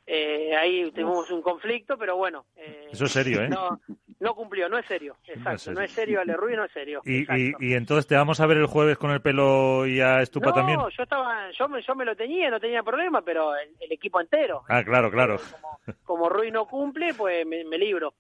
[0.05, 2.45] eh, ahí tuvimos un conflicto, pero bueno.
[2.91, 3.49] Eso es serio, ¿eh?
[3.49, 3.79] No,
[4.19, 5.71] no cumplió, no es serio, exacto.
[5.71, 7.01] No es serio, Ale Ruiz no es serio.
[7.05, 10.21] Y, y, y, entonces te vamos a ver el jueves con el pelo y a
[10.21, 10.79] Estupa también.
[10.79, 14.19] No, yo, estaba, yo, me, yo me lo tenía, no tenía problema, pero el, equipo
[14.19, 14.63] entero.
[14.67, 15.37] Ah, claro, claro.
[15.37, 18.13] Como, como Ruiz no cumple, pues me, me libro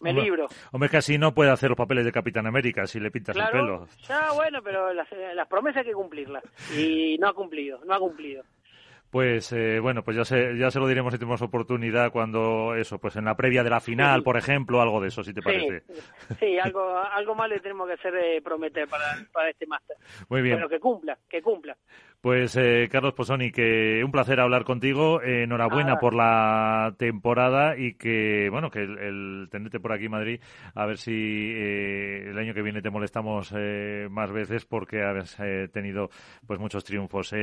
[0.00, 0.46] me libro.
[0.72, 3.86] Hombre, casi no puede hacer los papeles de Capitán América si le pintas el pelo.
[4.08, 6.42] Ya, bueno, pero las, las promesas hay que cumplirlas.
[6.76, 8.42] Y no ha cumplido, no ha cumplido.
[9.14, 12.98] Pues eh, bueno, pues ya se, ya se lo diremos si tenemos oportunidad cuando eso,
[12.98, 15.84] pues en la previa de la final, por ejemplo, algo de eso, si te parece.
[16.40, 19.96] Sí, algo, algo más le tenemos que hacer de prometer para, para este máster.
[20.28, 20.56] Muy bien.
[20.56, 21.76] Pero que cumpla, que cumpla.
[22.24, 25.20] Pues eh, Carlos Posoni, que un placer hablar contigo.
[25.20, 30.40] enhorabuena por la temporada y que bueno que el, tenerte por aquí en Madrid,
[30.74, 35.36] a ver si eh, el año que viene te molestamos eh, más veces porque has
[35.70, 36.08] tenido
[36.46, 37.34] pues muchos triunfos.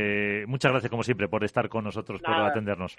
[0.48, 2.98] muchas gracias como siempre por estar con nosotros, por atendernos.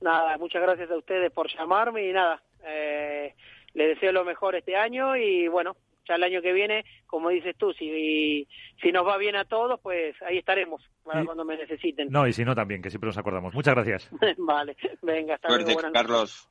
[0.00, 5.16] Nada, muchas gracias a ustedes por llamarme y nada, le deseo lo mejor este año
[5.16, 5.76] y bueno,
[6.08, 8.48] Ya el año que viene, como dices tú, si,
[8.82, 12.08] si nos va bien a todos, pues ahí estaremos para cuando me necesiten.
[12.10, 13.54] No, y si no también, que siempre nos acordamos.
[13.54, 14.10] Muchas gracias.
[14.38, 15.92] vale, venga, hasta Suerte, luego.
[15.92, 16.48] Carlos.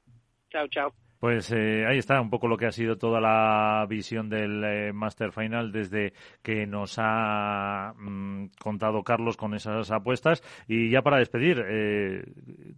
[0.50, 1.09] Chao, chao.
[1.20, 4.94] Pues eh, ahí está un poco lo que ha sido toda la visión del eh,
[4.94, 10.42] Master Final desde que nos ha mm, contado Carlos con esas apuestas.
[10.66, 12.24] Y ya para despedir, eh,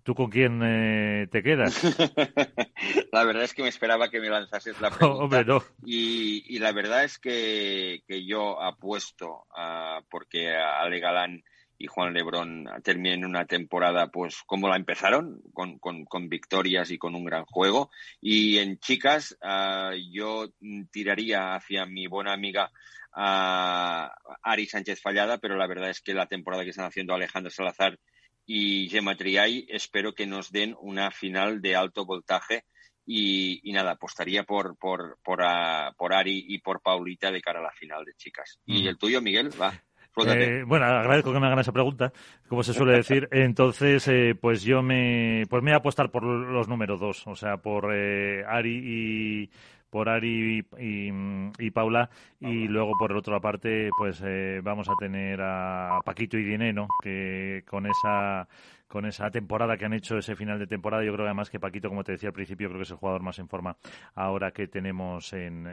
[0.02, 1.84] ¿tú con quién eh, te quedas?
[3.12, 5.24] la verdad es que me esperaba que me lanzases la pregunta.
[5.24, 5.62] Hombre, no.
[5.86, 11.44] y, y, la verdad es que, que yo apuesto a, porque Ale Galán
[11.82, 17.00] y Juan Lebrón terminen una temporada pues como la empezaron, con, con, con victorias y
[17.00, 17.90] con un gran juego.
[18.22, 20.54] Y en chicas uh, yo
[20.92, 22.70] tiraría hacia mi buena amiga
[23.16, 24.08] uh,
[24.44, 27.98] Ari Sánchez Fallada, pero la verdad es que la temporada que están haciendo Alejandra Salazar
[28.46, 32.66] y Gemma Triay espero que nos den una final de alto voltaje
[33.08, 37.60] y, y, nada, apostaría por, por, por, uh, por Ari y por Paulita de cara
[37.60, 38.60] a la final de chicas.
[38.68, 39.50] ¿Y el tuyo, Miguel?
[39.60, 39.84] Va.
[40.18, 42.12] Eh, bueno, agradezco que me hagan esa pregunta,
[42.48, 43.30] como se suele decir.
[43.32, 47.36] Entonces, eh, pues yo me, pues me voy a apostar por los números dos, o
[47.36, 49.50] sea, por eh, Ari y
[49.90, 51.14] por Ari y, y,
[51.60, 52.10] y, Paula.
[52.40, 57.64] Y luego por otra parte pues eh, vamos a tener a Paquito y Dineno que
[57.70, 58.48] con esa
[58.92, 61.04] con esa temporada que han hecho, ese final de temporada.
[61.06, 63.24] Yo creo además que Paquito, como te decía al principio, creo que es el jugador
[63.24, 63.78] más en forma
[64.16, 65.64] ahora que tenemos en,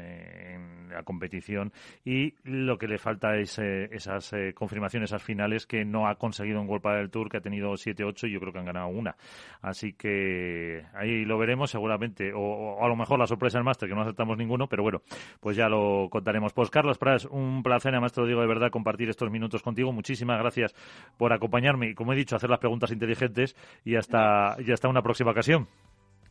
[0.88, 1.72] la competición.
[2.04, 6.14] Y lo que le falta es eh, esas eh, confirmaciones, esas finales que no ha
[6.14, 8.86] conseguido en World del Tour, que ha tenido 7-8 y yo creo que han ganado
[8.86, 9.16] una.
[9.62, 12.32] Así que ahí lo veremos seguramente.
[12.32, 15.02] O, o a lo mejor la sorpresa del máster, que no aceptamos ninguno, pero bueno,
[15.40, 16.52] pues ya lo contaremos.
[16.52, 19.92] Pues Carlos Pras, un placer, además te lo digo de verdad, compartir estos minutos contigo.
[19.92, 20.72] Muchísimas gracias
[21.16, 24.88] por acompañarme y, como he dicho, hacer las preguntas interesantes inteligentes y hasta, y hasta
[24.88, 25.68] una próxima ocasión.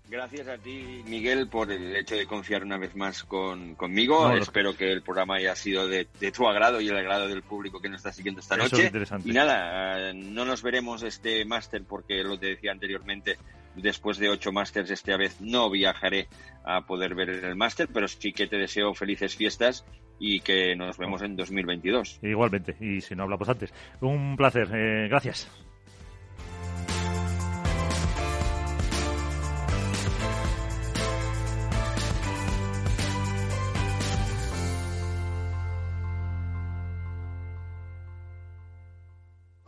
[0.10, 4.30] Gracias a ti, Miguel, por el hecho de confiar una vez más con, conmigo.
[4.30, 7.41] No, Espero que el programa haya sido de, de, tu agrado y el agrado del
[7.41, 8.84] público que nos está siguiendo esta Eso noche.
[8.84, 9.30] Es interesante.
[9.30, 13.38] Y nada, no nos veremos este máster porque lo te decía anteriormente,
[13.76, 16.30] después de ocho másters esta vez no viajaré
[16.64, 19.84] a poder ver el máster, pero sí que te deseo felices fiestas
[20.20, 22.20] y que nos vemos en 2022.
[22.24, 23.74] Igualmente, y si no hablamos antes.
[23.99, 25.49] Un placer, eh, gracias.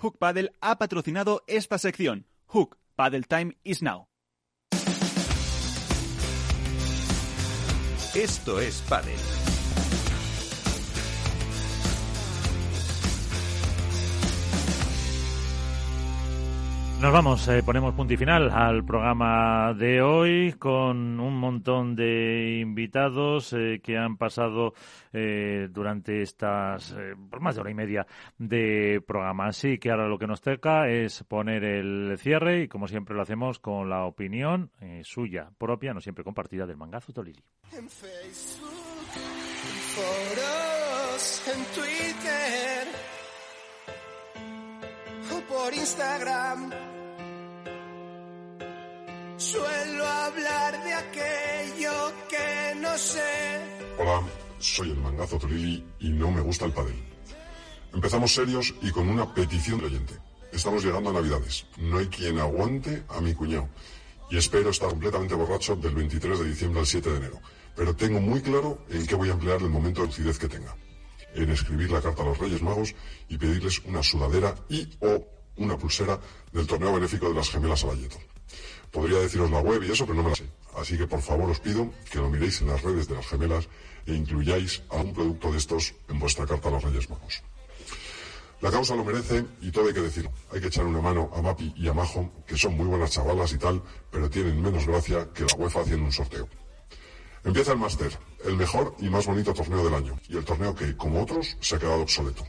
[0.02, 2.26] Hook Paddle ha patrocinado esta sección.
[2.48, 4.08] Hook Paddle Time is now.
[8.16, 9.39] Esto es Paddle.
[17.02, 22.60] Nos vamos, eh, ponemos punto y final al programa de hoy con un montón de
[22.60, 24.74] invitados eh, que han pasado
[25.14, 26.94] eh, durante estas
[27.30, 28.06] por más de hora y media
[28.38, 29.48] de programa.
[29.48, 33.22] Así que ahora lo que nos toca es poner el cierre y como siempre lo
[33.22, 34.70] hacemos con la opinión
[35.04, 37.42] suya propia, no siempre compartida, del mangazo Tolili.
[37.72, 38.74] En Facebook,
[39.16, 43.19] en foros, en Twitter
[45.50, 46.72] por Instagram.
[49.38, 53.60] Suelo hablar de aquello que no sé.
[53.98, 54.22] Hola,
[54.60, 57.02] soy el mangazo Tolili y no me gusta el padel.
[57.94, 60.14] Empezamos serios y con una petición de oyente.
[60.52, 61.66] Estamos llegando a Navidades.
[61.78, 63.70] No hay quien aguante a mi cuñado.
[64.30, 67.42] Y espero estar completamente borracho del 23 de diciembre al 7 de enero.
[67.76, 70.76] Pero tengo muy claro en qué voy a emplear el momento de lucidez que tenga.
[71.34, 72.94] En escribir la carta a los Reyes Magos
[73.28, 76.20] y pedirles una sudadera y o una pulsera
[76.52, 78.18] del torneo benéfico de las gemelas Avalleto.
[78.92, 80.50] Podría deciros la web y eso, pero no me la sé.
[80.76, 83.68] Así que por favor os pido que lo miréis en las redes de las gemelas
[84.08, 87.44] e incluyáis a un producto de estos en vuestra carta a los Reyes Magos.
[88.62, 90.32] La causa lo merece y todo hay que decirlo.
[90.52, 93.54] Hay que echar una mano a Mapi y a Majo, que son muy buenas chavalas
[93.54, 93.82] y tal,
[94.12, 96.48] pero tienen menos gracia que la UEFA haciendo un sorteo.
[97.44, 98.12] Empieza el máster,
[98.44, 101.76] el mejor y más bonito torneo del año, y el torneo que, como otros, se
[101.76, 102.46] ha quedado obsoleto.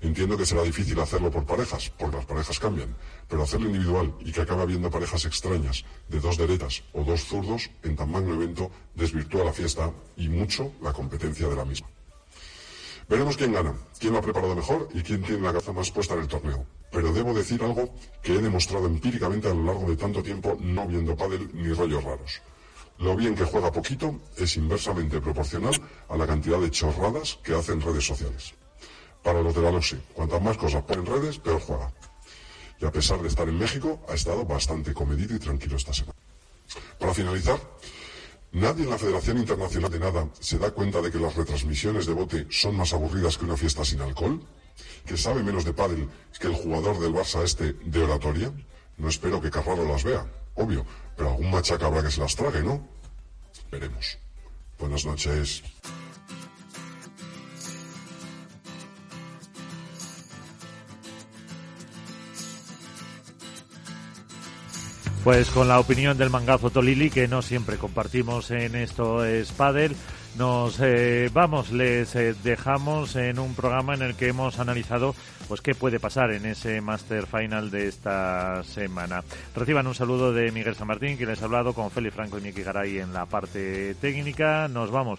[0.00, 2.94] Entiendo que será difícil hacerlo por parejas, porque las parejas cambian,
[3.28, 7.70] pero hacerlo individual y que acabe habiendo parejas extrañas de dos derechas o dos zurdos
[7.82, 11.88] en tan magno evento desvirtúa la fiesta y mucho la competencia de la misma.
[13.08, 16.14] Veremos quién gana, quién lo ha preparado mejor y quién tiene la cabeza más puesta
[16.14, 16.66] en el torneo.
[16.90, 20.86] Pero debo decir algo que he demostrado empíricamente a lo largo de tanto tiempo no
[20.86, 22.42] viendo pádel ni rollos raros.
[22.98, 25.74] Lo bien que juega poquito es inversamente proporcional
[26.08, 28.54] a la cantidad de chorradas que hace en redes sociales.
[29.26, 31.90] Para los de la Loxi, cuantas más cosas pone en redes, peor juega.
[32.80, 36.14] Y a pesar de estar en México, ha estado bastante comedido y tranquilo esta semana.
[37.00, 37.58] Para finalizar,
[38.52, 42.14] Nadie en la Federación Internacional de Nada se da cuenta de que las retransmisiones de
[42.14, 44.40] bote son más aburridas que una fiesta sin alcohol,
[45.04, 46.08] que sabe menos de pádel
[46.38, 48.52] que el jugador del Barça este de oratoria.
[48.96, 50.24] No espero que Carraro las vea,
[50.54, 50.86] obvio,
[51.16, 52.80] pero algún machaca habrá que se las trague, ¿no?
[53.72, 54.18] Veremos.
[54.78, 55.64] Buenas noches.
[65.26, 69.52] Pues con la opinión del mangazo Tolili, que no siempre compartimos en esto es
[70.38, 75.16] nos eh, vamos, les eh, dejamos en un programa en el que hemos analizado
[75.48, 79.24] pues qué puede pasar en ese Master Final de esta semana.
[79.52, 82.42] Reciban un saludo de Miguel San Martín, que les ha hablado con Félix Franco y
[82.42, 84.68] Miki Garay en la parte técnica.
[84.68, 85.18] Nos vamos,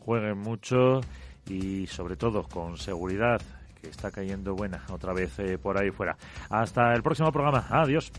[0.00, 1.00] jueguen mucho
[1.48, 3.40] y sobre todo con seguridad,
[3.80, 6.14] que está cayendo buena otra vez eh, por ahí fuera.
[6.50, 7.66] Hasta el próximo programa.
[7.70, 8.12] Adiós.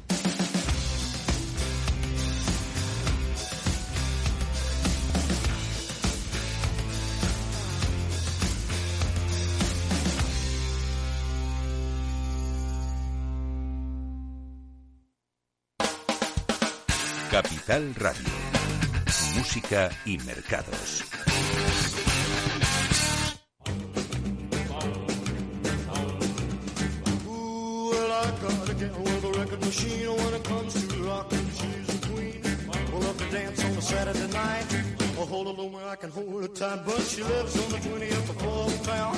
[37.70, 39.18] The 20th floor of town.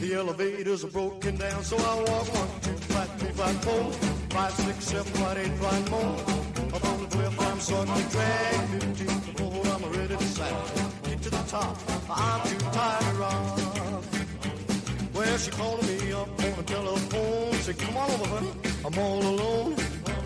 [0.00, 3.92] The elevators are broken down, so I walk one, two, five, three, five, four,
[4.30, 6.43] five, six, seven, five, eight, five more.
[7.14, 8.68] The 12th, I'm starting to drag.
[8.80, 10.52] 15 to four, I'm ready to sack.
[11.04, 11.78] Get to the top,
[12.10, 14.04] I'm too tired to rock.
[15.14, 17.52] Well, she called me up on the telephone.
[17.54, 18.50] Said, come on over, honey.
[18.84, 19.76] I'm all alone.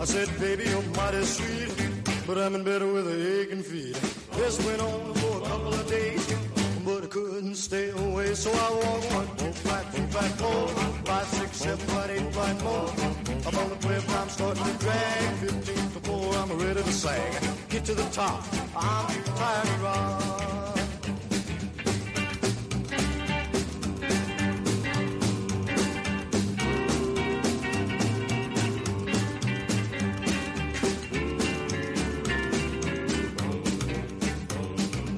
[0.01, 1.69] I said, baby, you're mighty sweet.
[2.25, 3.93] But I'm in bed with a aching feet.
[4.33, 6.25] This went on for a couple of days.
[6.83, 8.33] But I couldn't stay away.
[8.33, 10.67] So I walked one, four, five, four, five, four,
[11.05, 13.18] five, six, seven, five, eight, five more.
[13.51, 15.35] I'm on the 12th, I'm starting to drag.
[15.37, 17.43] 15 to 4, I'm ready to sag.
[17.69, 18.43] Get to the top.
[18.75, 20.23] I'm too tired to rock.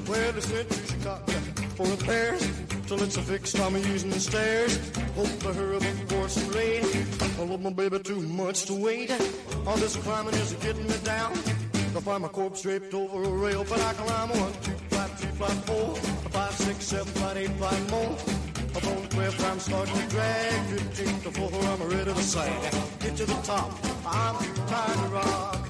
[0.07, 1.31] Well, they sent to Chicago
[1.75, 2.50] for repairs.
[2.91, 4.77] Till it's a fixed, I'm using the stairs.
[5.15, 6.83] Hope to hurry before some rain.
[7.39, 9.09] I love my baby too much to wait.
[9.65, 11.31] All this climbing is getting me down.
[11.31, 15.31] I find my corpse draped over a rail, but I climb one, two, five, three,
[15.39, 15.95] five, four,
[16.35, 18.11] five, six, seven, five, eight, five more.
[18.75, 20.65] Up on the 12th, I'm starting to drag.
[20.95, 22.73] 15 to 4, I'm ready to sag.
[22.99, 23.71] Get to the top,
[24.05, 25.60] I'm too tired to rock.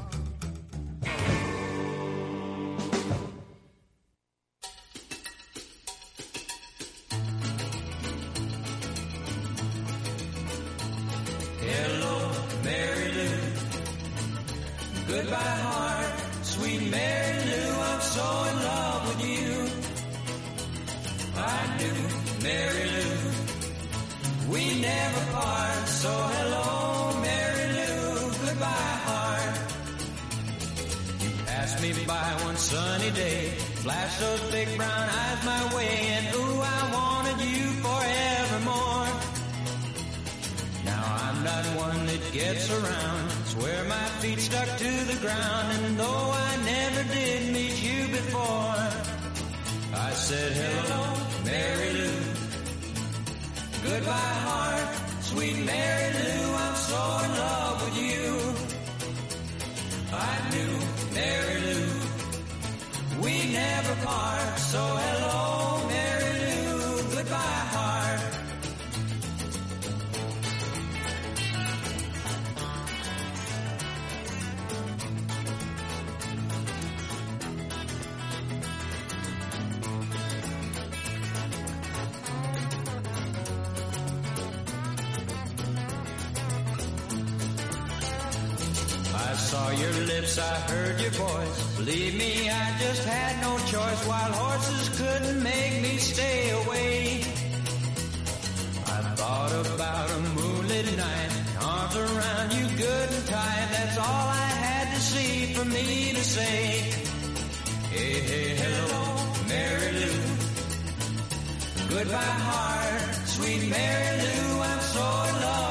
[111.91, 114.61] Goodbye, heart, sweet Mary Lou.
[114.61, 115.70] I'm so in love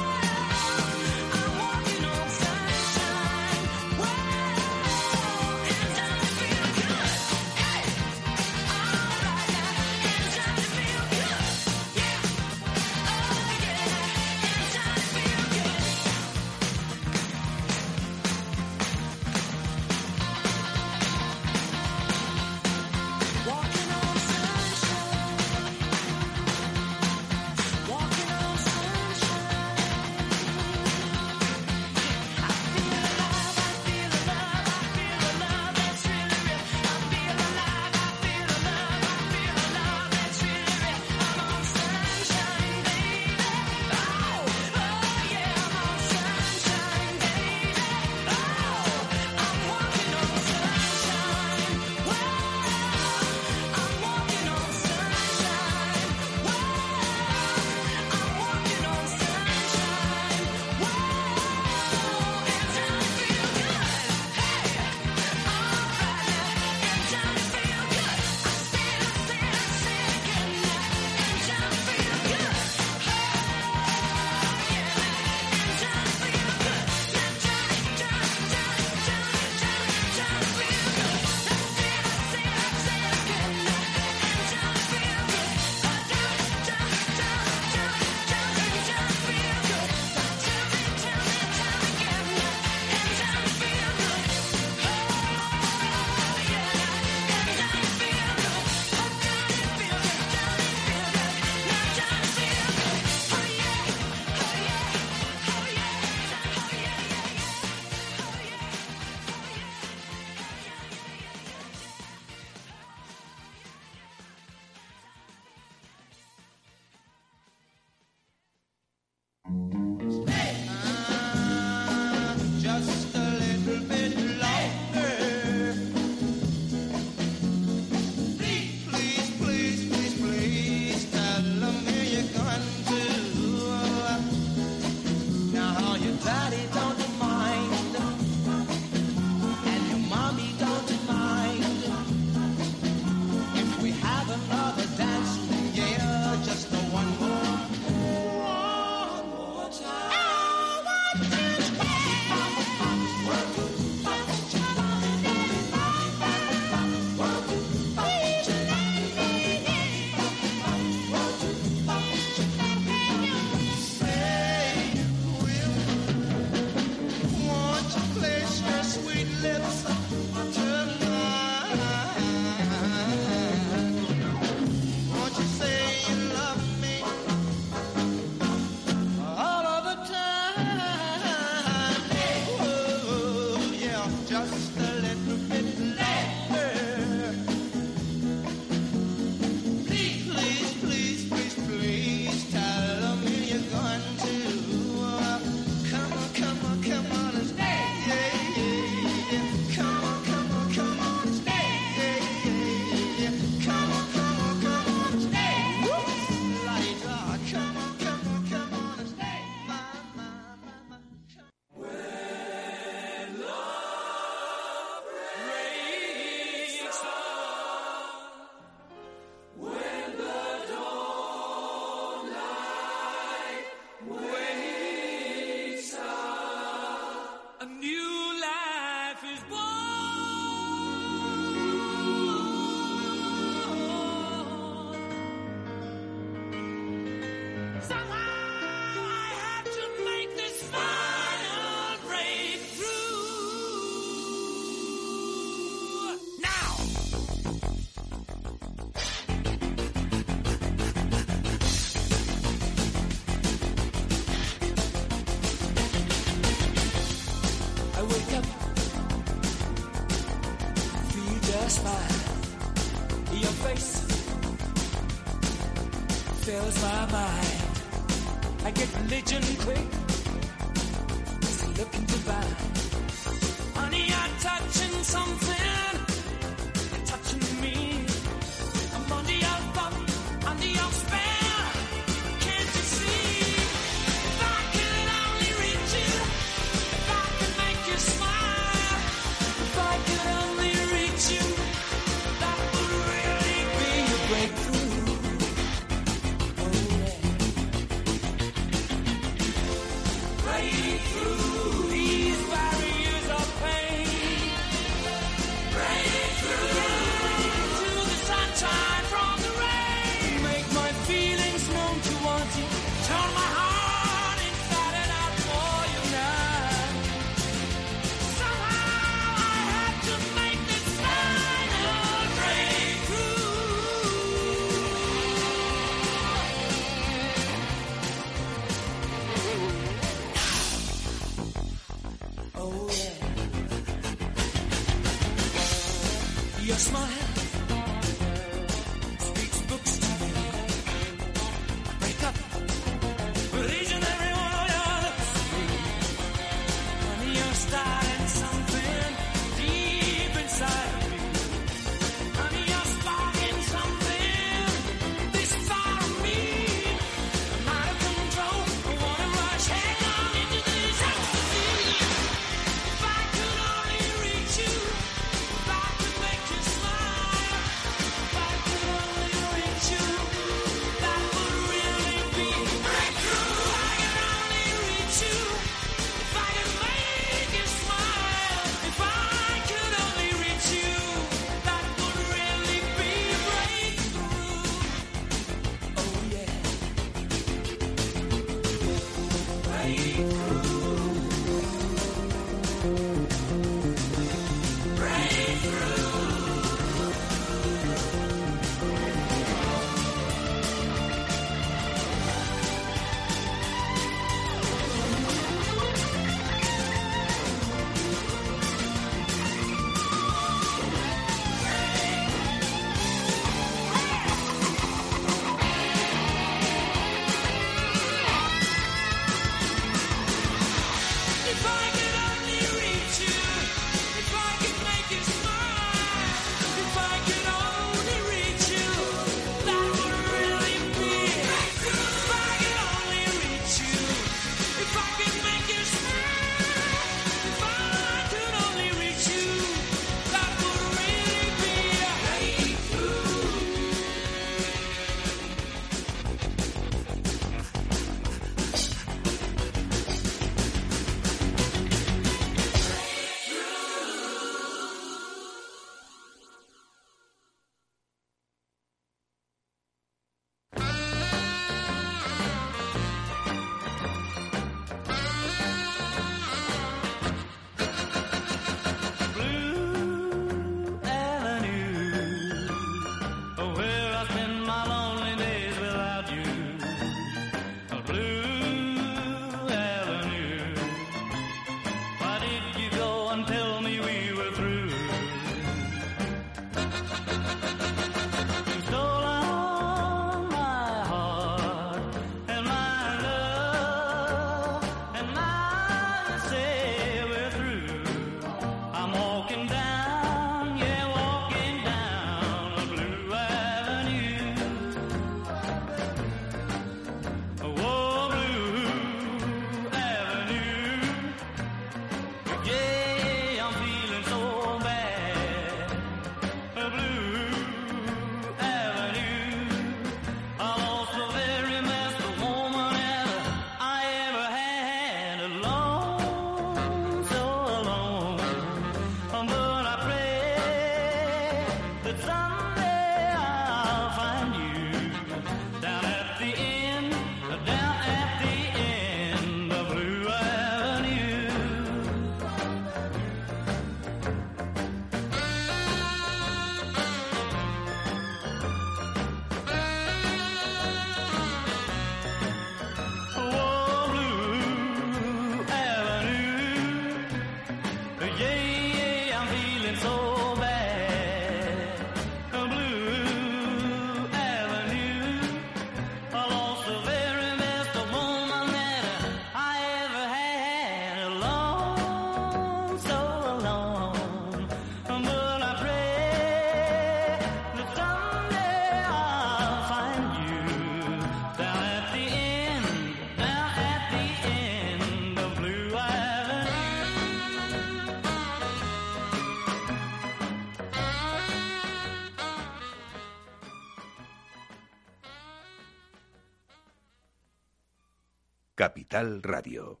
[598.81, 600.00] Capital Radio.